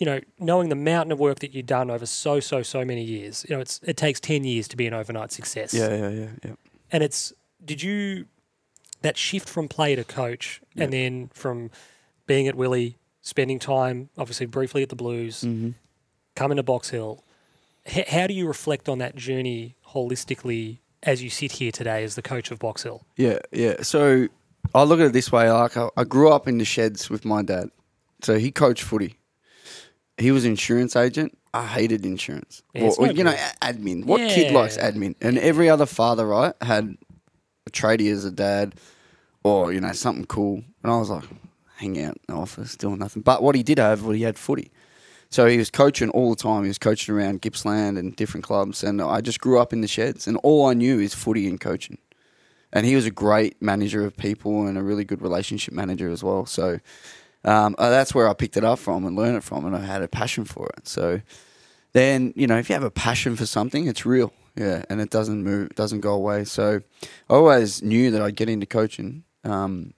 [0.00, 3.04] you know, knowing the mountain of work that you've done over so, so, so many
[3.04, 5.72] years, you know, it's it takes 10 years to be an overnight success.
[5.72, 6.52] Yeah, yeah, yeah, yeah.
[6.90, 7.32] And it's,
[7.64, 8.24] did you,
[9.02, 11.70] that shift from player to coach and then from
[12.26, 15.70] being at Willie, spending time, obviously briefly at the Blues, Mm-hmm.
[16.34, 17.22] coming to Box Hill,
[17.86, 22.14] h- how do you reflect on that journey holistically as you sit here today as
[22.14, 23.02] the coach of Box Hill?
[23.16, 23.82] Yeah, yeah.
[23.82, 24.28] So
[24.74, 27.24] I look at it this way: like I, I grew up in the sheds with
[27.24, 27.70] my dad,
[28.22, 29.16] so he coached footy.
[30.20, 31.36] He was insurance agent.
[31.52, 34.04] I hated insurance, Yeah, or, it's or, no you know, a- admin.
[34.04, 35.16] What kid likes admin?
[35.20, 36.96] And every other father, right, had
[37.66, 38.76] a tradie as a dad,
[39.42, 40.62] or you know, something cool.
[40.84, 41.24] And I was like,
[41.76, 43.22] hang out in the office, doing nothing.
[43.22, 44.70] But what he did have, what he had footy.
[45.30, 46.62] So he was coaching all the time.
[46.62, 48.82] He was coaching around Gippsland and different clubs.
[48.84, 51.60] And I just grew up in the sheds, and all I knew is footy and
[51.60, 51.98] coaching.
[52.72, 56.22] And he was a great manager of people and a really good relationship manager as
[56.22, 56.46] well.
[56.46, 56.78] So
[57.44, 59.80] um, uh, that's where I picked it up from and learned it from, and I
[59.80, 60.86] had a passion for it.
[60.86, 61.20] So
[61.92, 65.10] then, you know, if you have a passion for something, it's real, yeah, and it
[65.10, 66.44] doesn't move, doesn't go away.
[66.44, 66.80] So
[67.28, 69.24] I always knew that I'd get into coaching.
[69.44, 69.94] Um,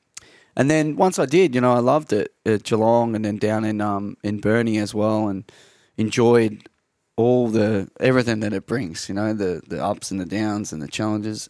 [0.57, 3.64] and then once I did, you know, I loved it at Geelong and then down
[3.64, 5.51] in um, in Burnie as well, and
[5.97, 6.68] enjoyed
[7.16, 9.09] all the everything that it brings.
[9.09, 11.49] You know, the the ups and the downs and the challenges.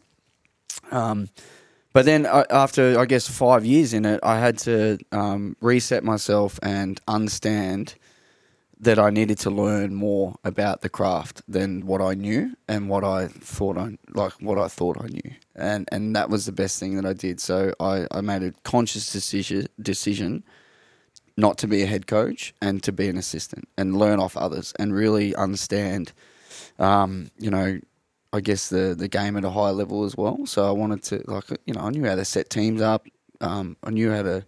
[0.90, 1.28] Um,
[1.92, 6.04] but then I, after I guess five years in it, I had to um, reset
[6.04, 7.94] myself and understand
[8.80, 13.04] that I needed to learn more about the craft than what I knew and what
[13.04, 16.80] I thought I like what I thought I knew, and and that was the best
[16.80, 17.40] thing that I did.
[17.40, 20.42] So I, I made a conscious decision decision
[21.36, 24.74] not to be a head coach and to be an assistant and learn off others
[24.78, 26.12] and really understand,
[26.78, 27.80] um, you know,
[28.32, 30.46] I guess the the game at a higher level as well.
[30.46, 33.06] So I wanted to like you know I knew how to set teams up.
[33.40, 34.44] Um, I knew how to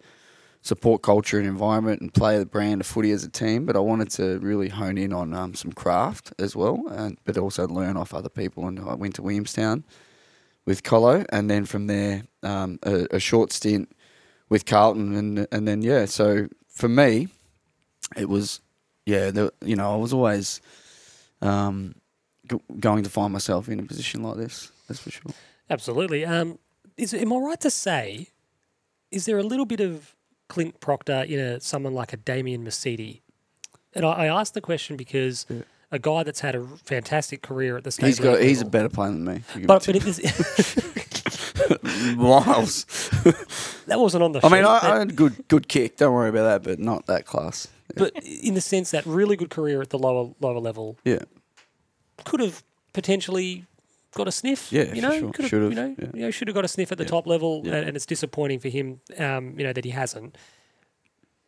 [0.61, 3.65] support culture and environment and play the brand of footy as a team.
[3.65, 7.37] But I wanted to really hone in on um, some craft as well, and but
[7.37, 8.67] also learn off other people.
[8.67, 9.83] And I went to Williamstown
[10.65, 13.91] with Colo, and then from there um, a, a short stint
[14.49, 16.05] with Carlton, and and then yeah.
[16.05, 17.27] So for me,
[18.17, 18.61] it was
[19.05, 19.29] yeah.
[19.29, 20.59] The, you know I was always
[21.43, 21.93] um,
[22.49, 24.71] g- going to find myself in a position like this.
[24.87, 25.31] That's for sure.
[25.69, 26.25] Absolutely.
[26.25, 26.59] Um,
[26.97, 28.29] is am I right to say?
[29.11, 30.15] Is there a little bit of
[30.49, 33.19] Clint Proctor in a someone like a Damien Mercedes?
[33.93, 35.45] And I, I asked the question because
[35.91, 38.89] a guy that's had a fantastic career at the state He's got he's a better
[38.89, 39.41] player than me.
[39.65, 40.19] But, but it is,
[42.17, 42.85] miles.
[43.87, 44.45] that wasn't on the.
[44.45, 45.97] I mean, I, I had a good good kick.
[45.97, 47.67] Don't worry about that, but not that class.
[47.95, 51.19] but in the sense that really good career at the lower lower level Yeah,
[52.23, 52.63] could have
[52.93, 53.65] potentially
[54.13, 54.71] got a sniff.
[54.71, 55.31] Yeah, you know, sure.
[55.33, 56.07] could have, Should've, you know, yeah.
[56.13, 57.09] you know, should have got a sniff at the Yeah.
[57.09, 57.75] top level, Yeah.
[57.75, 60.37] and, and it's disappointing for him, um, you know, that he hasn't.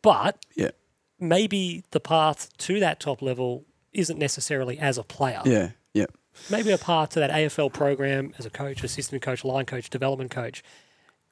[0.02, 0.70] But yeah,
[1.18, 5.40] maybe the path to that top level isn't necessarily as a player.
[5.44, 6.06] yeah, yeah.
[6.50, 10.30] Maybe a path to that AFL program as a coach, assistant coach, line coach, development
[10.30, 10.62] coach.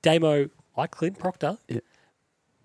[0.03, 1.59] Damo, like Clint Proctor,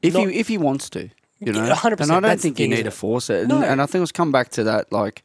[0.01, 1.09] If Not- he if he wants to,
[1.39, 3.41] you know, 100%, and I don't think you need to force it.
[3.41, 3.61] And, No.
[3.61, 5.21] and I think it's come back to that, like,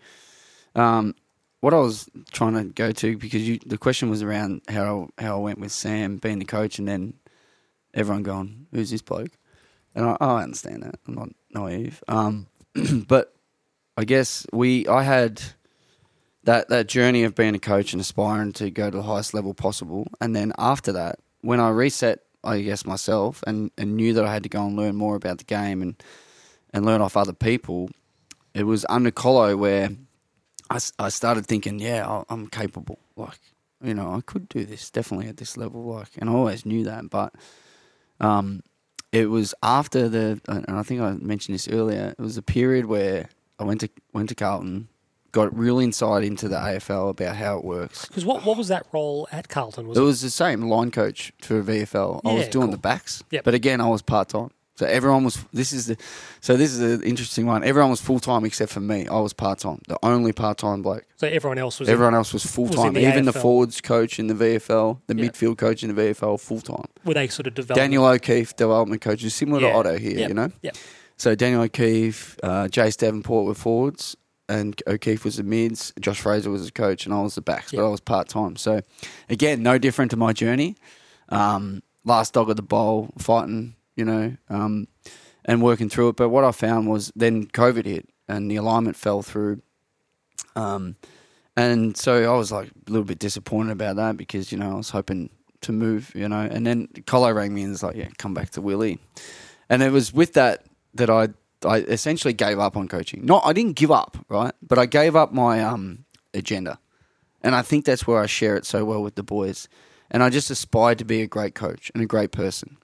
[0.74, 1.14] um,
[1.66, 5.34] what I was trying to go to because you, the question was around how how
[5.34, 7.14] I went with Sam being the coach, and then
[7.92, 9.32] everyone going, "Who's this bloke?"
[9.92, 11.00] And I, I understand that.
[11.08, 12.04] I'm not naive.
[12.06, 12.46] Um,
[13.08, 13.34] but
[13.96, 15.42] I guess we I had
[16.44, 19.52] that that journey of being a coach and aspiring to go to the highest level
[19.52, 24.24] possible, and then after that, when I reset, I guess myself and and knew that
[24.24, 26.00] I had to go and learn more about the game and
[26.72, 27.90] and learn off other people.
[28.54, 29.90] It was under Colo where
[30.70, 32.98] I, I started thinking, yeah, I'm capable.
[33.16, 33.38] Like,
[33.82, 35.82] you know, I could do this definitely at this level.
[35.84, 37.34] Like, and I always knew that, but
[38.20, 38.62] um,
[39.12, 42.14] it was after the, and I think I mentioned this earlier.
[42.18, 44.88] It was a period where I went to went to Carlton,
[45.32, 48.06] got real insight into the AFL about how it works.
[48.06, 49.86] because what what was that role at Carlton?
[49.88, 52.20] Was It it, was the same line coach for VFL.
[52.24, 52.72] I was doing cool.
[52.72, 53.44] the backs, Yep.
[53.44, 54.50] but again, I was part time.
[54.78, 55.42] So everyone was.
[55.52, 55.96] This is the.
[56.40, 57.64] So this is an interesting one.
[57.64, 59.06] Everyone was full time except for me.
[59.08, 61.04] I was part time, the only part time bloke.
[61.16, 62.88] so everyone else was Everyone else was full time.
[62.88, 63.40] in the Even the AFL.
[63.42, 65.24] forwards coach in the VFL, the Yeah.
[65.24, 66.84] midfield coach in the VFL, full time.
[67.04, 67.76] were they sort of developed?
[67.78, 69.72] Daniel O'Keefe, development coach, is similar Yeah.
[69.72, 70.18] to Otto here.
[70.18, 70.28] Yep.
[70.28, 70.50] You know.
[70.62, 70.76] Yep.
[71.16, 74.14] So Daniel O'Keefe, uh, Jace Davenport were forwards,
[74.50, 75.94] and O'Keefe was the mids.
[75.98, 78.56] Josh Fraser was the coach, and I was the backs, but I was part time.
[78.56, 78.82] So
[79.30, 80.76] again, no different to my journey.
[81.30, 84.88] Um, last dog of the bowl, fighting, you know, um,
[85.44, 86.16] and working through it.
[86.16, 89.62] But what I found was then COVID hit, and the alignment fell through.
[90.54, 90.96] Um,
[91.56, 94.74] and so I was like a little bit disappointed about that because you know I
[94.74, 95.30] was hoping
[95.62, 96.40] to move, you know.
[96.40, 98.98] And then Colo rang me and was like, "Yeah, come back to Willie."
[99.68, 101.28] And it was with that that I
[101.64, 103.24] I essentially gave up on coaching.
[103.24, 104.52] Not I didn't give up, right?
[104.62, 106.78] But I gave up my um agenda.
[107.42, 109.68] And I think that's where I share it so well with the boys.
[110.10, 112.76] And I just aspired to be a great coach and a great person.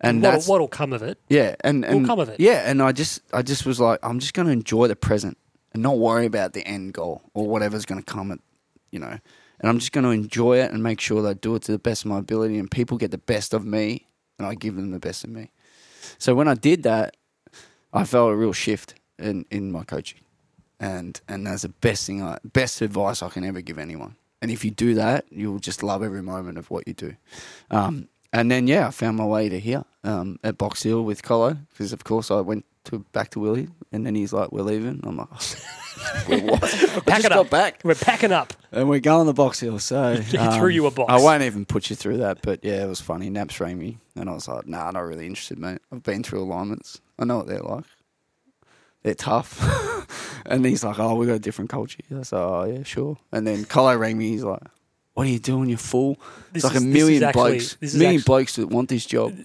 [0.00, 1.18] And What'll, that's what'll come of it?
[1.28, 2.38] yeah, and, and come of it.
[2.38, 5.38] Yeah, and I just I just was like, I'm just going to enjoy the present
[5.72, 8.38] and not worry about the end goal or whatever's going to come at,
[8.90, 9.18] you know.
[9.58, 11.72] And I'm just going to enjoy it and make sure that I do it to
[11.72, 14.06] the best of my ability, and people get the best of me,
[14.38, 15.50] and I give them the best of me.
[16.18, 17.16] So when I did that,
[17.92, 20.20] I felt a real shift in in my coaching,
[20.78, 24.16] and and that's the best thing, I, best advice I can ever give anyone.
[24.42, 27.16] And if you do that, you'll just love every moment of what you do.
[27.70, 31.22] Um, and then yeah, I found my way to here um, at Box Hill with
[31.22, 34.62] Colo because of course I went to back to Willie, and then he's like, "We're
[34.62, 35.28] leaving." I'm like,
[36.28, 37.50] "We're what?" I Pack just got up.
[37.50, 38.52] back, We're packing up.
[38.70, 39.78] and we're going to Box Hill.
[39.80, 41.12] So He um, threw you a box.
[41.12, 43.28] I won't even put you through that, but yeah, it was funny.
[43.30, 45.78] Naps rang me, and I was like, "Nah, not really interested, mate.
[45.92, 47.00] I've been through alignments.
[47.18, 47.84] I know what they're like.
[49.02, 49.60] They're tough."
[50.46, 53.16] and he's like, "Oh, we got a different culture." I was like, "Oh yeah, sure."
[53.32, 54.28] And then Colo rang me.
[54.30, 54.62] He's like.
[55.16, 56.18] What are you doing, you fool?
[56.52, 58.88] This It's like is- a million actually- blokes, this is million actu- blokes that want
[58.90, 59.34] this job.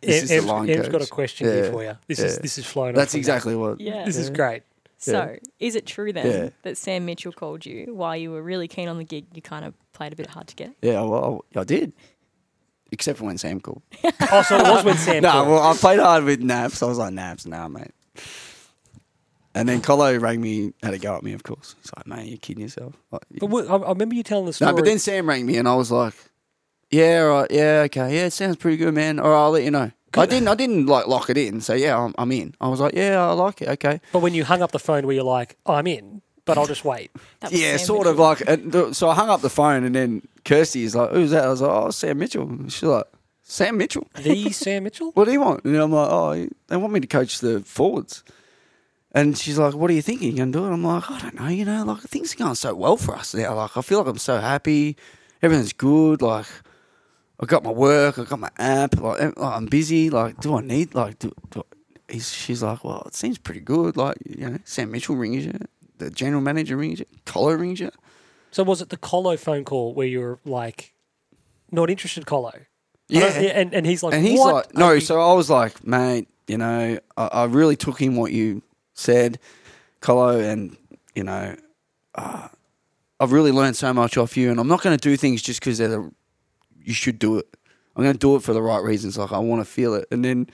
[0.00, 1.10] This is the Em's, line Em's got a coach.
[1.10, 1.96] question here for you.
[2.08, 2.42] This is yeah.
[2.42, 2.94] this is flowing.
[2.96, 3.80] That's off from exactly what.
[3.80, 3.98] Yeah.
[3.98, 4.06] That.
[4.06, 4.62] This is great.
[4.98, 6.48] So, is it true then Yeah.
[6.62, 9.26] that Sam Mitchell called you while you were really keen on the gig?
[9.34, 10.72] You kind of played a bit hard to get.
[10.82, 11.92] Yeah, well, I did.
[12.90, 13.82] Except for when Sam called.
[14.32, 15.22] Oh, so it was when Sam.
[15.22, 15.48] No, called.
[15.50, 16.82] well, I played hard with Naps.
[16.82, 17.92] I was like, Naps, nah, mate.
[19.54, 21.74] And then Colo rang me, had a go at me, of course.
[21.82, 22.94] He's like, mate, you're kidding yourself.
[23.10, 24.70] Like, But what, I, I remember you telling the story.
[24.70, 26.14] no, but then Sam rang me, and I was like,
[26.90, 29.18] yeah, all right, yeah, okay, yeah, it sounds pretty good, man.
[29.18, 29.90] All right, I'll let you know.
[30.14, 31.62] I didn't, I didn't like lock it in.
[31.62, 32.54] So yeah, I'm, I'm in.
[32.60, 33.68] I was like, yeah, I like it.
[33.70, 33.98] Okay.
[34.12, 36.20] But when you hung up the phone, were you like, oh, "I'm in"?
[36.44, 37.10] but I'll just wait.
[37.40, 38.24] That was Yeah, Sam sort of Mitchell.
[38.26, 38.40] like.
[38.46, 41.44] And th- so I hung up the phone, and then Kirsty is like, "Who's that?"
[41.44, 43.06] I was like, "Oh, Sam Mitchell." And She's like,
[43.42, 44.06] "Sam Mitchell?
[44.16, 45.12] The Sam Mitchell.
[45.12, 48.22] What do you want?" And I'm like, "Oh, they want me to coach the forwards."
[49.14, 50.30] And she's like, "What are you thinking?
[50.30, 51.48] You gonna do it?" I'm like, "I don't know.
[51.48, 53.54] You know, like things are going so well for us now.
[53.54, 54.96] Like I feel like I'm so happy.
[55.42, 56.22] Everything's good.
[56.22, 56.46] Like
[57.38, 58.18] I got my work.
[58.18, 58.98] I got my app.
[58.98, 60.08] Like, I'm busy.
[60.08, 61.62] Like, do I need like do?" do
[62.08, 63.96] He's, she's like, well, it seems pretty good.
[63.96, 65.58] Like, you know, Sam Mitchell rings you,
[65.96, 67.90] the general manager rings you, Colo rings you.
[68.50, 70.92] So was it the Colo phone call where you were like,
[71.70, 72.52] not interested, Colo?
[73.08, 73.28] Yeah.
[73.28, 74.98] and and he's like, And he's what like, no.
[74.98, 78.62] So I was like, mate, you know, I, I really took in what you
[78.94, 79.38] said,
[80.00, 80.76] Colo, and
[81.14, 81.56] you know,
[82.14, 82.48] uh,
[83.20, 85.60] I've really learned so much off you, and I'm not going to do things just
[85.60, 86.12] because they're the,
[86.82, 87.46] you should do it.
[87.94, 89.18] I'm going to do it for the right reasons.
[89.18, 90.48] Like I want to feel it, and then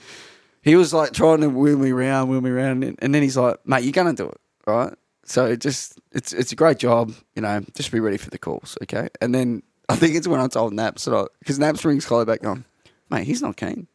[0.61, 3.37] he was like trying to wheel me around, wheel me around, and, and then he's
[3.37, 4.93] like, mate, you're going to do it, right?
[5.23, 7.63] So it just it's it's a great job, you know.
[7.75, 9.09] Just be ready for the calls, okay?
[9.21, 12.45] And then I think it's when I told Naps that because Naps rings Colo back
[12.45, 12.65] on,
[13.09, 13.87] mate, he's not keen.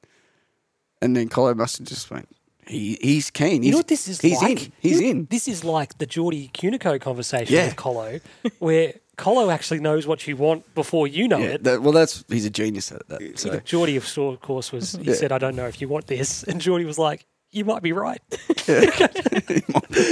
[1.03, 2.28] And then Colo must have just went,
[2.66, 3.62] he, he's keen.
[3.62, 4.66] He's, You know what this is he's like?
[4.66, 4.72] in.
[4.80, 5.26] He's You know- in.
[5.30, 7.66] This is like the Geordie Cunico conversation Yeah.
[7.66, 8.20] with Colo,
[8.58, 11.64] where Colo actually knows what you want before you know Yeah, it.
[11.64, 13.38] that, well, that's he's a genius at that.
[13.38, 13.60] So.
[13.60, 15.14] Geordie, of course, was he Yeah.
[15.14, 17.92] said, "I don't know if you want this," and Geordie was like, "You might be
[17.92, 18.20] right."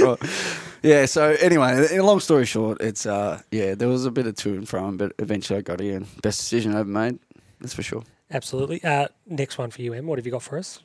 [0.01, 0.17] Right.
[0.81, 1.05] Yeah.
[1.05, 4.35] So anyway, in a long story short, it's uh yeah, there was a bit of
[4.35, 7.19] to and from, but eventually I got here and best decision I ever made.
[7.59, 8.03] That's for sure.
[8.31, 8.83] Absolutely.
[8.83, 10.07] Uh, next one for you, Em.
[10.07, 10.79] What have you got for us?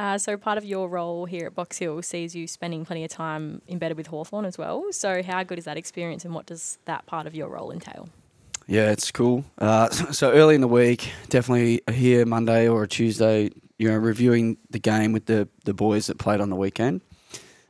[0.00, 3.10] Uh, so part of your role here at Box Hill sees you spending plenty of
[3.10, 4.90] time embedded with Hawthorn as well.
[4.92, 8.08] So how good is that experience and what does that part of your role entail?
[8.66, 9.44] Yeah, it's cool.
[9.58, 14.56] Uh, so early in the week, definitely here Monday or a Tuesday, you know, reviewing
[14.70, 17.02] the game with the, the boys that played on the weekend.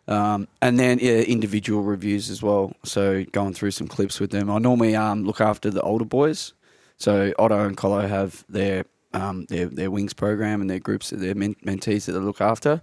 [0.06, 2.76] Um, and then yeah, individual reviews as well.
[2.84, 4.48] So going through some clips with them.
[4.52, 6.52] I normally um, look after the older boys.
[6.96, 11.34] So Otto and Colo have their um, their their wings program and their groups, their
[11.34, 12.82] men- mentees that they look after.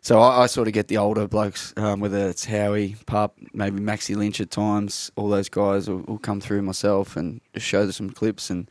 [0.00, 3.80] So I, I sort of get the older blokes, um, whether it's Howie, Pup, maybe
[3.80, 5.10] Maxi Lynch at times.
[5.16, 8.70] All those guys will, will come through myself and just show them some clips and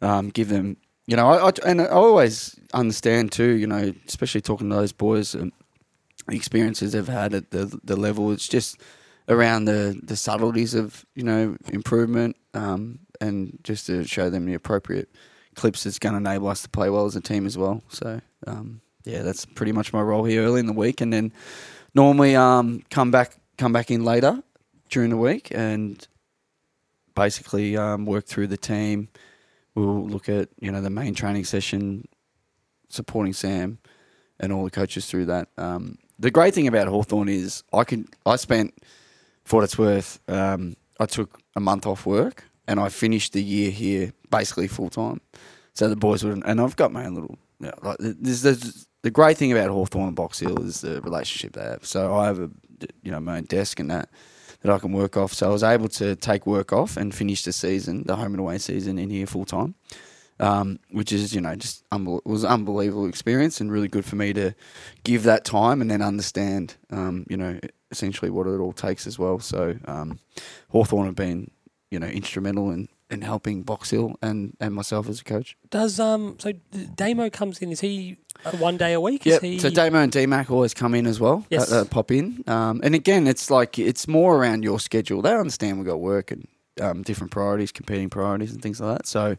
[0.00, 4.40] um, give them, you know, I, I, and I always understand too, you know, especially
[4.40, 5.52] talking to those boys, um,
[6.26, 8.32] the experiences they've had at the the level.
[8.32, 8.80] It's just
[9.28, 14.54] around the the subtleties of you know improvement, um, and just to show them the
[14.54, 15.10] appropriate
[15.54, 17.82] clips that's going to enable us to play well as a team as well.
[17.88, 21.32] So um, yeah, that's pretty much my role here early in the week, and then
[21.94, 24.42] normally um, come back come back in later
[24.90, 26.06] during the week and
[27.14, 29.08] basically um, work through the team.
[29.74, 32.08] We'll look at you know the main training session,
[32.88, 33.78] supporting Sam
[34.40, 35.48] and all the coaches through that.
[35.56, 38.74] Um, the great thing about Hawthorn is I can I spent
[39.44, 40.20] for what it's worth.
[40.28, 44.90] Um, I took a month off work and I finished the year here basically full
[44.90, 45.20] time.
[45.74, 47.38] So the boys would, and I've got my own little.
[47.60, 51.00] You know, like there's, there's, the great thing about Hawthorn and Box Hill is the
[51.02, 51.86] relationship they have.
[51.86, 52.50] So I have a
[53.04, 54.10] you know my own desk and that
[54.62, 55.32] that I can work off.
[55.32, 58.40] So I was able to take work off and finish the season, the home and
[58.40, 59.76] away season in here full time
[60.42, 64.32] um, which is you know just unbel- was unbelievable experience and really good for me
[64.32, 64.52] to
[65.04, 67.58] give that time and then understand um, you know
[67.90, 69.38] essentially what it all takes as well.
[69.38, 70.18] So um,
[70.70, 71.50] Hawthorn have been
[71.90, 75.56] you know instrumental in, in helping Box Hill and, and myself as a coach.
[75.70, 77.70] Does um so D- Damo comes in?
[77.70, 79.24] Is he uh, one day a week?
[79.26, 81.44] Yeah, Is he, so Damo and DMAC always come in as well.
[81.50, 81.70] Yes.
[81.70, 85.22] uh, uh, pop in, um, and again, it's like it's more around your schedule.
[85.22, 86.48] They understand we got work and
[86.80, 89.06] um, different priorities, competing priorities, and things like that.
[89.06, 89.36] So,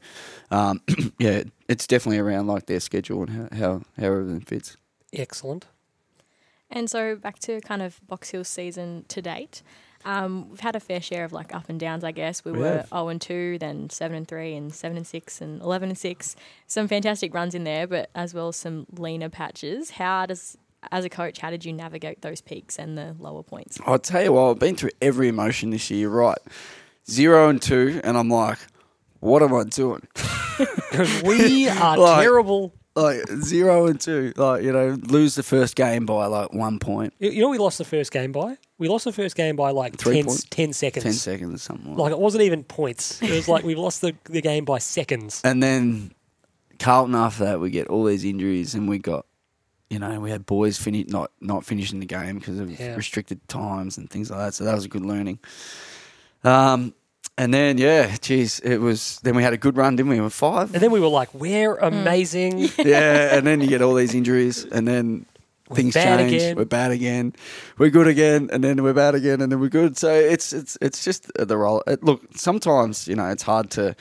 [0.51, 0.81] um,
[1.19, 4.77] yeah, it's definitely around like their schedule and how how, how everything fits.
[5.11, 5.65] excellent.
[6.75, 9.61] And so back to kind of Box Hill season to date.
[10.05, 12.43] Um, we've had a fair share of like up and downs, I guess.
[12.43, 12.89] We, We were have.
[12.89, 16.35] 0 and 2, then 7 and 3, and 7 and 6, and 11 and 6.
[16.67, 19.91] Some fantastic runs in there, but as well as some leaner patches.
[19.91, 20.57] How does,
[20.91, 23.79] as a coach, how did you navigate those peaks and the lower points?
[23.85, 26.09] I'll tell you what, I've been through every emotion this year.
[26.09, 26.37] Right,
[27.09, 28.57] zero and two, and I'm like,
[29.19, 30.07] what am I doing?
[30.91, 32.73] Because we are Like- terrible.
[32.95, 37.13] like zero and two, like you know, lose the first game by like one point,
[37.17, 38.57] You you know, we lost the first game by.
[38.83, 41.03] We lost the first game by like Three 10, seconds.
[41.05, 41.91] ten seconds or something.
[41.91, 41.99] Like.
[41.99, 43.21] Like it wasn't even points.
[43.21, 45.39] It was like we lost the, the game by seconds.
[45.45, 46.11] And then
[46.79, 49.25] Carlton after that, we get all these injuries, and we got,
[49.89, 52.95] you know, we had boys finish not not finishing the game because of Yeah.
[52.95, 54.53] restricted times and things like that.
[54.53, 55.39] So that was a good learning.
[56.43, 56.93] Um,
[57.37, 59.19] and then yeah, geez, it was.
[59.23, 60.15] Then we had a good run, didn't we?
[60.17, 60.73] We were five.
[60.73, 62.59] And then we were like, we're amazing.
[62.77, 65.25] yeah, and then you get all these injuries, and then
[65.71, 66.33] things bad change.
[66.33, 66.55] again.
[66.55, 67.33] We're bad again.
[67.77, 69.97] We're good again, and then we're bad again, and then we're good.
[69.97, 71.83] So it's it's it's just the role.
[71.87, 73.95] It, look, sometimes you know it's hard to,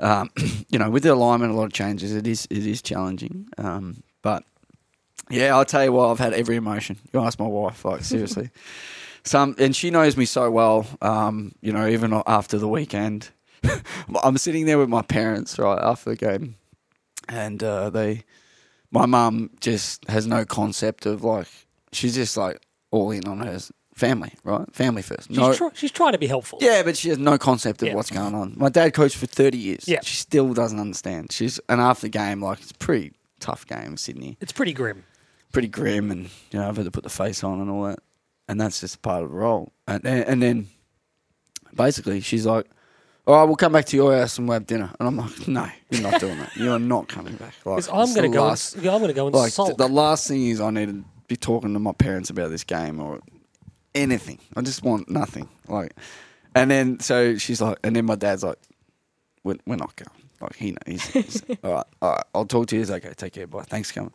[0.00, 0.30] um,
[0.68, 2.14] you know, with the alignment, a lot of changes.
[2.14, 4.44] It is it is challenging, um, but
[5.30, 6.10] yeah, I'll tell you what.
[6.10, 6.98] I've had every emotion.
[7.12, 8.50] You ask my wife, like seriously.
[9.24, 10.86] Some and she knows me so well.
[11.02, 13.28] Um, you know, even after the weekend,
[14.22, 16.56] I'm sitting there with my parents right after the game,
[17.28, 18.24] and uh, they,
[18.90, 21.46] my mum just has no concept of like
[21.92, 22.60] she's just like
[22.90, 23.58] all in on her
[23.94, 24.72] family, right?
[24.74, 25.28] Family first.
[25.28, 26.58] She's, No, she's trying to be helpful.
[26.62, 27.94] yeah, but she has no concept of Yeah.
[27.94, 28.54] what's going on.
[28.56, 29.84] My dad coached for 30 years.
[29.88, 30.00] Yeah.
[30.02, 31.32] She still doesn't understand.
[31.32, 34.36] She's and after the game, like it's a pretty tough game, Sydney.
[34.40, 35.04] It's pretty grim.
[35.52, 37.98] Pretty grim, and you know I've had to put the face on and all that,
[38.48, 39.72] and that's just part of the role.
[39.86, 40.68] And then, and then
[41.74, 42.66] basically she's like,
[43.28, 45.46] "All right, we'll come back to your house and we'll have dinner." And I'm like,
[45.46, 46.56] "No, you're not doing that.
[46.56, 48.44] You are not coming back." Like, I'm going to the go.
[48.44, 49.68] last- and, I'm going to go and like sulk.
[49.68, 52.64] th- the last thing is I need to be talking to my parents about this
[52.64, 53.20] game or
[53.94, 54.38] anything.
[54.56, 55.48] I just want nothing.
[55.68, 55.94] Like,
[56.54, 58.58] and then so she's like, and then my dad's like,
[59.44, 60.10] "We're, we're not going."
[60.40, 60.80] Like he knows.
[60.86, 61.86] He's, he's all right.
[62.00, 62.24] All right.
[62.34, 62.80] I'll talk to you.
[62.80, 63.14] He's like, okay.
[63.14, 63.46] Take care.
[63.46, 63.62] Bye.
[63.64, 64.12] Thanks for coming.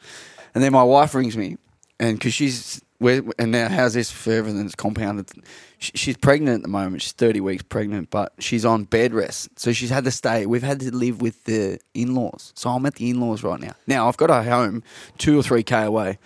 [0.55, 1.57] And then my wife rings me,
[1.99, 5.29] and because she's where and now how's this for everything that's compounded?
[5.77, 7.01] She, she's pregnant at the moment.
[7.01, 10.45] She's thirty weeks pregnant, but she's on bed rest, so she's had to stay.
[10.45, 12.53] We've had to live with the in laws.
[12.55, 13.73] So I'm at the in laws right now.
[13.85, 14.81] Now I've got her home
[15.17, 16.17] two or three k away.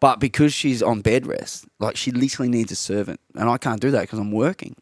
[0.00, 3.80] But because she's on bed rest, like she literally needs a servant, and I can't
[3.80, 4.76] do that because I'm working.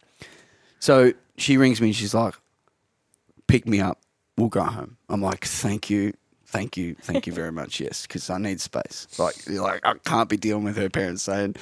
[0.80, 2.34] So she rings me and she's like,
[3.46, 4.00] "Pick me up.
[4.36, 6.14] We'll go home." I'm like, "Thank you,
[6.52, 7.80] thank you, thank you very much.
[7.80, 9.08] Yes, because I need space.
[9.18, 11.56] Like, like I can't be dealing with her parents saying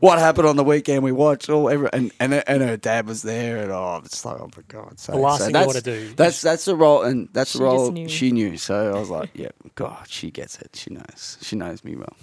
[0.00, 1.02] what happened on the weekend.
[1.02, 4.24] We watched all every and and, her- and her dad was there, and oh, it's
[4.24, 5.00] like, oh my god.
[5.00, 7.50] So The last so thing you that's- wanna do That's that's the role, and that's
[7.52, 8.08] She the just role knew.
[8.08, 8.56] she knew.
[8.56, 10.70] So I was like, yeah, God, she gets it.
[10.76, 11.38] She knows.
[11.42, 12.14] She knows me well.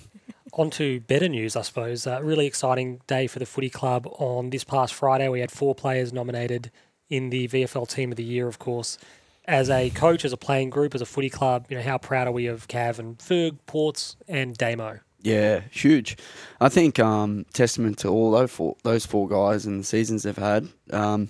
[0.53, 2.05] On to better news, I suppose.
[2.05, 5.27] Uh, really exciting day for the footy club on this past Friday.
[5.29, 6.71] We had four players nominated
[7.09, 8.97] in the VFL Team of the Year, of course.
[9.45, 12.27] As a coach, as a playing group, as a footy club, you know how proud
[12.27, 14.99] are we of Cav and Ferg, Ports, and Damo?
[15.21, 16.17] Yeah, huge.
[16.59, 20.35] I think um, testament to all those four, those four guys and the seasons they've
[20.35, 20.67] had.
[20.91, 21.29] Um,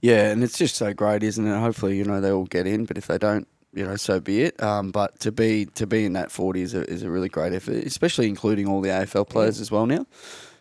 [0.00, 1.58] yeah, and it's just so great, isn't it?
[1.58, 4.42] Hopefully, you know they all get in, but if they don't, you know, so be
[4.42, 4.62] it.
[4.62, 7.54] Um, but to be to be in that forty is a, is a really great
[7.54, 10.06] effort, especially including all the AFL players as well now.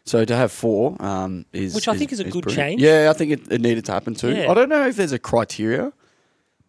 [0.05, 2.55] So to have four um, is Which I think is a good brilliant.
[2.71, 2.81] change.
[2.81, 4.35] Yeah, I think it, it needed to happen too.
[4.35, 4.51] Yeah.
[4.51, 5.93] I don't know if there's a criteria.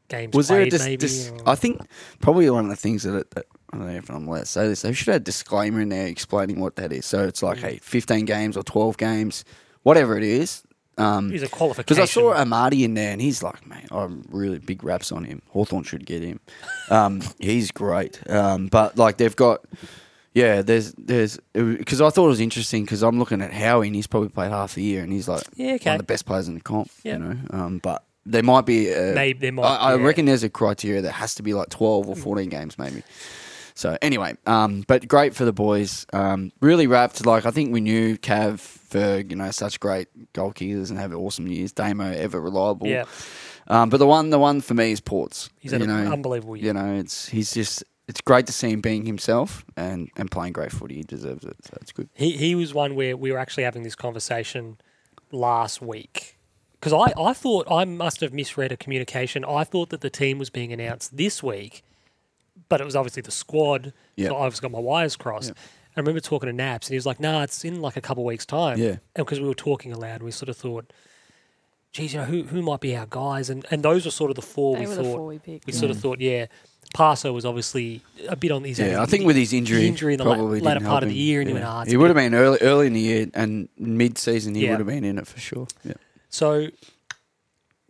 [0.09, 0.97] Games Was there a played, dis- maybe?
[0.99, 1.81] dis- or- I think
[2.21, 4.47] probably one of the things that, it, that I don't know if I'm allowed to
[4.47, 4.83] say this.
[4.83, 7.07] They should have a disclaimer in there explaining what that is.
[7.07, 7.63] So it's like, Mm.
[7.63, 9.45] hey, 15 games or 12 games,
[9.83, 10.63] whatever it is.
[10.97, 11.85] Um, He's a qualification.
[11.87, 15.25] because I saw Amadi in there, and he's like, man, I'm really big raps on
[15.25, 15.43] him.
[15.51, 16.39] Hawthorn should get him.
[16.89, 18.21] Um, he's great.
[18.31, 19.65] Um, but like they've got,
[20.35, 23.97] yeah, there's there's because I thought it was interesting because I'm looking at Howie, and
[23.97, 26.49] he's probably played half the year, and he's like Yeah, one of the best players
[26.49, 26.91] in the comp.
[27.03, 27.15] Yeah.
[27.15, 28.91] You know, um, but there might be.
[28.93, 29.99] A, Maybe there might- I, I yeah.
[29.99, 30.05] Mm.
[30.05, 33.03] reckon there's a criteria that has to be like 12 or 14 games, maybe.
[33.77, 36.07] So anyway, um, but great for the boys.
[36.13, 37.27] Um, really wrapped.
[37.27, 41.49] Like I think we knew Cav, Ferg, you know, such great goalkickers and have awesome
[41.49, 41.73] years.
[41.73, 42.87] Damo ever reliable.
[42.87, 43.05] Yeah.
[43.67, 45.51] Um, but the one, the one for me is Ports.
[45.59, 46.67] He's had you an unbelievable year.
[46.67, 47.83] You know, it's he's just.
[48.07, 50.97] It's great to see him being himself and, and playing great footy.
[50.97, 51.57] He deserves it.
[51.65, 52.09] So it's good.
[52.13, 54.79] He he was one where we were actually having this conversation
[55.33, 56.37] last week
[56.85, 59.43] because I, I thought I must have misread a communication.
[59.45, 61.83] I thought that the team was being announced this week,
[62.69, 63.95] but it was obviously the squad.
[64.17, 64.29] Yeah.
[64.29, 65.49] So I've just got my wires crossed.
[65.49, 65.63] Yeah.
[65.97, 68.23] I remember talking to Naps, and he was like, "Nah, it's in like a couple
[68.23, 68.97] of weeks' time." Yeah.
[69.17, 70.93] and because we were talking aloud, we sort of thought,
[71.95, 74.35] "Geez, you know, who who might be our guys?" And and those were sort of
[74.37, 75.03] the four They we were thought.
[75.05, 75.67] the four we picked.
[75.67, 76.47] we sort of thought, yeah.
[76.93, 78.79] Parso was obviously a bit on his.
[78.79, 81.15] Yeah, I think with his injury, injury in the la- latter part help of the
[81.15, 81.61] year, and he Yeah.
[81.61, 84.55] went, "Ah, he would have been early, early in the year and mid-season.
[84.55, 84.71] He Yeah.
[84.73, 85.67] would have been in it for sure.
[85.83, 85.95] Yeah.
[86.29, 86.69] So,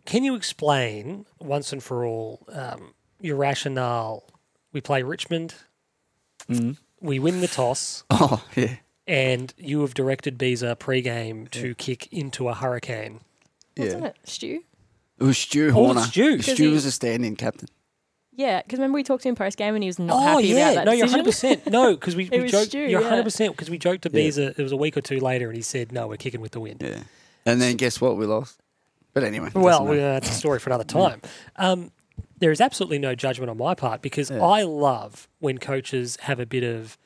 [0.05, 4.23] can you explain once and for all um, your rationale?
[4.73, 5.53] We play Richmond,
[6.49, 6.77] Mhm.
[6.99, 8.77] we win the toss, Oh yeah,
[9.07, 13.19] and you have directed Beezer pre-game to kick into a hurricane.
[13.77, 14.07] Wasn't yeah.
[14.09, 14.61] it Stu?
[15.19, 16.01] It was Stu Oh, Horner.
[16.01, 16.35] it's Stu.
[16.37, 17.69] 'Cause Stu was a stand-in captain.
[18.37, 20.47] Yeah, because remember we talked to him post game and he was not oh happy
[20.47, 21.23] yeah, about that no, you're 100.
[21.23, 22.67] percent No, because we, we joked.
[22.67, 22.99] Stu, you're yeah.
[22.99, 24.13] 100 percent because we joked to Yeah.
[24.13, 24.53] Beezer.
[24.57, 26.59] It was a week or two later, and he said, "No, we're kicking with the
[26.59, 26.99] wind." Yeah.
[27.45, 28.17] And then guess what?
[28.17, 28.59] We lost.
[29.13, 29.49] But anyway.
[29.55, 31.21] Well, doesn't uh, that's a story for another time.
[31.55, 31.91] Um,
[32.39, 34.41] there is absolutely no judgment on my part because Yeah.
[34.43, 36.97] I love when coaches have a bit of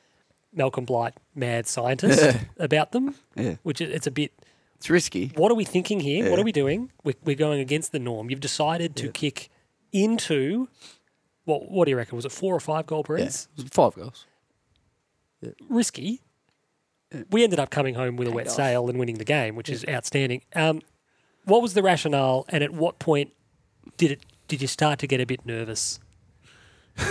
[0.52, 4.32] Malcolm Blight mad scientist about them, yeah, which it's a bit.
[4.80, 5.30] It's risky.
[5.36, 6.30] What are we thinking here?
[6.30, 6.90] What are we doing?
[7.04, 8.30] We're, we're going against the norm.
[8.30, 9.50] You've decided to kick
[9.92, 10.68] into.
[11.44, 12.16] What, what do you reckon?
[12.16, 13.16] Was it four or five goal Yeah.
[13.16, 14.24] It was five goals.
[15.68, 16.22] risky.
[17.28, 18.54] We ended up coming home with a wet off.
[18.54, 20.44] sail and winning the game, which is outstanding.
[20.56, 20.80] Um,
[21.44, 23.32] what was the rationale, and at what point
[23.98, 26.00] did it did you start to get a bit nervous?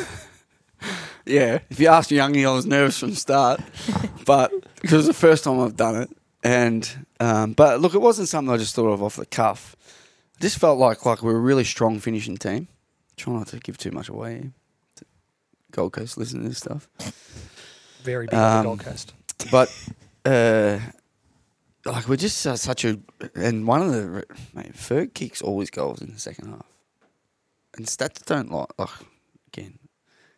[1.25, 3.61] Yeah, if you ask Youngie, I was nervous from the start,
[4.25, 4.51] but
[4.81, 6.09] because it was the first time I've done it,
[6.43, 9.75] and um, but look, it wasn't something I just thought of off the cuff.
[10.37, 12.67] I just felt like like we were a really strong finishing team.
[13.17, 14.51] Try not to give too much away.
[14.95, 15.05] to
[15.71, 16.87] Gold Coast listen to this stuff,
[18.03, 19.13] Very big Um, Gold Coast.
[19.51, 19.69] but
[20.25, 20.79] uh,
[21.85, 22.99] like we're just uh, such a
[23.35, 26.65] and one of the mate, Ferg kicks always goals in the second half,
[27.75, 28.65] and stats don't lie.
[28.77, 28.89] Like
[29.47, 29.77] again,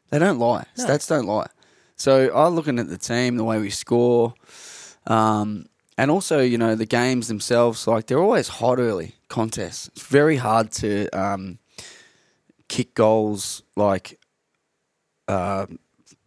[0.10, 0.66] they don't lie.
[0.78, 0.86] No.
[0.86, 1.48] Stats don't lie.
[1.96, 4.34] So I'm looking at the team, the way we score,
[5.06, 5.68] um,
[6.02, 7.86] and also you know the games themselves.
[7.86, 9.88] Like they're always hot early contests.
[9.90, 11.60] It's very hard to um,
[12.68, 14.20] kick goals like.
[15.28, 15.68] Uh,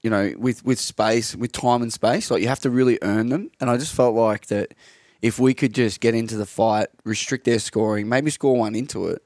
[0.03, 3.31] you know, with, with space, with time and space, like you have to really earn
[3.31, 3.51] them.
[3.59, 4.75] And I just felt like that
[5.23, 9.09] if we could just get into the fight, restrict their scoring, maybe score one into
[9.09, 9.23] it,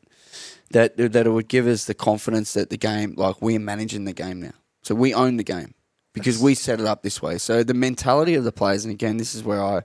[0.70, 4.12] that that it would give us the confidence that the game, like we're managing the
[4.12, 4.55] game now.
[4.82, 5.74] So we own the game
[6.12, 7.38] because we set it up this way.
[7.38, 9.82] So the mentality of the players, and again, this is where I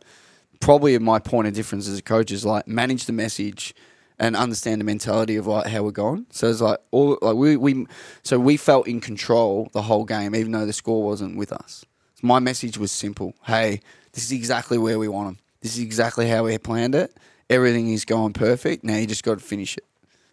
[0.64, 3.76] probably my point of difference as a coach is like manage the message
[4.18, 6.26] and understand the mentality of like how we're going.
[6.30, 7.86] So it's like all like we, we
[8.24, 11.84] so we felt in control the whole game, even though the score wasn't with us.
[12.16, 13.82] So My message was simple: Hey,
[14.14, 15.38] this is exactly where we want them.
[15.60, 17.14] This is exactly how we planned it.
[17.50, 18.86] Everything is going perfect.
[18.86, 19.86] Now you just got to finish it.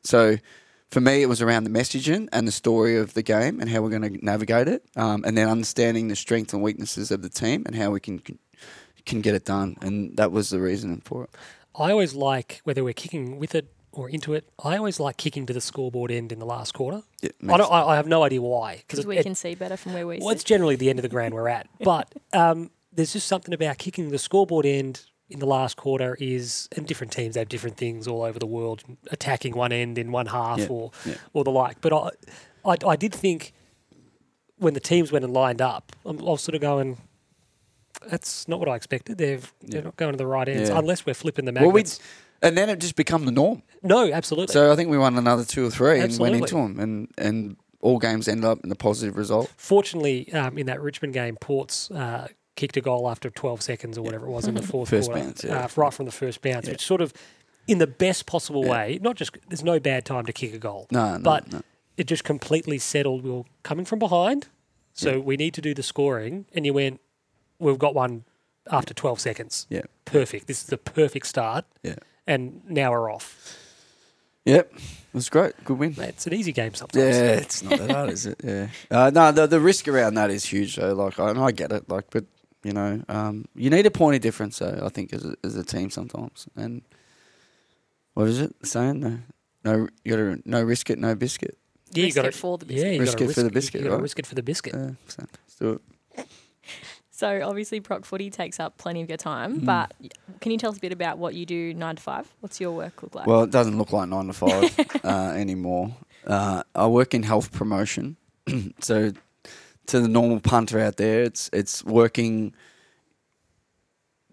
[0.05, 0.37] So
[0.91, 3.81] for me, it was around the messaging and the story of the game and how
[3.81, 7.29] we're going to navigate it, um, and then understanding the strengths and weaknesses of the
[7.29, 8.21] team and how we can
[9.07, 9.77] can get it done.
[9.81, 11.31] And that was the reason for it.
[11.75, 14.49] I always like whether we're kicking with it or into it.
[14.63, 17.03] I always like kicking to the scoreboard end in the last quarter.
[17.23, 19.77] Yeah, I, don't, I, I have no idea why Because we it- can see better
[19.77, 21.67] from where we Well, it's generally the end of the ground we're at.
[21.81, 26.69] But um, there's just something about kicking the scoreboard end in the last quarter is,
[26.77, 28.83] and different teams have different things all over the world,
[29.13, 31.15] attacking one end in one half Yeah, or yeah.
[31.33, 31.81] or the like.
[31.81, 32.11] But I,
[32.73, 33.53] I, I did think
[34.57, 36.99] when the teams went and lined up, I'm, I was sort of going,
[38.09, 39.19] that's not what I expected.
[39.19, 40.79] They've, They're not going to the right ends Yeah.
[40.79, 42.01] unless we're flipping the Well, we magnets.
[42.43, 43.63] and then it just become the norm.
[43.83, 44.53] no, absolutely.
[44.53, 47.57] So I think we won another two or three and went into them, and and
[47.83, 49.51] all games ended up in a positive result.
[49.57, 54.03] Fortunately, um, in that Richmond game, Ports uh, kicked a goal after 12 seconds or
[54.03, 55.65] whatever it was in the fourth First quarter, bounce, yeah.
[55.65, 57.15] uh, right from the first bounce, which sort of,
[57.67, 60.89] in the best possible way, not just there's no bad time to kick a goal,
[60.91, 61.63] No, no, but no.
[61.97, 63.25] it just completely settled.
[63.25, 64.49] We were coming from behind,
[64.93, 67.01] so we need to do the scoring, and you went,
[67.61, 68.25] we've got one
[68.71, 69.67] after 12 seconds.
[69.71, 69.83] Yeah.
[70.05, 70.47] Perfect.
[70.49, 71.95] This is the perfect start, Yeah.
[72.27, 73.57] and now we're off.
[74.47, 74.81] Yep, it
[75.13, 75.53] was great.
[75.65, 75.95] Good win.
[75.99, 77.05] It's an easy game sometimes.
[77.17, 78.41] Yeah, it's not that hard, is it?
[78.45, 78.69] Yeah.
[78.91, 80.77] Uh, no, the the risk around that is huge.
[80.77, 80.95] though.
[80.95, 81.89] like, I, I get it.
[81.91, 82.25] Like, but
[82.65, 84.59] you know, um, you need a point of difference.
[84.59, 86.47] though, I think as a, as a team sometimes.
[86.57, 86.83] And
[88.15, 89.01] what is it saying?
[89.01, 89.19] No,
[89.65, 91.57] no, you got to no risk it, no biscuit.
[91.93, 92.87] Yeah, you got it for the biscuit.
[92.87, 94.03] Yeah, you Risk gotta it for the biscuit, You got to right?
[94.03, 94.75] risk it for the biscuit.
[94.75, 95.81] Yeah, so let's do
[96.17, 96.27] it.
[97.21, 99.61] So obviously, proc footy takes up plenty of your time.
[99.61, 99.65] Mm.
[99.67, 99.93] But
[100.41, 102.27] can you tell us a bit about what you do nine to five?
[102.41, 103.27] What's your work look like?
[103.27, 105.95] Well, it doesn't look like nine to five uh, anymore.
[106.27, 108.17] Uh, I work in health promotion,
[108.81, 109.13] so
[109.89, 112.55] to the normal punter out there, it's it's working,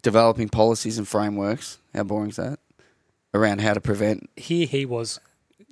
[0.02, 1.80] developing policies and frameworks.
[1.94, 2.60] How boring is that?
[3.34, 4.30] Around how to prevent.
[4.38, 5.20] Here he was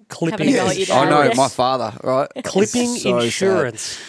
[0.10, 1.38] clipping a go at your I know Yes.
[1.38, 2.28] my father, right?
[2.44, 3.24] clipping It's so sad.
[3.26, 4.00] insurance.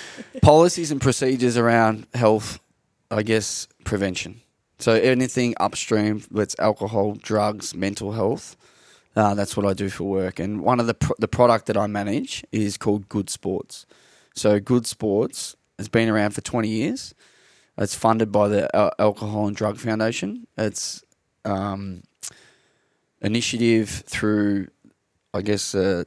[0.43, 2.59] policies and procedures around health,
[3.11, 4.41] I guess, prevention.
[4.79, 8.57] So anything upstream, it's alcohol, drugs, mental health,
[9.17, 10.39] uh, that's what I do for work.
[10.39, 13.87] And one of the the product that I manage is called Good Sports.
[14.35, 17.15] So Good Sports has been around for 20 years.
[17.79, 20.47] It's funded by the Al- Alcohol and Drug Foundation.
[20.59, 21.03] It's
[21.47, 22.03] um,
[23.23, 24.69] initiative through,
[25.33, 26.05] I guess, uh,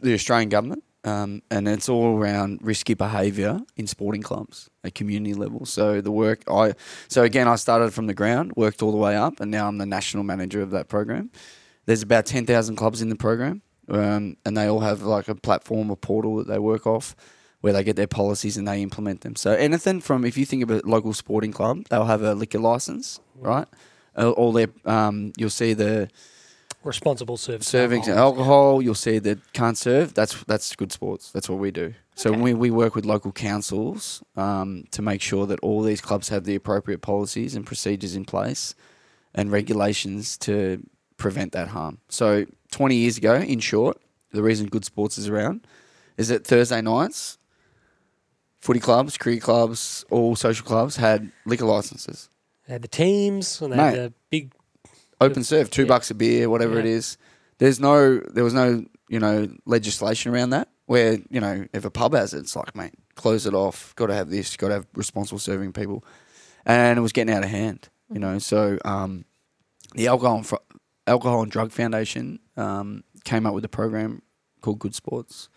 [0.00, 5.34] the Australian government, um, and it's all around risky behaviour in sporting clubs at community
[5.44, 5.66] level.
[5.66, 6.74] So the work I,
[7.08, 9.78] so again, I started from the ground, worked all the way up, and now I'm
[9.78, 11.30] the national manager of that program.
[11.86, 15.34] There's about ten thousand clubs in the program, um, and they all have like a
[15.34, 17.16] platform, a portal that they work off.
[17.60, 19.34] Where they get their policies and they implement them.
[19.34, 22.60] So anything from if you think of a local sporting club, they'll have a liquor
[22.60, 23.66] license, right?
[24.16, 26.08] All their um, you'll see the
[26.88, 27.68] Responsible service.
[27.68, 28.18] serving alcohol.
[28.18, 28.82] alcohol.
[28.82, 30.14] You'll see that can't serve.
[30.14, 31.30] That's that's good sports.
[31.32, 31.94] That's what we do.
[32.14, 32.40] So Okay.
[32.40, 36.44] we we work with local councils um, to make sure that all these clubs have
[36.44, 38.74] the appropriate policies and procedures in place,
[39.34, 40.82] and regulations to
[41.18, 41.98] prevent that harm.
[42.08, 43.98] So twenty years ago, in short,
[44.32, 45.66] the reason good sports is around
[46.16, 47.36] is that Thursday nights.
[48.60, 52.28] footy clubs, cricket clubs, all social clubs had liquor licenses.
[52.66, 53.94] They had the teams and they Mate.
[53.94, 54.52] had the big.
[55.20, 55.88] Open serve, two Yeah.
[55.88, 56.92] bucks a beer, whatever it Yeah.
[56.92, 57.16] is.
[57.58, 60.68] There's no, there was no, you know, legislation around that.
[60.86, 63.94] Where you know, if a pub has it, it's like, mate, close it off.
[63.96, 64.56] Got to have this.
[64.56, 66.02] Got to have responsible serving people,
[66.64, 67.88] and it was getting out of hand.
[68.10, 69.26] You know, so um,
[69.94, 70.54] the alcohol and, Fr-
[71.06, 74.22] alcohol and drug foundation um, came up with a program
[74.62, 75.50] called Good Sports,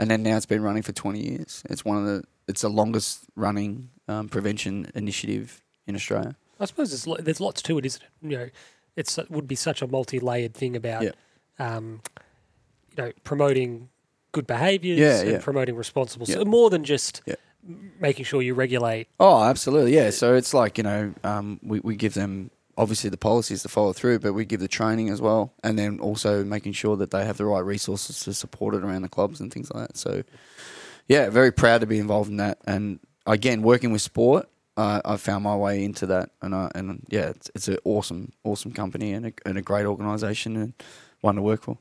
[0.00, 1.62] and then now it's been running for 20 years.
[1.70, 6.34] It's one of the, it's the longest running um, prevention initiative in Australia.
[6.58, 8.08] I suppose there's, lo- there's lots to it, isn't it?
[8.28, 8.48] You know,
[8.96, 11.10] it's, it would be such a multi layered thing about, Yeah.
[11.58, 12.00] um,
[12.96, 13.88] you know, promoting
[14.32, 15.38] good behaviours Yeah, and yeah.
[15.40, 16.26] promoting responsible.
[16.26, 17.22] So more than just
[18.00, 19.08] making sure you regulate.
[19.20, 20.10] Oh, absolutely, yeah.
[20.10, 23.92] So it's like you know, um, we we give them obviously the policies to follow
[23.92, 27.24] through, but we give the training as well, and then also making sure that they
[27.24, 29.96] have the right resources to support it around the clubs and things like that.
[29.96, 30.22] So,
[31.06, 34.48] yeah, very proud to be involved in that, and again, working with sport.
[34.76, 38.32] Uh, I found my way into that, and uh, and yeah, it's, it's an awesome,
[38.42, 40.72] awesome company and a, and a great organisation and
[41.20, 41.76] one to work for.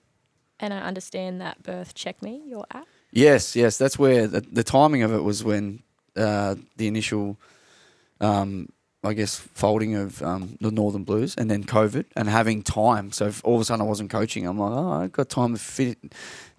[0.60, 2.88] And I understand that Birth Check Me, your app.
[3.12, 5.84] Yes, yes, that's where the, the timing of it was when
[6.16, 7.40] uh, the initial,
[8.20, 8.70] um,
[9.04, 13.12] I guess, folding of um, the Northern Blues, and then COVID, and having time.
[13.12, 14.46] So if all of a sudden I wasn't coaching.
[14.46, 16.14] I'm like, oh, I've got time to fit, it-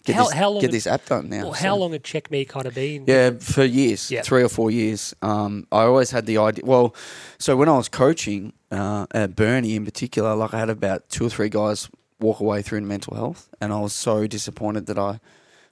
[0.04, 1.44] get How- this, how long get had- this app done now.
[1.44, 3.04] Well, So- how long had Check Me kind of been?
[3.06, 4.22] yeah, for years, Yeah.
[4.22, 5.14] three or four years.
[5.22, 6.64] Um, I always had the idea.
[6.66, 6.94] Well,
[7.38, 11.26] so when I was coaching uh, at Burnie in particular, like I had about two
[11.26, 11.88] or three guys
[12.18, 15.20] walk away through mental health, and I was so disappointed that I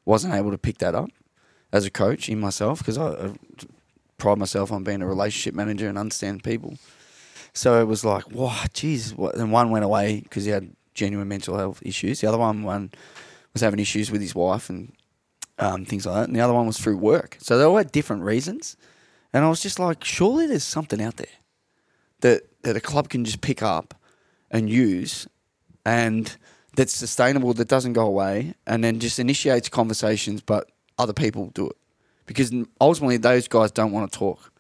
[0.04, 1.10] wasn't able to pick that up
[1.72, 3.30] as a coach in myself because I, I
[4.20, 6.76] pride myself on being a relationship manager and understand people.
[7.52, 9.12] So it was like, wow, geez.
[9.12, 12.20] And one went away because he had genuine mental health issues.
[12.20, 12.92] The other one, one
[13.52, 14.92] was having issues with his wife and
[15.58, 16.28] um, things like that.
[16.28, 17.36] And the other one was through work.
[17.40, 18.76] So they all had different reasons.
[19.32, 21.26] And I was just like, surely there's something out there
[22.20, 23.94] that, that a club can just pick up
[24.50, 25.26] and use
[25.84, 26.36] and
[26.76, 31.68] that's sustainable, that doesn't go away, and then just initiates conversations, but other people do
[31.68, 31.76] it.
[32.30, 34.52] Because ultimately, those guys don't want to talk.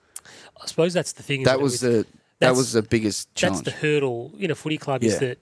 [0.60, 1.44] I suppose that's the thing.
[1.44, 2.04] That was the
[2.40, 3.64] that was the biggest challenge.
[3.64, 5.10] that's the hurdle in a footy club Yeah.
[5.12, 5.38] is that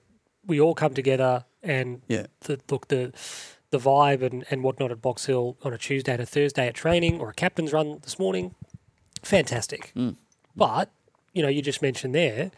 [0.46, 2.26] we all come together and Yeah.
[2.40, 3.12] the look the
[3.70, 6.74] the vibe and, and whatnot at Box Hill on a Tuesday and a Thursday at
[6.74, 8.54] training or a captain's run this morning,
[9.22, 9.92] fantastic.
[9.96, 10.16] Mm.
[10.54, 10.90] But
[11.32, 12.50] you know, you just mentioned there.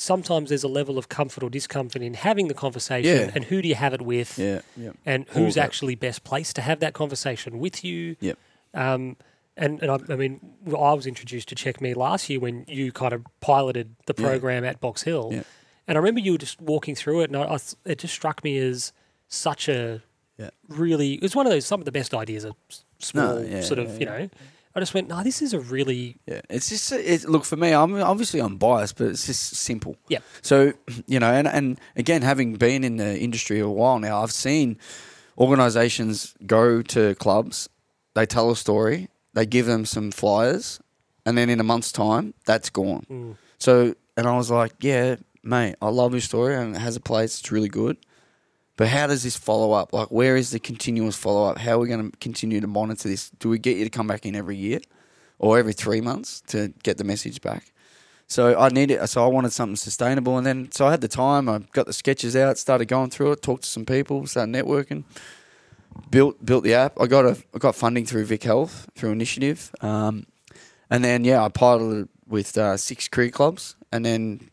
[0.00, 3.32] Sometimes there's a level of comfort or discomfort in having the conversation, Yeah.
[3.34, 6.62] and who do you have it with, yeah, yeah, and who's actually best placed to
[6.62, 8.16] have that conversation with you.
[8.20, 8.38] Yep.
[8.72, 9.16] Um,
[9.58, 12.92] and and I, I mean, I was introduced to Check Me last year when you
[12.92, 14.26] kind of piloted the Yeah.
[14.26, 15.42] program at Box Hill, Yeah.
[15.86, 18.42] and I remember you were just walking through it, and I, I, it just struck
[18.42, 18.94] me as
[19.28, 20.02] such a
[20.38, 20.48] Yeah.
[20.68, 21.16] really.
[21.16, 23.90] It was one of those some of the best ideas s- small yeah, sort of
[23.90, 24.30] yeah, you know.
[24.74, 27.72] I just went, no, this is a really Yeah, it's just it, look for me.
[27.72, 29.96] I'm obviously I'm biased, but it's just simple.
[30.08, 30.20] yeah.
[30.42, 30.72] So
[31.06, 34.78] you know, and and again, having been in the industry a while now, I've seen
[35.38, 37.68] organisations go to clubs,
[38.14, 40.80] they tell a story, they give them some flyers,
[41.24, 43.06] and then in a month's time, that's gone.
[43.10, 43.36] Mm.
[43.58, 47.00] So, and I was like, yeah, mate, I love your story, and it has a
[47.00, 47.40] place.
[47.40, 47.96] It's really good.
[48.80, 49.92] But how does this follow up?
[49.92, 51.58] Like, where is the continuous follow up?
[51.58, 53.28] How are we going to continue to monitor this?
[53.28, 54.80] Do we get you to come back in every year
[55.38, 57.72] or every three months to get the message back?
[58.26, 61.46] So I needed, so I wanted something sustainable, and then so I had the time.
[61.46, 65.04] I got the sketches out, started going through it, talked to some people, started networking,
[66.10, 66.98] built built the app.
[66.98, 70.24] I got a I got funding through Vic Health through Initiative, um,
[70.88, 74.48] and then yeah, I piloted it with uh, six career clubs, and then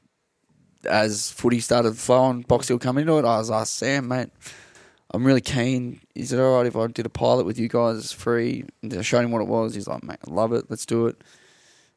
[0.88, 4.30] as footy started flowing, Box Hill come into it, I was like, Sam, mate,
[5.12, 6.02] I'm really keen.
[6.16, 8.66] Is it all right if I did a pilot with you guys free?
[8.82, 9.74] And I showed him what it was.
[9.74, 10.66] He's like, mate, I love it.
[10.70, 11.24] Let's do it.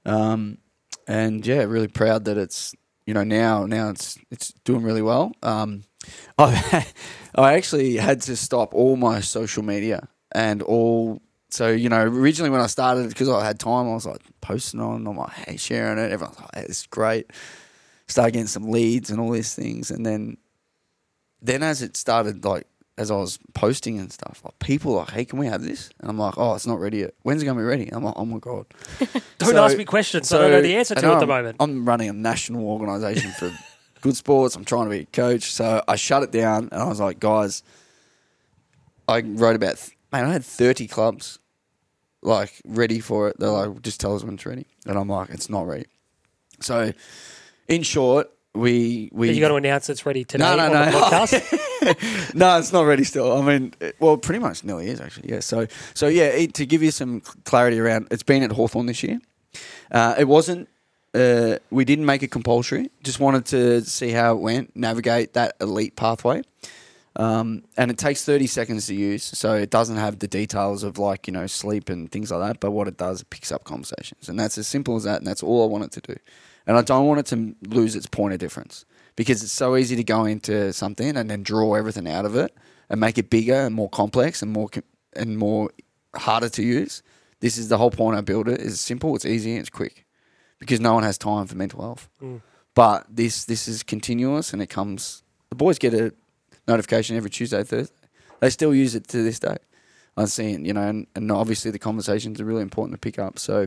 [0.05, 0.59] Um,
[1.07, 2.75] and yeah, really proud that it's
[3.07, 5.33] you know now now it's it's doing really well.
[5.43, 5.85] Um,
[6.39, 6.87] I
[7.35, 11.21] I actually had to stop all my social media and all.
[11.51, 14.81] So you know, originally when I started, because I had time, I was like posting
[14.81, 16.12] on, I'm like, hey, sharing it.
[16.12, 17.33] Everyone's like, hey, is great.
[18.11, 20.37] Started getting some leads and all these things, and then
[21.43, 22.66] then as it started, like
[22.99, 25.89] as I was posting and stuff, like people like, hey, can we have this?
[26.01, 27.15] And I'm like, oh, it's not ready yet.
[27.23, 27.89] When's it gonna be ready?
[27.91, 28.66] I'm like, oh my god.
[29.39, 30.28] Don't So- ask me questions.
[30.28, 31.57] So, I don't know the answer and to at the I'm- moment.
[31.61, 33.51] I'm running a national organisation for
[34.03, 34.55] good sports.
[34.55, 35.53] I'm trying to be a coach.
[35.53, 37.62] So I shut it down and I was like, guys,
[39.09, 41.39] I wrote about, th- man, I had 30 clubs
[42.23, 43.37] like ready for it.
[43.39, 44.66] They're like, just tell us when it's ready.
[44.85, 45.87] And I'm like, it's not ready.
[46.61, 46.93] So
[47.71, 50.85] in short, we we you got to announce it's ready today No, no, on no.
[50.87, 52.35] the podcast.
[52.35, 53.33] no, it's not ready still.
[53.33, 55.31] I mean, it- well, pretty much nearly is actually.
[55.31, 55.41] Yeah.
[55.41, 59.03] So, so yeah, it, to give you some clarity around, it's been at Hawthorn this
[59.03, 59.21] year.
[59.91, 60.69] Uh, it wasn't.
[61.15, 62.91] Uh, we didn't make it compulsory.
[63.03, 66.43] Just wanted to see how it went, navigate that elite pathway.
[67.17, 70.97] Um, and it takes 30 seconds to use, so it doesn't have the details of
[70.99, 72.61] like, you know, sleep and things like that.
[72.61, 74.29] But what it does, it picks up conversations.
[74.29, 75.19] And that's as simple as that.
[75.19, 76.21] And that's all I want it to do.
[76.71, 78.85] And I don't want it to lose its point of difference
[79.17, 82.57] because it's so easy to go into something and then draw everything out of it
[82.89, 84.69] and make it bigger and more complex and more
[85.15, 85.71] and more
[86.15, 87.03] harder to use.
[87.41, 88.61] This is the whole point I build it.
[88.61, 90.07] It's simple, it's easy, and it's quick
[90.61, 92.09] because no one has time for mental health.
[92.23, 92.41] Mm.
[92.77, 95.25] But this this is continuous and it comes.
[95.49, 96.15] The boys get a
[96.69, 97.93] notification every Tuesday, Thursday.
[98.39, 99.57] They still use it to this day.
[100.17, 103.39] I'm seeing, you know, and, and obviously the conversations are really important to pick up.
[103.39, 103.67] So,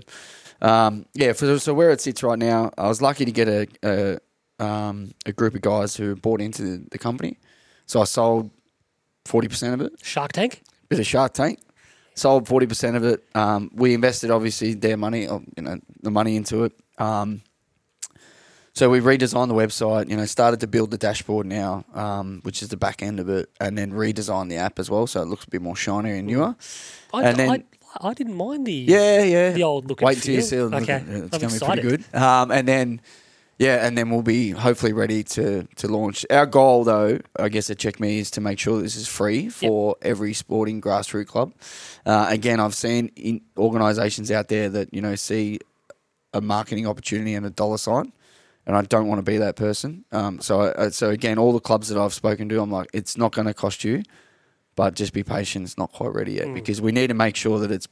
[0.63, 3.67] um, yeah, for, so where it sits right now, I was lucky to get a
[3.83, 7.37] a, um, a group of guys who bought into the, the company.
[7.85, 8.49] So I sold
[9.25, 10.63] forty percent of it Shark Tank.
[10.89, 11.59] bit of Shark Tank.
[12.15, 13.23] Sold forty percent of it.
[13.35, 16.73] Um, we invested obviously their money, you know, the money into it.
[16.97, 17.41] Um,
[18.75, 20.09] so we redesigned the website.
[20.09, 23.29] You know, started to build the dashboard now, um, which is the back end of
[23.29, 26.11] it, and then redesigned the app as well, so it looks a bit more shiny
[26.17, 26.55] and newer.
[27.13, 27.63] I, And then- I,
[28.01, 29.51] I didn't mind the Yeah, yeah.
[29.51, 30.73] the old look and Wait till you see it.
[30.73, 32.03] Okay, It's going to be pretty good.
[32.15, 33.01] Um, and then,
[33.59, 36.25] yeah, and then we'll be hopefully ready to to launch.
[36.29, 39.49] Our goal, though, I guess at Check Me is to make sure this is free
[39.49, 41.53] for every sporting grassroots club.
[42.05, 45.59] Uh, again, I've seen in organisations out there that you know see
[46.33, 48.11] a marketing opportunity and a dollar sign.
[48.65, 50.05] And I don't want to be that person.
[50.13, 53.17] Um, so, I, so again, all the clubs that I've spoken to, I'm like, it's
[53.17, 54.03] not going to cost you,
[54.75, 55.65] but just be patient.
[55.65, 57.87] It's not quite ready yet because we need to make sure that it's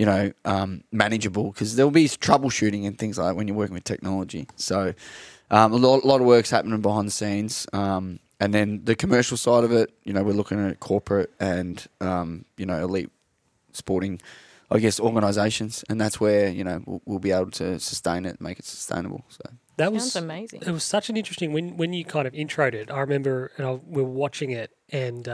[0.00, 3.74] you know, um, manageable because there'll be troubleshooting and things like that when you're working
[3.74, 4.48] with technology.
[4.56, 4.94] So,
[5.50, 7.66] um, a lot, lot of work's happening behind the scenes.
[7.74, 11.86] Um, and then the commercial side of it, you know, we're looking at corporate and,
[12.00, 13.10] um, you know, elite
[13.72, 14.22] sporting,
[14.70, 15.84] I guess, organisations.
[15.90, 19.26] And that's where, you know, we'll, we'll be able to sustain it, make it sustainable.
[19.28, 20.62] So, That Sounds was amazing.
[20.62, 22.90] It was such an interesting when when you kind of introed it.
[22.90, 25.28] I remember and I, we were watching it and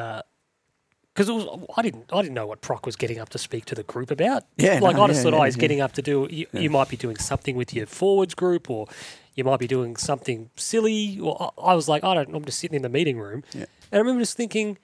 [1.16, 3.64] because it was I didn't I didn't know what Proc was getting up to speak
[3.66, 4.44] to the group about.
[4.58, 5.60] Yeah, like no, I just yeah, thought yeah, oh, he's yeah.
[5.62, 6.28] getting up to do.
[6.30, 8.86] You, you might be doing something with your forwards group or.
[9.34, 12.34] You might be doing something silly, or I I was like, I don't.
[12.34, 13.66] I'm just sitting in the meeting room, Yeah.
[13.92, 14.78] and I remember just thinking,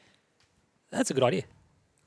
[0.91, 1.45] "That's a good idea."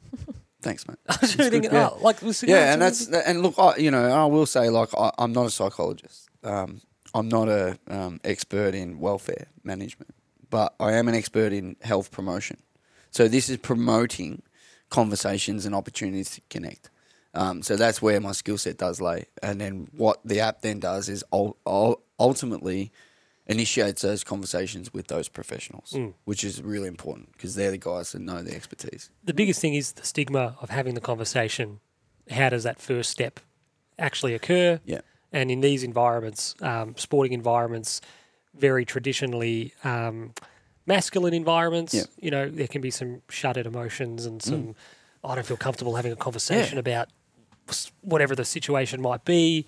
[0.61, 0.97] Thanks, mate.
[1.09, 1.89] I was good, thinking, yeah.
[1.91, 4.89] oh, like, was yeah, and that's and look, I, you know, I will say like
[4.95, 6.29] I, I'm not a psychologist.
[6.43, 6.81] Um,
[7.15, 10.13] I'm not a um, expert in welfare management,
[10.51, 12.57] but I am an expert in health promotion.
[13.15, 14.41] So this is promoting
[14.89, 16.89] conversations and opportunities to connect.
[17.33, 19.27] Um, so that's where my skill set does lay.
[19.41, 22.91] And then what the app then does is ul- ul- ultimately
[23.47, 28.21] initiates those conversations with those professionals, which is really important because they're the guys that
[28.21, 29.09] know the expertise.
[29.23, 31.79] the biggest thing is the stigma of having the conversation.
[32.29, 33.39] How does that first step
[33.97, 34.81] actually occur?
[34.83, 35.01] Yeah.
[35.31, 38.01] And in these environments, um, sporting environments,
[38.57, 40.33] very traditionally um,
[40.85, 42.01] masculine environments, Yeah.
[42.03, 42.09] Mm.
[42.19, 44.75] you know, there can be some shuttered emotions and some,
[45.23, 47.09] I don't feel comfortable having a conversation about
[48.01, 49.65] whatever the situation might be.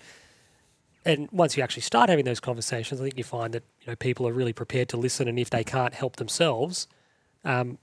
[1.04, 3.96] And once you actually start having those conversations, I think you find that you know
[3.96, 6.86] people are really prepared to listen, and if they can't help themselves,
[7.44, 7.78] um,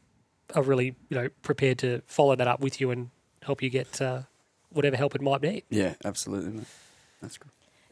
[0.54, 3.10] are really you know prepared to follow that up with you and
[3.42, 4.22] help you get uh,
[4.70, 5.64] whatever help it might need.
[5.70, 6.66] Yeah, absolutely.
[7.22, 7.50] That's good.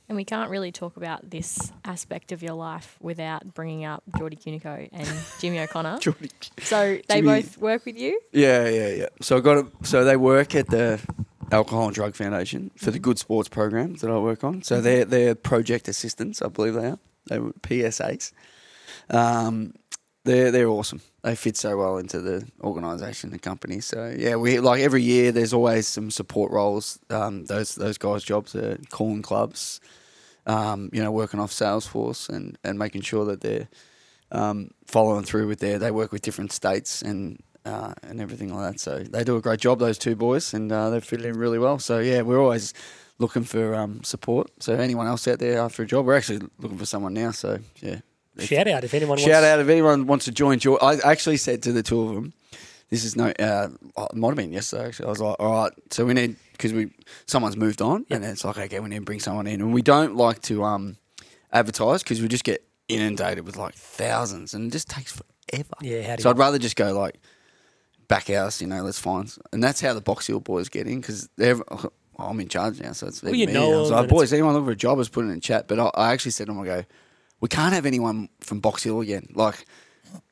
[0.10, 4.36] And we can't really talk about this aspect of your life without bringing up Geordie
[4.36, 5.08] Cunico and
[5.40, 6.00] Jimmy O'Connor.
[6.00, 6.30] Jordy.
[6.62, 8.20] So they Jimmy- both work with you.
[8.32, 9.06] Yeah, yeah, yeah.
[9.22, 11.00] So I got a, so they work at the
[11.52, 14.62] Alcohol and Drug Foundation for the Good Sports program that I work on.
[14.64, 17.00] So they're they're project assistants, I believe they are.
[17.28, 18.34] They were PSAs.
[19.10, 19.74] Um,
[20.26, 21.02] they're they're awesome.
[21.22, 23.80] They fit so well into the organisation, the company.
[23.82, 25.32] So yeah, we like every year.
[25.32, 27.00] There's always some support roles.
[27.10, 29.80] Um, those those guys' jobs are calling clubs,
[30.46, 33.68] um, you know, working off Salesforce and and making sure that they're
[34.32, 35.78] um, following through with their.
[35.78, 38.80] They work with different states and uh, and everything like that.
[38.80, 41.60] So they do a great job, those two boys, and uh, they fit in really
[41.60, 41.80] well.
[41.80, 42.74] So yeah, we're always
[43.20, 44.52] looking for um, support.
[44.60, 47.32] So anyone else out there after a job, we're actually looking for someone now.
[47.32, 48.00] So yeah,
[48.40, 49.46] Shout out if anyone Shout wants.
[49.46, 50.60] out if anyone wants to join.
[50.60, 52.34] Jo- I actually said to the two of them,
[52.90, 53.26] "This is no.
[53.40, 54.88] Uh, it might have been yesterday.
[54.88, 55.72] Actually, I was like, all right.
[55.92, 56.92] So we need because we
[57.28, 59.82] someone's moved on, and it's like, okay, we need to bring someone in, and we
[59.82, 60.98] don't like to um,
[61.52, 65.12] advertise because we just get inundated with like thousands, and it just takes
[65.52, 65.76] forever.
[65.82, 67.20] Yeah, how do so I'd rather just go like
[68.08, 68.62] back house.
[68.62, 71.60] You know, let's find, and that's how the Box Hill boys get in because they're.
[72.20, 73.54] I'm in charge now, so it's Well, you me.
[73.54, 74.92] know I was like, boys, anyone looking for a job?
[74.92, 76.84] I was putting in chat, but I, I actually said to them, I go,
[77.44, 79.28] we can't have anyone from Box Hill again.
[79.36, 79.66] Like,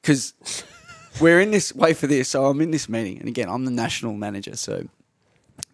[0.02, 0.34] because
[1.20, 2.30] we're in this, wait for this.
[2.30, 3.20] So I'm in this meeting.
[3.20, 4.56] And again, I'm the national manager.
[4.56, 4.88] So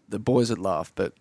[0.09, 1.13] the boys would laugh, but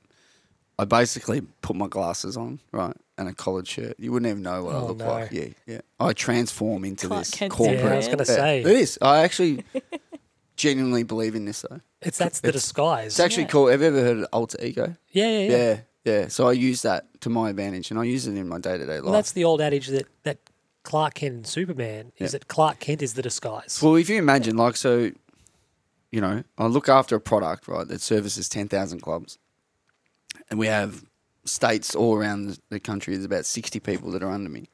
[0.78, 2.96] I basically put my glasses on, right?
[3.18, 3.96] And a collared shirt.
[3.98, 5.06] You wouldn't even know what I Oh, look no.
[5.10, 5.32] like.
[5.32, 5.80] Yeah, yeah.
[6.00, 7.82] I transform into Clark this Kent corporate.
[7.84, 8.60] Yeah, I was going to Yeah, say.
[8.60, 8.98] It is.
[9.02, 9.64] I actually
[10.56, 11.80] genuinely believe in this, though.
[12.00, 13.08] It's that's the disguise.
[13.08, 13.48] It's actually Yeah.
[13.50, 13.66] cool.
[13.68, 14.96] Have you ever heard of alter ego?
[15.12, 15.76] yeah, yeah, yeah.
[16.06, 16.28] Yeah, yeah.
[16.28, 18.86] So I use that to my advantage, and I use it in my day to
[18.86, 19.02] day life.
[19.04, 20.38] Well, that's the old adage that that
[20.84, 22.38] Clark Kent and Superman is Yeah.
[22.38, 23.80] that Clark Kent is the disguise.
[23.82, 25.10] well, if you imagine, like, so,
[26.12, 29.38] you know, I look after a product, right, that services ten thousand clubs,
[30.48, 31.04] and we have
[31.44, 33.14] states all around the- the country.
[33.14, 34.68] There's about sixty people that are under me.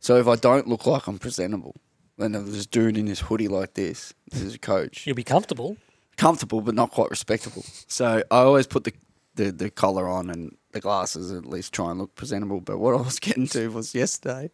[0.00, 1.76] So if I don't look like I'm presentable,
[2.18, 4.12] then there's this dude in this hoodie like this.
[4.30, 5.06] This is a coach.
[5.06, 5.76] You'll be comfortable.
[6.18, 7.64] comfortable but not quite respectable.
[7.86, 8.92] So I always put the,
[9.34, 12.60] the, the collar on and the glasses at least try and look presentable.
[12.60, 14.50] But what I was getting to was yesterday,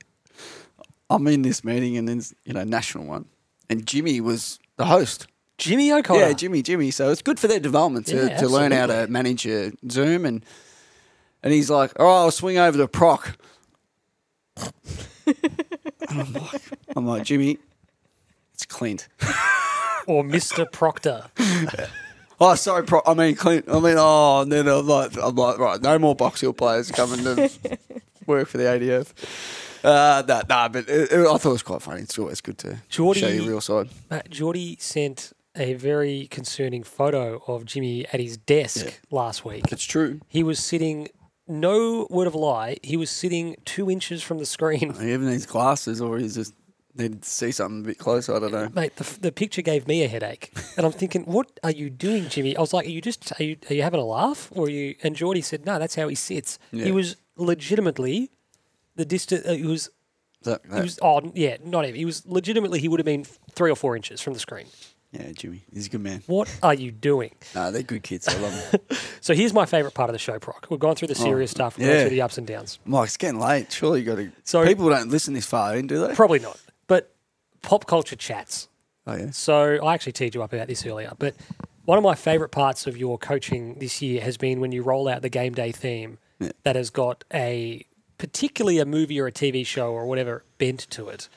[1.11, 3.27] I'm in this meeting and then you know national one,
[3.69, 5.27] and Jimmy was the host.
[5.59, 6.21] Jimmy O'Connor.
[6.21, 6.93] Yeah, Jimmy, Jimmy.
[6.93, 10.25] So it's good for their development to, Yeah, to learn how to manage a Zoom
[10.25, 10.45] and
[11.43, 13.37] and he's like, "Oh, I'll swing over to Proc."
[15.27, 15.37] and
[16.09, 16.63] I'm like,
[16.97, 17.59] I'm like, Jimmy,
[18.55, 19.09] it's Clint.
[20.07, 20.71] Or Mr.
[20.71, 21.27] Proctor.
[22.41, 23.65] Oh, sorry, Pro- I mean Clint.
[23.69, 26.91] I mean, oh, and then I'm like, I'm like, right, no more Box Hill players
[26.91, 27.51] coming to
[28.27, 29.13] work for the ADF.
[29.85, 32.03] Uh, nah, nah, but it, it- I thought it was quite funny.
[32.03, 33.89] It's always good to Geordie- show your real side.
[34.11, 38.93] Matt Geordie sent a very concerning photo of Jimmy at his desk Yeah.
[39.11, 39.65] last week.
[39.73, 40.21] It's true.
[40.29, 41.09] He was sitting,
[41.49, 44.95] no word of lie, he was sitting two inches from the screen.
[44.95, 46.55] He even needs glasses, or he's just
[46.99, 48.35] needed to see something a bit closer.
[48.37, 48.69] I don't know.
[48.75, 52.29] Mate, the, the picture gave me a headache, and I'm thinking, what are you doing,
[52.29, 52.57] Jimmy?
[52.57, 54.71] I was like, are you just are you, are you having a laugh, or are
[54.71, 54.95] you?
[55.03, 56.59] And Geordie said, no, that's how he sits.
[56.73, 56.85] Yeah.
[56.87, 58.31] He was legitimately
[58.97, 59.47] the distance.
[59.47, 59.91] Uh, he was
[60.43, 61.97] That, he was oh yeah, not even.
[61.97, 64.67] He was legitimately he would have been three or four inches from the screen.
[65.13, 66.23] yeah, Jimmy, he's a good man.
[66.27, 67.33] What are you doing?
[67.55, 68.29] Nah, they're good kids.
[68.29, 68.81] I love them.
[69.21, 70.69] So here's my favourite part of the show, Proc.
[70.71, 72.03] We've gone through the serious stuff, we've gone Oh, yeah.
[72.05, 72.79] through the ups and downs.
[72.87, 73.71] Mike, it's getting late.
[73.73, 74.31] Surely you got to.
[74.45, 76.15] So- people don't listen this far in, do they?
[76.15, 76.59] Probably not,
[77.63, 78.69] pop culture chats.
[79.07, 79.31] oh yeah.
[79.31, 81.35] So I actually teed you up about this earlier, but
[81.85, 85.09] one of my favourite parts of your coaching this year has been when you roll
[85.09, 86.51] out the game day theme Yeah.
[86.65, 87.85] that has got a
[88.19, 91.29] particularly a movie or a TV show or whatever bent to it.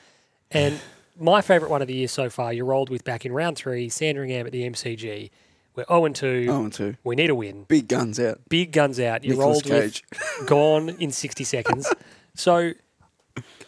[0.50, 0.80] And
[1.18, 3.88] my favourite one of the year so far, you rolled with back in round three,
[3.88, 5.30] Sandringham at the MCG.
[5.74, 6.46] We're 0 and 2.
[6.50, 6.96] Oh, and two.
[7.02, 7.64] We need a win.
[7.66, 8.40] Big guns out.
[8.50, 9.24] Big guns out.
[9.24, 10.04] You Nicolas rolled Cage.
[10.10, 11.90] with gone in 60 seconds.
[12.34, 12.72] So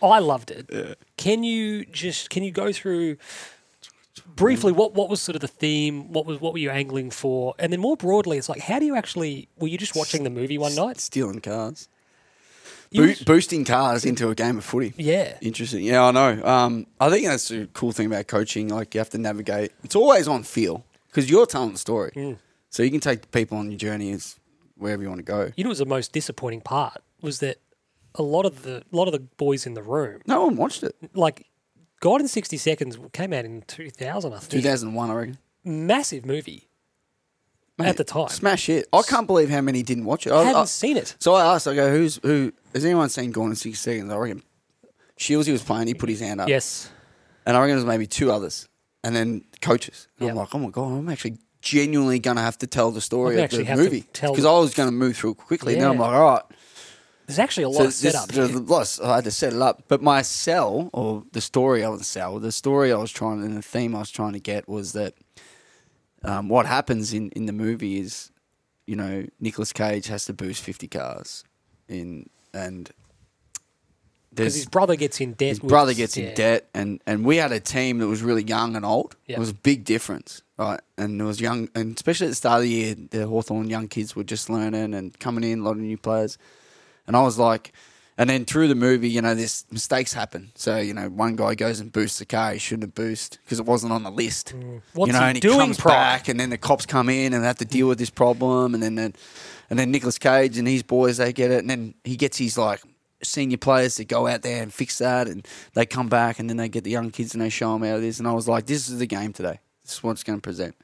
[0.02, 0.98] I loved it.
[1.16, 3.16] Can you just can you go through
[4.36, 6.12] briefly what what was sort of the theme?
[6.12, 7.54] What was what were you angling for?
[7.58, 10.30] And then more broadly, it's like how do you actually were you just watching the
[10.30, 10.98] movie one night?
[11.00, 11.88] Stealing cars.
[12.92, 14.92] Bo- boosting cars into a game of footy.
[14.96, 15.36] yeah.
[15.40, 15.82] Interesting.
[15.82, 16.44] Yeah, I know.
[16.44, 18.68] Um, I think that's the cool thing about coaching.
[18.68, 19.72] Like you have to navigate.
[19.82, 22.38] It's always on feel because you're telling the story, Mm.
[22.70, 24.36] so you can take people on your journey as
[24.76, 25.50] wherever you want to go.
[25.56, 27.56] You know, what was the most disappointing part was that
[28.16, 30.82] a lot of the a lot of the boys in the room, No one watched
[30.82, 30.94] it.
[31.14, 31.46] like
[32.00, 34.50] Gone in 60 Seconds came out in 2000, I think.
[34.50, 35.38] 2001, I reckon.
[35.64, 36.68] Massive movie.
[37.78, 38.28] Mate, At the time.
[38.28, 38.86] smash it.
[38.92, 40.32] I can't believe how many didn't watch it.
[40.32, 41.16] I haven't I- seen it.
[41.18, 41.66] so I asked.
[41.66, 42.52] I go, "Who's who?
[42.74, 44.42] Has anyone seen Gone in 60 Seconds?" I reckon
[45.18, 45.86] Shielsy was playing.
[45.88, 46.48] He put his hand up.
[46.48, 46.90] Yes.
[47.46, 48.68] And I reckon there's maybe two others,
[49.02, 50.06] and then coaches.
[50.20, 53.00] And I'm like, oh my god, I'm actually genuinely going to have to tell the
[53.00, 55.72] story I'm of the movie because I was going to move through quickly.
[55.74, 56.42] And then I'm like, all right.
[57.26, 58.28] There's actually a lot So of this- setup.
[58.28, 58.58] there's here.
[58.58, 61.88] a lot- I had to set it up, but my sell or the story I
[61.88, 64.68] was sell, the story I was trying and the theme I was trying to get
[64.68, 65.14] was that
[66.22, 68.30] um, what happens in in the movie is,
[68.86, 71.44] you know, Nicolas Cage has to boost 50 cars
[71.88, 72.90] in and.
[74.34, 75.48] Because his brother gets in debt.
[75.50, 76.26] his with- brother gets yeah.
[76.30, 79.14] in debt, and, and we had a team that was really young and old.
[79.26, 79.36] Yeah.
[79.36, 80.80] It was a big difference, right?
[80.98, 83.86] And there was young, and especially at the start of the year, the Hawthorn young
[83.86, 86.36] kids were just learning and coming in, a lot of new players.
[87.06, 87.72] And I was like,
[88.16, 90.52] and then through the movie, you know, this mistakes happen.
[90.54, 93.58] So you know, one guy goes and boosts the car he shouldn't have boosted because
[93.58, 94.54] it wasn't on the list.
[94.54, 94.82] Mm.
[94.92, 95.94] What's you know, he and he doing, comes Pride?
[95.94, 98.74] back, and then the cops come in and they have to deal with this problem,
[98.74, 102.16] and then and then Nicolas Cage and his boys they get it, and then he
[102.16, 102.80] gets his like
[103.22, 106.56] senior players to go out there and fix that, and they come back, and then
[106.56, 108.46] they get the young kids and they show them how it is, and I was
[108.46, 109.58] like, this is the game today.
[109.82, 110.76] This is what it's going to present.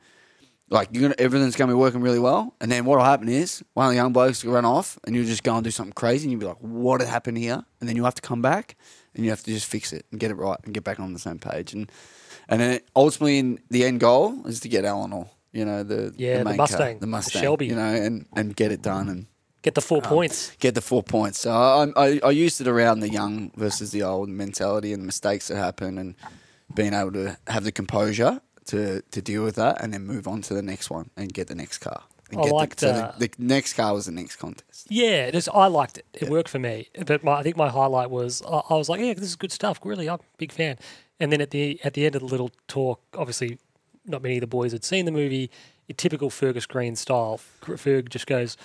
[0.70, 3.62] Like you're gonna, everything's going to be working really well, and then what'll happen is
[3.74, 5.92] one of the young blokes will run off, and you'll just go and do something
[5.92, 8.22] crazy, and you'll be like, "What had happened here?" And then you will have to
[8.22, 8.76] come back,
[9.14, 11.12] and you have to just fix it and get it right and get back on
[11.12, 11.90] the same page, and
[12.48, 16.38] and then ultimately, in the end goal is to get Eleanor, you know, the Yeah,
[16.38, 17.66] the main Mustang, car, the the Mustang, Shelby.
[17.66, 19.26] you know, and and get it done, and
[19.62, 20.52] Get the four um, points.
[20.60, 21.40] get the four points.
[21.40, 25.06] So I, I, I used it around the young versus the old mentality and the
[25.06, 26.14] mistakes that happen, and
[26.74, 28.40] being able to have the composure
[28.70, 31.48] to, to deal with that, and then move on to the next one and get
[31.48, 32.02] the next car.
[32.30, 34.86] And I get liked, the, so uh, the, the next car was the next contest.
[34.88, 36.06] Yeah, it is, I liked it.
[36.14, 36.88] It worked for me.
[37.06, 39.52] But my, I think my highlight was I, I was like, yeah, this is good
[39.52, 39.80] stuff.
[39.84, 40.78] Really, I'm a big fan.
[41.18, 43.58] And then at the at the end of the little talk, obviously,
[44.06, 45.50] not many of the boys had seen the movie.
[45.88, 48.56] In typical Fergus Green style, Ferg just goes,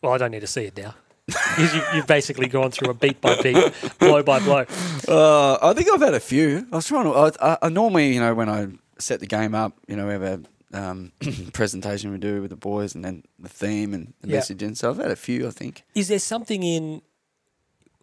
[0.00, 0.94] "Well, I don't need to see it now."
[1.26, 4.64] Because you've, you've basically gone through a beat by beat, blow by blow.
[5.06, 6.66] Uh, I think I've had a few.
[6.72, 7.10] I was trying to.
[7.12, 8.68] I, I, I normally, you know, when I
[8.98, 10.40] set the game up, you know, we have a
[10.72, 11.12] um,
[11.52, 14.38] presentation we do with the boys, and then the theme and the Yeah.
[14.40, 14.76] messaging.
[14.76, 15.46] So I've had a few.
[15.46, 15.84] I think.
[15.94, 17.02] Is there something in?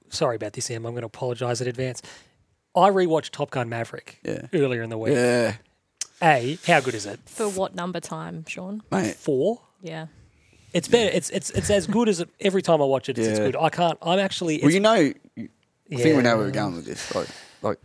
[0.09, 0.85] Sorry about this, Em.
[0.85, 2.01] I'm going to apologise in advance.
[2.75, 4.47] I rewatched Top Gun Maverick Yeah.
[4.53, 5.13] earlier in the week.
[5.13, 5.55] Yeah,
[6.21, 7.19] A, how good is it?
[7.25, 8.83] For what number time, Sean?
[8.91, 9.15] mate.
[9.15, 9.61] Four.
[9.81, 10.07] Yeah.
[10.73, 11.09] It's better.
[11.13, 13.17] It's it's it's as good as it, every time I watch it.
[13.17, 13.55] It's, it's good.
[13.55, 13.97] I can't.
[14.01, 14.59] I'm actually.
[14.61, 15.49] Well, you know, you-
[15.91, 17.13] I think we know where we're going with this.
[17.15, 17.27] Like,
[17.61, 17.77] like,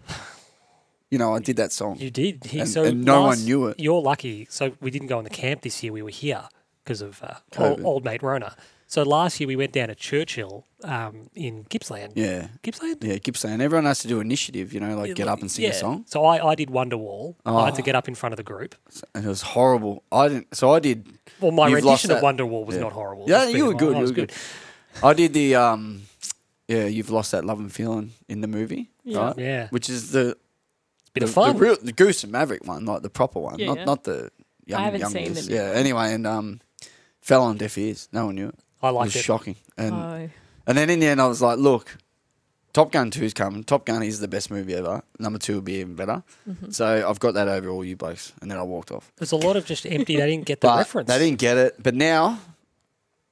[1.10, 1.98] you know, I did that song.
[1.98, 2.44] You did.
[2.44, 3.78] He, And- so and no one knew it.
[3.80, 4.46] You're lucky.
[4.50, 5.92] So we didn't go on the camp this year.
[5.92, 6.44] We were here
[6.84, 8.54] because of uh, old, old mate Rona.
[8.86, 12.14] So last year we went down to Churchill um, in Gippsland.
[12.16, 12.48] Yeah.
[12.64, 12.96] Gippsland.
[13.04, 15.70] Yeah, saying everyone has to do initiative, you know, like get up and sing Yeah.
[15.70, 16.04] a song.
[16.08, 17.36] So I, I did Wonderwall.
[17.46, 17.84] I had to Oh.
[17.84, 18.74] get up in front of the group.
[19.14, 20.02] And it was horrible.
[20.10, 21.06] I didn't so I did
[21.40, 22.20] Well, my rendition of.
[22.20, 22.82] Wonderwall was Yeah.
[22.82, 23.26] not horrible.
[23.28, 23.94] Yeah, you were good.
[23.94, 24.32] I You were good.
[25.04, 26.02] I did the um
[26.66, 28.90] yeah, you've lost that love and feeling in the movie.
[29.04, 29.18] Yeah.
[29.18, 29.38] Right?
[29.38, 29.68] Yeah.
[29.70, 30.36] Which is the
[31.12, 31.56] Bit the, of fun.
[31.56, 33.58] The real the Goose and Maverick one, like the proper one.
[33.58, 33.84] Yeah, not yeah.
[33.84, 34.30] not the
[34.66, 35.46] young, haven't young seen Goose.
[35.46, 35.70] the new Yeah.
[35.72, 36.60] Anyway, and um
[37.20, 38.08] fell on deaf ears.
[38.12, 38.54] No one knew it.
[38.82, 39.22] I It liked was it.
[39.24, 39.56] shocking.
[39.76, 40.28] And oh.
[40.66, 41.96] And then in the end, I was like, look,
[42.72, 43.64] Top Gun 2 is coming.
[43.64, 45.02] Top Gun is the best movie ever.
[45.18, 46.22] Number two will be even better.
[46.48, 46.70] Mm-hmm.
[46.70, 48.32] So I've got that over all you blokes.
[48.40, 49.10] And then I walked off.
[49.16, 50.16] There's a lot of just empty.
[50.16, 51.08] They didn't get the But reference.
[51.08, 51.82] they didn't get it.
[51.82, 52.38] But now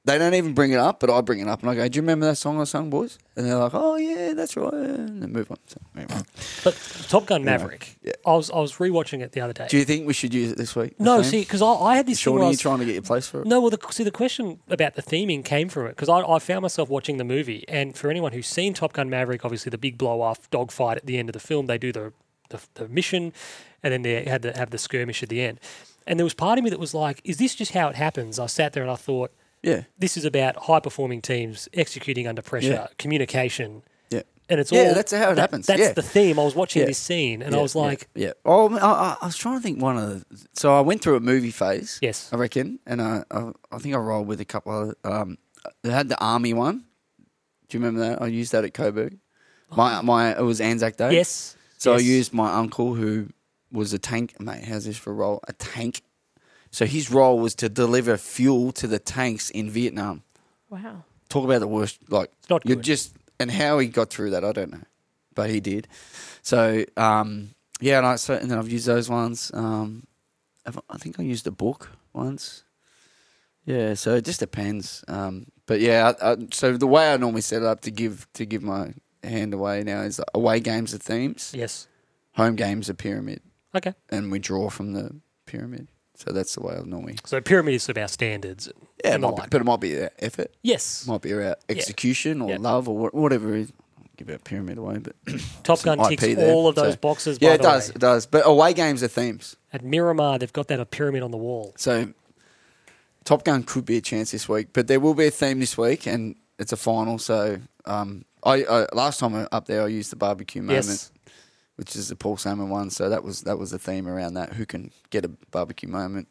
[0.09, 1.61] they don't even bring it up, but I bring it up.
[1.61, 3.19] And I go, do you remember that song I sung, boys?
[3.35, 4.73] And they're like, oh, yeah, that's right.
[4.73, 5.57] And then move on.
[5.67, 6.21] So, anyway.
[6.63, 7.97] But Top Gun Maverick.
[8.01, 8.13] yeah.
[8.25, 9.67] I was I was rewatching it the other day.
[9.69, 10.99] Do you think we should use it this week?
[10.99, 11.31] no, theme?
[11.31, 13.27] see, because I, I had this thing Sean, are you trying to get your place
[13.27, 13.47] for it?
[13.47, 16.39] No, well, the, see, the question about the theming came from it because I, I
[16.39, 19.77] found myself watching the movie, and for anyone who's seen Top Gun Maverick, obviously the
[19.77, 22.13] big blow off dogfight at the end of the film, they do the
[22.49, 23.31] the, the mission,
[23.83, 25.59] and then they had to have the skirmish at the end.
[26.07, 28.39] And there was part of me that was like, "Is this just how it happens?"
[28.39, 29.31] I sat there and I thought,
[29.63, 29.83] Yeah.
[29.97, 32.87] "This is about high performing teams executing under pressure, Yeah.
[32.97, 34.21] communication." Yeah.
[34.49, 35.93] And it's Yeah, all that's how it that- happens, That's yeah.
[35.93, 36.39] the theme.
[36.39, 36.87] I was watching Yeah.
[36.87, 38.31] this scene, and I was like, yeah.
[38.45, 40.47] Oh, I, I, I was trying to think one of the.
[40.53, 41.99] So I went through a movie phase.
[42.01, 42.29] Yes.
[42.33, 44.95] I reckon, and I, I, I think I rolled with a couple of.
[45.03, 45.37] Um,
[45.83, 46.85] they had the army one.
[47.67, 48.21] Do you remember that?
[48.21, 49.17] I used that at Coburg.
[49.75, 51.13] My, my, it was Anzac Day.
[51.13, 52.01] "Yes." So yes.
[52.01, 53.27] I used my uncle who
[53.71, 54.39] was a tank.
[54.39, 55.41] Mate, how's this for a role?
[55.47, 56.01] A tank.
[56.71, 60.23] So his role was to deliver fuel to the tanks in Vietnam.
[60.69, 61.03] Wow.
[61.29, 61.99] Talk about the worst.
[62.09, 62.85] Like it's not you're good.
[62.85, 64.83] just and how he got through that, I don't know,
[65.35, 65.87] but he did.
[66.41, 67.49] So um,
[67.81, 69.51] yeah, and I so and then I've used those ones.
[69.53, 70.05] Um,
[70.65, 72.63] I've- think I used a book once.
[73.65, 75.03] Yeah, so it just depends.
[75.07, 78.27] Um, but yeah, I, I, so the way I normally set it up to give
[78.33, 78.93] to give my
[79.23, 81.87] hand away now is away games are themes, Yes.
[82.33, 83.41] home games are pyramid,
[83.75, 83.93] Okay.
[84.09, 85.15] and we draw from the
[85.45, 85.87] pyramid.
[86.25, 87.15] So that's the way I normally.
[87.25, 88.69] So pyramid is about standards.
[89.03, 90.51] Yeah, it might be, but it might be about effort.
[90.61, 91.07] Yes.
[91.07, 92.57] Might be about execution or Yeah.
[92.59, 93.55] love or whatever.
[93.55, 93.71] It is.
[93.97, 95.15] I'll give a pyramid away, but
[95.63, 97.37] Top Gun ticks there, all of those so- boxes.
[97.39, 97.93] yeah, by it the does, way.
[97.95, 98.25] it does.
[98.25, 99.55] But away games are themes.
[99.71, 101.73] At Miramar, they've got that a pyramid on the wall.
[101.77, 102.09] So
[103.23, 105.77] Top Gun could be a chance this week, but there will be a theme this
[105.77, 107.17] week, and it's a final.
[107.19, 111.11] So um, I, I last time up there, I used the barbecue moment, Yes.
[111.79, 112.89] Which is the Paul Salmon one.
[112.89, 114.53] So that was that was the theme around that.
[114.53, 116.27] Who can get a barbecue moment?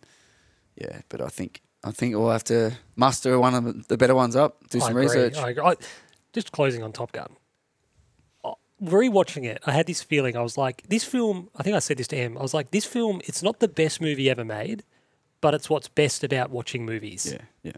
[0.77, 4.37] Yeah, but I think I think we'll have to muster one of the better ones
[4.37, 5.37] up, do I some agree, research.
[5.39, 5.65] I agree.
[5.65, 5.77] I-
[6.35, 7.31] just closing on Top Gun.
[8.83, 10.37] Rewatching it, I had this feeling.
[10.37, 11.49] I was like, this film.
[11.57, 12.39] I think I said this to Em.
[12.39, 13.21] I was like, this film.
[13.25, 14.85] It's not the best movie ever made,
[15.41, 17.33] but it's what's best about watching movies.
[17.33, 17.73] Yeah, yeah.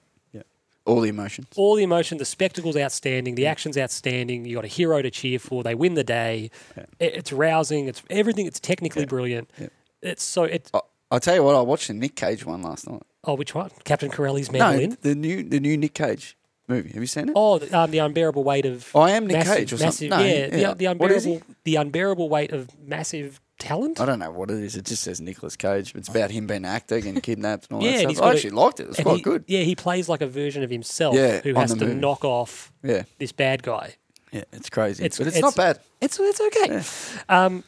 [0.86, 1.48] All the emotions.
[1.57, 4.44] All the emotion, the spectacle's outstanding, the action's outstanding.
[4.44, 5.62] You got a hero to cheer for.
[5.62, 6.51] They win the day.
[6.77, 6.85] Yeah.
[6.98, 7.86] It- It's rousing.
[7.89, 8.47] It's everything.
[8.47, 9.51] It's technically brilliant.
[9.59, 9.69] Yeah.
[10.02, 10.44] It's so.
[10.44, 10.70] It.
[10.74, 10.81] I,
[11.11, 11.55] I'll tell you what.
[11.55, 13.02] I watched the Nick Cage one last night.
[13.24, 13.70] Oh, which one?
[13.85, 14.90] Captain Corelli's mandolin.
[14.90, 16.36] No, the new the new Nick Cage
[16.69, 16.89] movie.
[16.93, 17.32] Have you seen it?
[17.36, 18.90] Oh, the, um, the unbearable weight of.
[18.97, 20.11] I am Nick massive, Cage or massive, something.
[20.11, 20.74] No, yeah, yeah.
[20.74, 21.32] The, the What is he?
[21.35, 24.00] unbearable, the unbearable weight of massive talent.
[24.00, 24.74] I don't know what it is.
[24.76, 25.94] It just says Nicolas Cage.
[25.94, 28.26] It's about him being an actor, getting kidnapped and all Yeah, that he's stuff.
[28.26, 28.82] I got a- actually liked it.
[28.84, 29.44] It was quite he- good.
[29.46, 33.02] Yeah, he plays like a version of himself Yeah, who has to knock off Yeah,
[33.18, 33.94] this bad guy.
[34.32, 35.04] yeah, it's crazy.
[35.04, 35.78] It's- but it's, it's- not bad.
[36.00, 36.82] It's it's okay.
[37.28, 37.62] Um,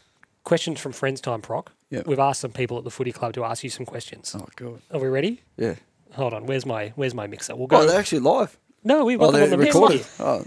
[0.44, 1.70] questions from Friends Time Proc.
[1.90, 2.02] Yeah.
[2.06, 4.34] We've asked some people at the Footy Club to ask you some questions.
[4.38, 4.80] Oh god.
[4.90, 5.42] Are we ready?
[5.58, 5.74] Yeah.
[6.14, 6.46] Hold on.
[6.46, 7.54] Where's my Where's my mixer?
[7.54, 7.78] We'll go.
[7.80, 8.58] Oh, they're actually live.
[8.84, 10.06] No, we Oh, got them on they're the recorded.
[10.18, 10.46] recording.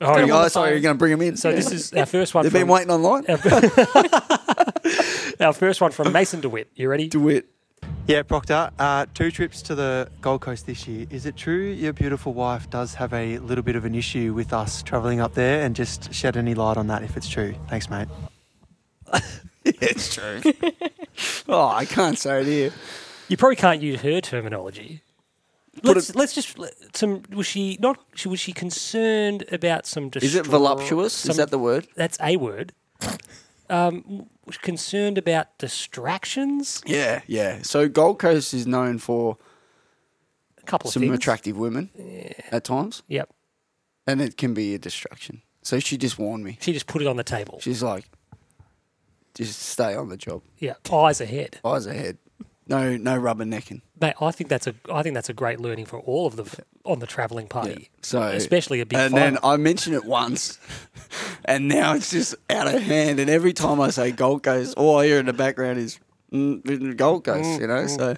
[0.00, 0.28] Oh, you yeah.
[0.28, 1.36] guys, sorry, you're going to bring them in.
[1.36, 2.44] So this is our first one.
[2.44, 3.24] They've been waiting online.
[5.40, 6.70] Our first one from Mason DeWitt.
[6.74, 7.08] You ready?
[7.08, 7.46] DeWitt.
[8.06, 8.70] Yeah, Proctor.
[8.78, 11.06] Uh, two trips to the Gold Coast this year.
[11.10, 14.52] Is it true your beautiful wife does have a little bit of an issue with
[14.52, 15.62] us travelling up there?
[15.62, 17.54] And just shed any light on that if it's true.
[17.68, 18.08] Thanks, mate.
[19.64, 20.40] it's true.
[21.48, 22.72] oh, I can't say it here.
[23.28, 25.02] You probably can't use her terminology.
[25.82, 26.56] Let's it- let's just
[26.94, 27.22] some.
[27.30, 27.98] Was she not?
[28.14, 30.10] she- Was she concerned about some?
[30.20, 31.12] Is it voluptuous?
[31.12, 31.86] some- Is that the word?
[31.96, 32.72] That's a word.
[33.68, 36.82] Um, was concerned about distractions.
[36.86, 37.60] Yeah, yeah.
[37.62, 39.36] So Gold Coast is known for
[40.58, 41.88] A couple of some attractive women
[42.50, 43.30] at times, Yep.
[44.08, 45.42] and it can be a distraction.
[45.62, 46.58] So she just warned me.
[46.60, 47.60] She just put it on the table.
[47.60, 48.06] She's like,
[49.34, 50.42] just stay on the job.
[50.58, 50.74] Yeah.
[50.92, 51.60] Eyes ahead.
[51.64, 52.18] Eyes ahead.
[52.70, 53.82] No, no rubbernecking.
[54.00, 56.46] Mate, I think that's a I think that's a great learning for all of them
[56.84, 57.90] on the travelling party.
[58.00, 59.30] So especially a big And final.
[59.32, 60.58] then I mentioned it once,
[61.44, 63.18] and now it's just out of hand.
[63.20, 65.98] And every time I say Gold Coast, all I hear in the background is
[66.32, 67.60] mm, Gold Coast.
[67.60, 67.86] You know.
[67.88, 68.14] So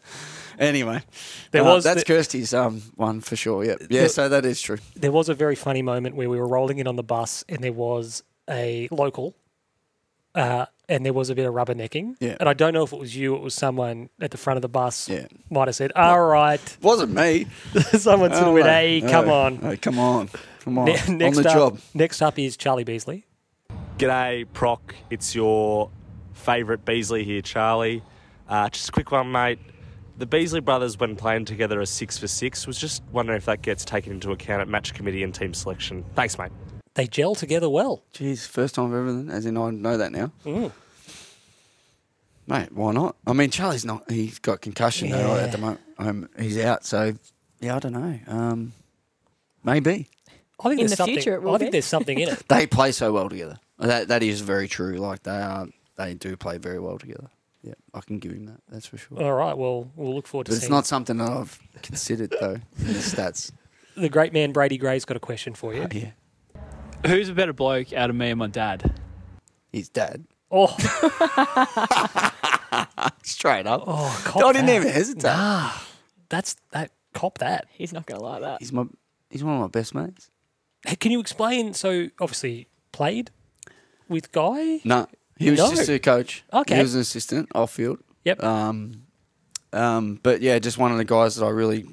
[0.59, 1.03] anyway,
[1.51, 3.65] There uh, was that's the- Kirsty's um one for sure.
[3.65, 3.79] Yep.
[3.91, 4.03] Yeah.
[4.03, 4.79] The- So that is true.
[4.95, 7.65] there was a very funny moment where we were rolling in on the bus and
[7.65, 9.35] there was a local
[10.35, 12.15] uh, and there was a bit of rubbernecking.
[12.21, 12.37] Yeah.
[12.41, 14.63] And I don't know if it was you, it was someone at the front of
[14.63, 15.27] the bus Yeah.
[15.51, 16.61] might have said, All right.
[16.83, 17.47] Wasn't me.
[17.99, 18.67] someone sort of went.
[18.67, 19.35] Hey, come No.
[19.35, 19.61] on.
[19.61, 20.29] No, come on.
[20.61, 20.85] Come on.
[20.87, 21.81] Ne- on next the up, job.
[21.95, 23.27] Next up is Charlie Beasley.
[23.99, 24.95] G'day, Proc.
[25.11, 25.91] It's your
[26.33, 28.03] favourite Beasley here, Charlie.
[28.49, 29.59] Uh, just a quick one, mate.
[30.19, 32.67] The Beasley brothers, when playing together, are six for six.
[32.67, 36.05] Was just wondering if that gets taken into account at match committee and team selection.
[36.15, 36.53] Thanks, mate.
[36.95, 38.03] They gel together well.
[38.13, 40.31] Jeez, first time I've ever, as in I know that now.
[40.45, 40.71] Mm.
[42.47, 43.17] Mate, why not?
[43.27, 44.11] I mean, Charlie's not.
[44.11, 45.43] He's got concussion though Yeah.
[45.43, 45.81] at the moment.
[45.99, 47.15] Um, he's out, so
[47.61, 48.19] yeah, I don't know.
[48.27, 48.73] Um,
[49.63, 50.09] maybe
[50.59, 51.77] I think In the future it will I think be.
[51.77, 52.43] there's something in it.
[52.49, 53.59] they play so well together.
[53.79, 54.95] That that is very true.
[54.95, 55.67] Like they are,
[55.97, 57.29] they do play very well together.
[57.63, 58.61] Yeah, I can give him that.
[58.69, 59.23] That's for sure.
[59.23, 62.35] All right, well, we'll look forward to But it's seeing not something that I've considered
[62.41, 63.53] though in the stats.
[63.97, 65.87] the great man Brady Gray's got a question for you.
[65.93, 66.11] Yeah,
[67.07, 68.93] Who's a better bloke out of me and my dad?
[69.73, 70.25] his dad.
[70.55, 70.67] Oh,
[73.25, 73.85] Straight up.
[73.87, 74.77] oh, cop I didn't that.
[74.77, 75.23] even hesitate.
[75.25, 75.71] Nah,
[76.29, 76.91] that's that.
[77.15, 77.67] Cop that.
[77.71, 78.61] He's not going to like that.
[78.61, 78.85] He's my.
[79.31, 80.31] He's one of my best mates.
[80.87, 81.73] Hey, Can you explain?
[81.75, 83.31] So obviously played
[84.09, 84.81] with Guy.
[84.85, 85.07] No,
[85.39, 85.71] he was No.
[85.71, 86.45] just a coach.
[86.53, 86.77] Okay.
[86.77, 87.99] he was an assistant off field.
[88.25, 88.43] Yep.
[88.43, 89.05] Um,
[89.73, 91.87] um, but yeah, just one of the guys that I really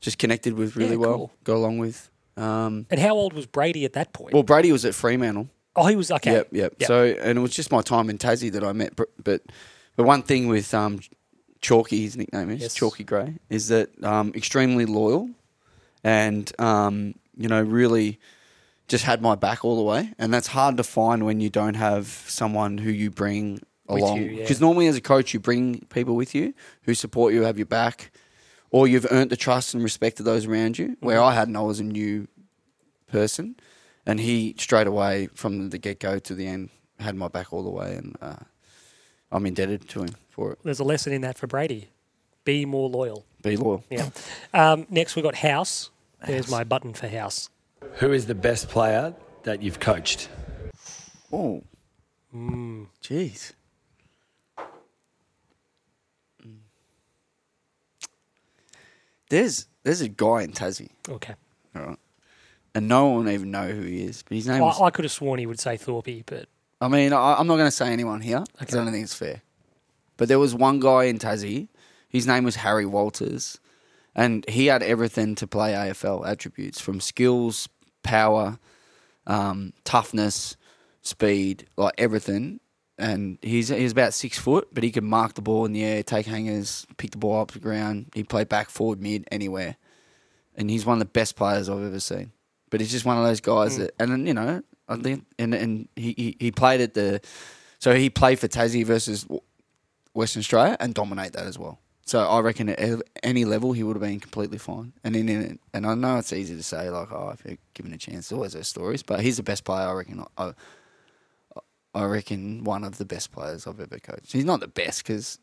[0.00, 1.32] just connected with really Yeah, well, cool.
[1.44, 2.10] got along with.
[2.36, 4.34] Um, and how old was Brady at that point?
[4.34, 5.48] well, Brady was at Fremantle.
[5.78, 6.32] Oh, he was okay.
[6.32, 8.94] Yep, yep, So, and it was just my time in Tassie that I met.
[8.96, 9.42] But, but
[9.96, 11.00] one thing with um,
[11.60, 12.74] Chalky, his nickname is Yes.
[12.74, 15.30] Chalky Gray, is that um, extremely loyal,
[16.04, 18.18] and um, you know really
[18.88, 20.12] just had my back all the way.
[20.18, 24.16] And that's hard to find when you don't have someone who you bring With along.
[24.18, 24.42] you, yeah.
[24.42, 27.66] Because normally as a coach, you bring people with you who support you, have your
[27.66, 28.10] back,
[28.70, 30.96] or you've earned the trust and respect of those around you.
[31.00, 31.26] Where Mm-hmm.
[31.28, 32.28] I hadn't, I was a new
[33.12, 33.56] person,
[34.08, 37.62] and he straight away from the get go to the end had my back all
[37.62, 38.34] the way, and uh,
[39.30, 40.58] I'm indebted to him for it.
[40.64, 41.90] There's a lesson in that for Brady.
[42.44, 43.24] Be more loyal.
[43.42, 43.84] Be loyal.
[43.90, 44.08] Yeah.
[44.52, 45.90] Um, next we've got House.
[46.26, 47.50] There's my button for House.
[47.96, 49.14] Who is the best player
[49.44, 50.28] that you've coached?
[51.32, 51.62] Oh,
[52.34, 53.52] jeez.
[56.44, 56.56] Mm.
[59.28, 61.34] There's there's a guy in Tassie, Okay.
[61.76, 61.98] all right,
[62.74, 64.22] and no one even know who he is.
[64.22, 66.48] But his name I, was I could have sworn he would say Thorpe, but
[66.80, 69.14] I mean, I, I'm not going to say anyone here because I don't think it's
[69.14, 69.42] fair.
[70.16, 71.68] But there was one guy in Tassie.
[72.08, 73.58] His name was Harry Walters,
[74.14, 77.68] and he had everything to play AFL attributes from skills,
[78.02, 78.58] power,
[79.26, 80.56] um, toughness,
[81.02, 82.60] speed, like everything.
[82.96, 86.02] And he's he's about six foot, but he could mark the ball in the air,
[86.02, 88.06] take hangers, pick the ball up the ground.
[88.14, 89.76] He played back, forward, mid, anywhere.
[90.56, 92.32] And he's one of the best players I've ever seen.
[92.70, 93.78] But he's just one of those guys mm.
[93.78, 97.20] that, and then, you know, I think, and and he, he he played at the,
[97.78, 99.26] so he played for Tassie versus
[100.14, 101.78] Western Australia and dominate that as well.
[102.06, 104.94] So I reckon at any level he would have been completely fine.
[105.04, 107.92] And in, in and I know it's easy to say like, oh, if you're given
[107.92, 109.02] a chance, there's always those stories.
[109.02, 110.24] But he's the best player I reckon.
[110.38, 110.54] I,
[111.94, 114.32] I reckon one of the best players I've ever coached.
[114.32, 115.38] He's not the best because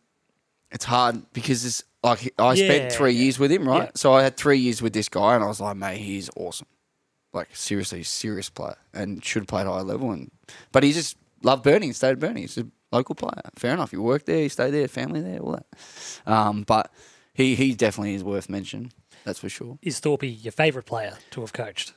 [0.71, 3.23] it's hard because it's like I Yeah, spent three yeah.
[3.23, 3.83] years with him, right?
[3.83, 3.91] Yeah.
[3.93, 6.67] So I had three years with this guy, and I was like, mate, he's awesome.
[7.35, 10.11] Like seriously, serious player, and should have played high level.
[10.11, 10.31] And
[10.71, 12.41] but he just loved Burnie and stayed at Burnie.
[12.41, 13.41] He's a local player.
[13.57, 13.91] Fair enough.
[13.91, 15.65] He worked there, he stayed there, family there, all that.
[16.25, 16.91] Um, but
[17.33, 18.93] he he definitely is worth mentioning.
[19.25, 19.77] That's for sure.
[19.81, 21.93] Is Thorpe your favourite player to have coached?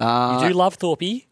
[0.00, 1.00] Uh, You do love Thorpe.
[1.02, 1.26] We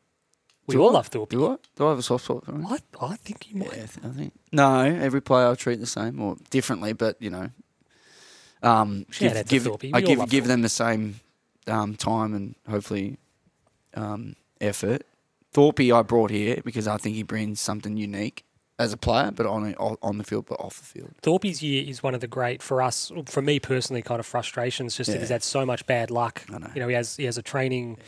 [0.68, 0.93] do all I?
[0.93, 1.30] love Thorpe.
[1.30, 1.56] Do I?
[1.74, 2.66] Do I have a soft spot for him?
[2.66, 3.74] I, I think you might.
[3.74, 4.80] Yeah, I, think no.
[4.85, 7.48] Every player I treat the same or differently, but you know,
[8.62, 10.48] um, give, give I give give Thorpe.
[10.48, 11.20] them the same
[11.66, 13.16] um, time and hopefully
[13.94, 15.02] um, effort.
[15.52, 18.44] Thorpe I brought here because I think he brings something unique
[18.78, 21.10] as a player, but on on the field, but off the field.
[21.23, 24.97] Thorpe's year is one of the great for us, for me personally, kind of frustrations.
[24.97, 25.20] Just that Yeah.
[25.20, 26.44] he's had so much bad luck.
[26.52, 26.70] I know.
[26.74, 27.98] You know, he has he has a training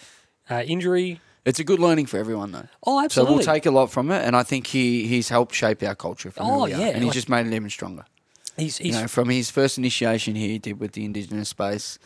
[0.51, 1.21] uh, injury.
[1.47, 2.69] It's a good learning for everyone though.
[2.87, 3.33] Oh, absolutely.
[3.33, 5.95] So we'll take a lot from it, and I think he he's helped shape our
[5.95, 6.31] culture.
[6.31, 8.05] From Oh, yeah, and he's like- just made it even stronger.
[8.57, 11.99] he's he's you know, from his first initiation here, he did with the Indigenous space.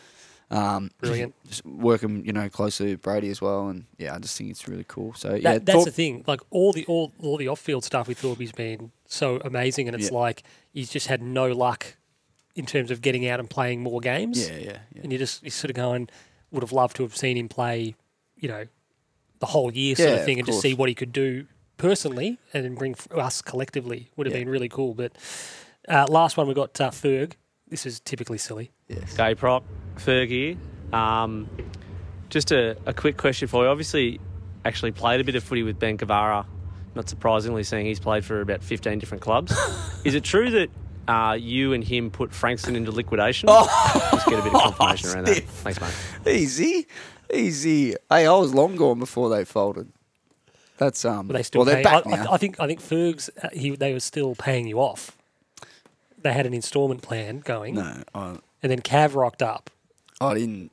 [0.51, 1.35] Um, Brilliant.
[1.49, 4.69] just working, you know, closely with Brady as well, and yeah, I just think it's
[4.69, 5.15] really cool.
[5.15, 6.25] So yeah, that's Thorpe- the thing.
[6.27, 9.95] Like all the all all the off field stuff with Thorpe's been so amazing, and
[9.97, 10.19] it's Yeah.
[10.19, 10.43] like
[10.73, 11.97] he's just had no luck
[12.55, 14.49] in terms of getting out and playing more games.
[14.49, 15.03] yeah, yeah, yeah.
[15.03, 16.09] And you just you sort of going,
[16.53, 17.95] would have loved to have seen him play,
[18.39, 18.67] you know,
[19.41, 21.47] the whole year sort Yeah, of thing, of and just see what he could do
[21.79, 24.95] personally, and then bring us collectively would have been really cool.
[24.95, 25.13] But
[25.89, 27.33] uh, last one we got uh, Ferg.
[27.69, 28.71] This is typically silly.
[28.89, 29.17] Yes.
[29.17, 29.65] Gay Proc,
[29.97, 30.57] Fergie.
[30.93, 31.49] Um,
[32.29, 33.71] just a, a quick question for you.
[33.71, 34.21] Obviously,
[34.65, 36.47] actually played a bit of footy with Ben Cavarra.
[36.95, 39.53] Not surprisingly, seeing he's played for about 15 different clubs.
[40.05, 40.71] Is it true that
[41.09, 43.49] uh, you and him put Frankston into liquidation?
[43.49, 45.43] Just get a bit of confirmation around that.
[45.45, 46.33] Thanks, mate.
[46.33, 46.87] Easy,
[47.33, 47.97] easy.
[48.09, 49.91] Hey, I was long gone before they folded.
[50.77, 51.27] That's um.
[51.29, 52.33] But they still well, they're I, back I, now.
[52.33, 55.17] I think I think Ferg's uh, he they were still paying you off.
[56.25, 59.69] They had an instalment plan going, no, I, and then Cav rocked up.
[60.23, 60.73] I didn't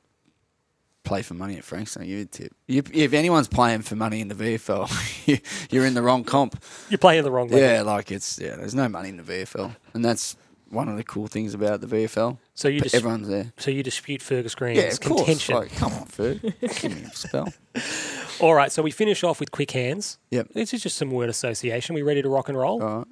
[1.04, 2.06] play for money at Frankston.
[2.06, 2.54] You a tip.
[2.66, 5.38] You, if anyone's playing for money in the VFL, you,
[5.70, 6.62] you're in the wrong comp.
[6.88, 7.60] You're playing the wrong way.
[7.60, 8.56] Yeah, like it's yeah.
[8.56, 10.36] There's no money in the VFL, and that's
[10.70, 12.38] one of the cool things about the VFL.
[12.54, 13.52] So you just everyone's there.
[13.58, 15.54] so you dispute Fergus Green's Yeah, of contention.
[15.54, 16.40] Like, come on, Ferg.
[16.80, 17.52] Give me a spell.
[18.40, 20.18] All right, so we finish off with quick hands.
[20.30, 20.48] Yep.
[20.54, 21.94] This is just some word association.
[21.94, 22.82] We ready to rock and roll?
[22.82, 23.06] All right.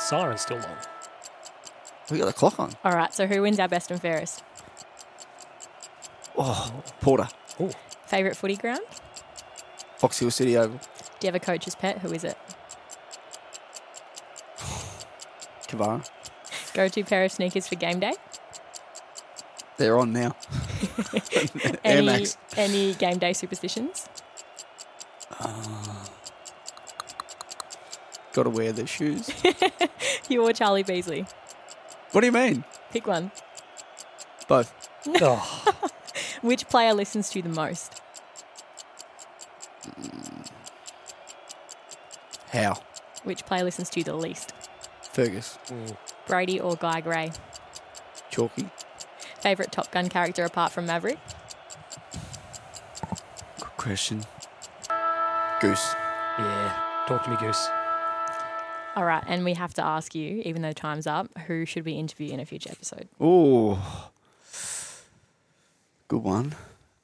[0.00, 0.76] Siren's still on.
[2.10, 2.72] We got the clock on.
[2.84, 4.42] All right, so who wins our best and fairest?
[6.36, 7.28] Oh, Porter.
[7.60, 7.70] Ooh.
[8.06, 8.80] Favourite footy ground?
[10.00, 10.78] Box Hill City Oval.
[11.20, 11.98] Do you have a coach's pet?
[11.98, 12.36] Who is it?
[15.68, 16.08] Cavarra.
[16.72, 18.14] Go to pair of sneakers for game day?
[19.76, 20.34] They're on now.
[21.64, 22.36] Air Any, Max.
[22.56, 24.08] any game day superstitions?
[25.38, 25.89] Uh,
[28.32, 29.30] Got to wear their shoes.
[30.28, 31.26] You or Charlie Beasley?
[32.12, 32.62] what do you mean?
[32.92, 33.32] Pick one.
[34.48, 34.72] Both.
[35.20, 35.64] Oh,
[36.42, 38.00] Which player listens to you the most?
[42.52, 42.76] How?
[43.24, 44.52] Which player listens to you the least?
[45.12, 45.58] Fergus.
[45.66, 45.96] Mm.
[46.26, 47.32] Brady or Guy Gray?
[48.30, 48.68] Chalky.
[49.40, 51.18] Favourite Top Gun character apart from Maverick?
[53.58, 54.24] Good question.
[55.60, 55.94] Goose.
[56.38, 57.04] yeah.
[57.06, 57.68] Talk to me, Goose.
[58.96, 61.92] All right, and we have to ask you, even though time's up, who should we
[61.92, 63.08] interview in a future episode?
[63.20, 64.10] Oh.
[66.08, 66.54] Good one.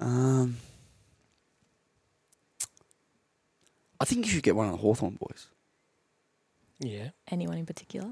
[0.00, 0.56] Um,
[4.00, 5.46] I think you should get one of the Hawthorn boys.
[6.80, 7.10] Yeah.
[7.30, 8.10] Anyone in particular?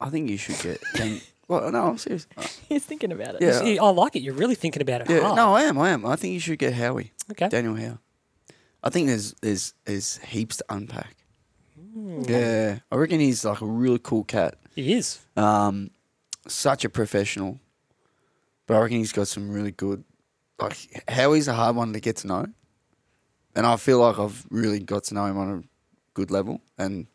[0.00, 0.80] I think you should get.
[0.94, 2.26] Dan- well, no, I'm serious.
[2.68, 3.42] He's thinking about it.
[3.42, 3.82] Yeah.
[3.82, 4.22] I like it.
[4.22, 5.36] You're really thinking about it Yeah, hard.
[5.36, 5.78] no, I am.
[5.78, 6.06] I am.
[6.06, 7.12] I think you should get Howie.
[7.30, 7.48] Okay.
[7.48, 7.98] Daniel Howe.
[8.82, 11.16] I think there's there's there's heaps to unpack.
[11.92, 12.22] Hmm.
[12.26, 14.56] Yeah, I reckon he's like a really cool cat.
[14.74, 15.20] He is.
[15.36, 15.90] Um,
[16.48, 17.60] such a professional,
[18.66, 20.04] but I reckon he's got some really good.
[20.58, 22.46] Like Howie's a hard one to get to know,
[23.54, 25.62] and I feel like I've really got to know him on a
[26.14, 27.06] good level, and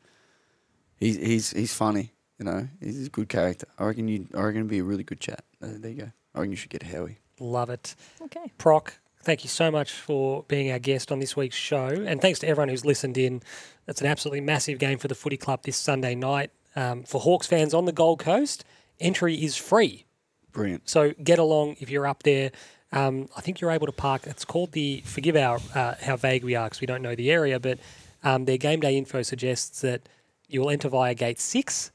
[0.98, 2.12] he's he's he's funny.
[2.40, 3.68] You know, he's a good character.
[3.80, 4.28] I reckon you.
[4.34, 5.44] I reckon it'd be a really good chat.
[5.62, 6.12] Uh, there you go.
[6.36, 7.20] I reckon you should get Howie.
[7.40, 7.96] Love it.
[8.22, 8.52] Okay.
[8.58, 8.94] Proc,
[9.28, 11.88] thank you so much for being our guest on this week's show.
[11.88, 13.44] And thanks to everyone who's listened in.
[13.86, 16.50] That's an absolutely massive game for the footy club this Sunday night.
[16.78, 18.64] Um, for Hawks fans on the Gold Coast,
[19.02, 20.06] entry is free.
[20.54, 20.88] Brilliant.
[20.88, 22.52] So get along if you're up there.
[22.94, 24.26] Um, I think you're able to park.
[24.26, 25.02] It's called the.
[25.04, 27.80] Forgive our uh, how vague we are because we don't know the area, but
[28.24, 30.08] um, their game day info suggests that
[30.48, 31.92] you will enter via gate six,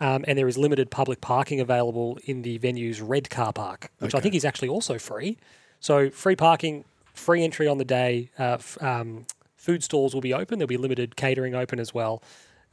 [0.00, 4.14] um, and there is limited public parking available in the venue's red car park, which
[4.14, 5.38] I think is actually also free.
[5.84, 8.30] So free parking, free entry on the day.
[8.38, 10.58] Uh, f- um, food stalls will be open.
[10.58, 12.22] There'll be limited catering open as well.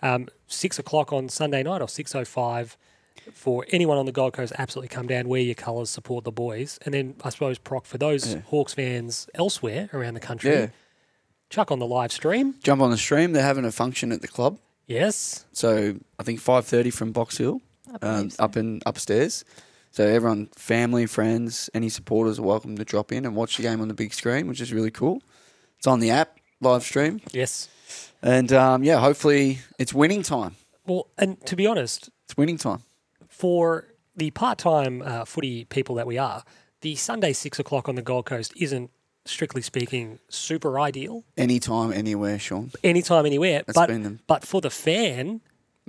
[0.02, 2.78] Um, six o'clock on Sunday night or six o five
[3.34, 6.80] for anyone on the Gold Coast, absolutely come down, wear your colours, support the boys.
[6.86, 10.68] And then I suppose, Proc, for those Hawks fans elsewhere around the country, Yeah.
[11.50, 12.56] chuck on the live stream.
[12.64, 13.34] Jump on the stream.
[13.34, 14.58] They're having a function at the club.
[14.88, 15.46] Yes.
[15.52, 17.60] So I think five thirty from Box Hill,
[18.02, 18.42] um, so.
[18.42, 19.44] up and upstairs.
[19.92, 23.82] So everyone, family, friends, any supporters are welcome to drop in and watch the game
[23.82, 25.22] on the big screen, which is really cool.
[25.78, 27.68] It's on the app live stream, Yes.
[28.22, 30.56] and um, yeah, hopefully it's winning time.
[30.86, 32.84] Well, and to be honest, It's winning time.
[33.28, 36.44] for the part-time uh, footy people that we are,
[36.82, 38.92] the Sunday six o'clock on the Gold Coast isn't,
[39.26, 41.24] strictly speaking, super ideal.
[41.38, 42.72] Anytime, anywhere, Sean.
[42.84, 43.64] Anytime, anywhere.
[43.66, 44.20] That's but been them.
[44.28, 45.42] but for the fan,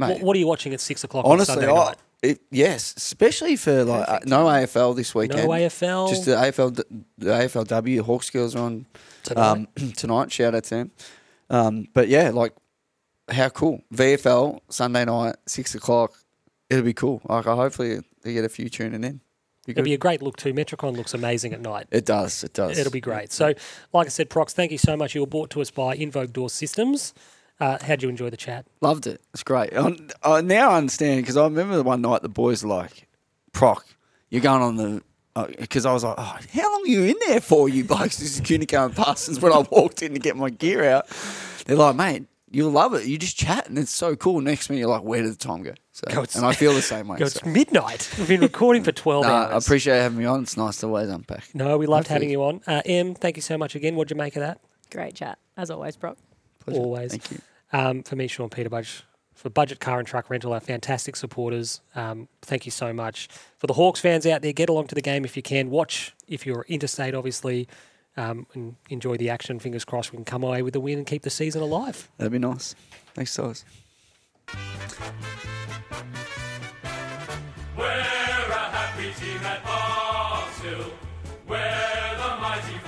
[0.03, 0.15] Mate.
[0.15, 1.97] what, what are you watching at six o'clock Honestly, on Sunday I, night?
[2.23, 5.43] it, yes, especially for like uh, no AFL this weekend.
[5.43, 6.77] No AFL Just the AFL,
[7.19, 8.01] the AFLW.
[8.03, 8.87] Hawks girls are on
[9.25, 9.51] tonight.
[9.51, 10.31] um, tonight.
[10.31, 10.91] Shout out to them.
[11.51, 12.55] Um, but yeah, like
[13.31, 16.13] how cool VFL Sunday night six o'clock.
[16.71, 17.21] It'll be cool.
[17.29, 19.21] Like hopefully they get a few tuning in.
[19.67, 20.53] Be It'll be a great look too.
[20.53, 21.87] Metricon looks amazing at night.
[21.93, 22.43] it does.
[22.43, 22.77] It does.
[22.79, 23.31] It'll be great.
[23.31, 23.55] So,
[23.93, 25.15] like I said, Prox, thank you so much.
[25.15, 27.15] You were brought to us by Invoke Door Systems.
[27.63, 28.67] Uh, how'd you enjoy the chat?
[28.81, 29.21] Loved it.
[29.33, 29.71] It's great.
[29.77, 29.95] I,
[30.25, 33.07] I now I understand because I remember the one night the boys were like,
[33.53, 33.87] "Proc,
[34.31, 35.03] you're going on the."
[35.59, 38.19] Because I was like, oh, how long are you in there for, you blokes?
[38.19, 39.41] This is Cunico and Parsons.
[39.41, 41.07] When I walked in to get my gear out,
[41.65, 43.07] they're like, mate, you'll love it.
[43.07, 44.43] You just chat and it's so cool.
[44.43, 45.73] Next minute, you're like, where did the time go?
[45.93, 47.17] So, Go, and I feel the same way.
[47.17, 47.39] Go, so.
[47.39, 48.13] it's midnight.
[48.19, 50.43] We've been recording for 12 Nah, I appreciate having me on.
[50.43, 51.45] It's nice to always unpack.
[51.55, 52.61] no, we loved having you on.
[52.67, 53.97] Uh, Em, thank you so much again.
[53.97, 54.61] What'd you make of that?
[54.91, 56.19] Great chat, as always, Brock.
[56.61, 56.79] Pleasure.
[56.79, 57.11] Always.
[57.13, 57.39] Thank you.
[57.73, 59.05] Um, for me, Sean Peter Budge,
[59.35, 61.81] for Budget Car and Truck Rental, our fantastic supporters.
[61.95, 63.29] Um, thank you so much.
[63.59, 65.71] For the Hawks fans out there, get along to the game if you can.
[65.71, 67.67] Watch if you're interstate, obviously,
[68.17, 69.59] um, and enjoy the action.
[69.59, 72.11] Fingers crossed we can come away with the win and keep the season alive.
[72.19, 72.75] That'd be nice.
[73.15, 73.65] Thanks, guys.
[77.77, 80.93] We're a happy team at Box Hill.
[81.49, 82.79] We're the mighty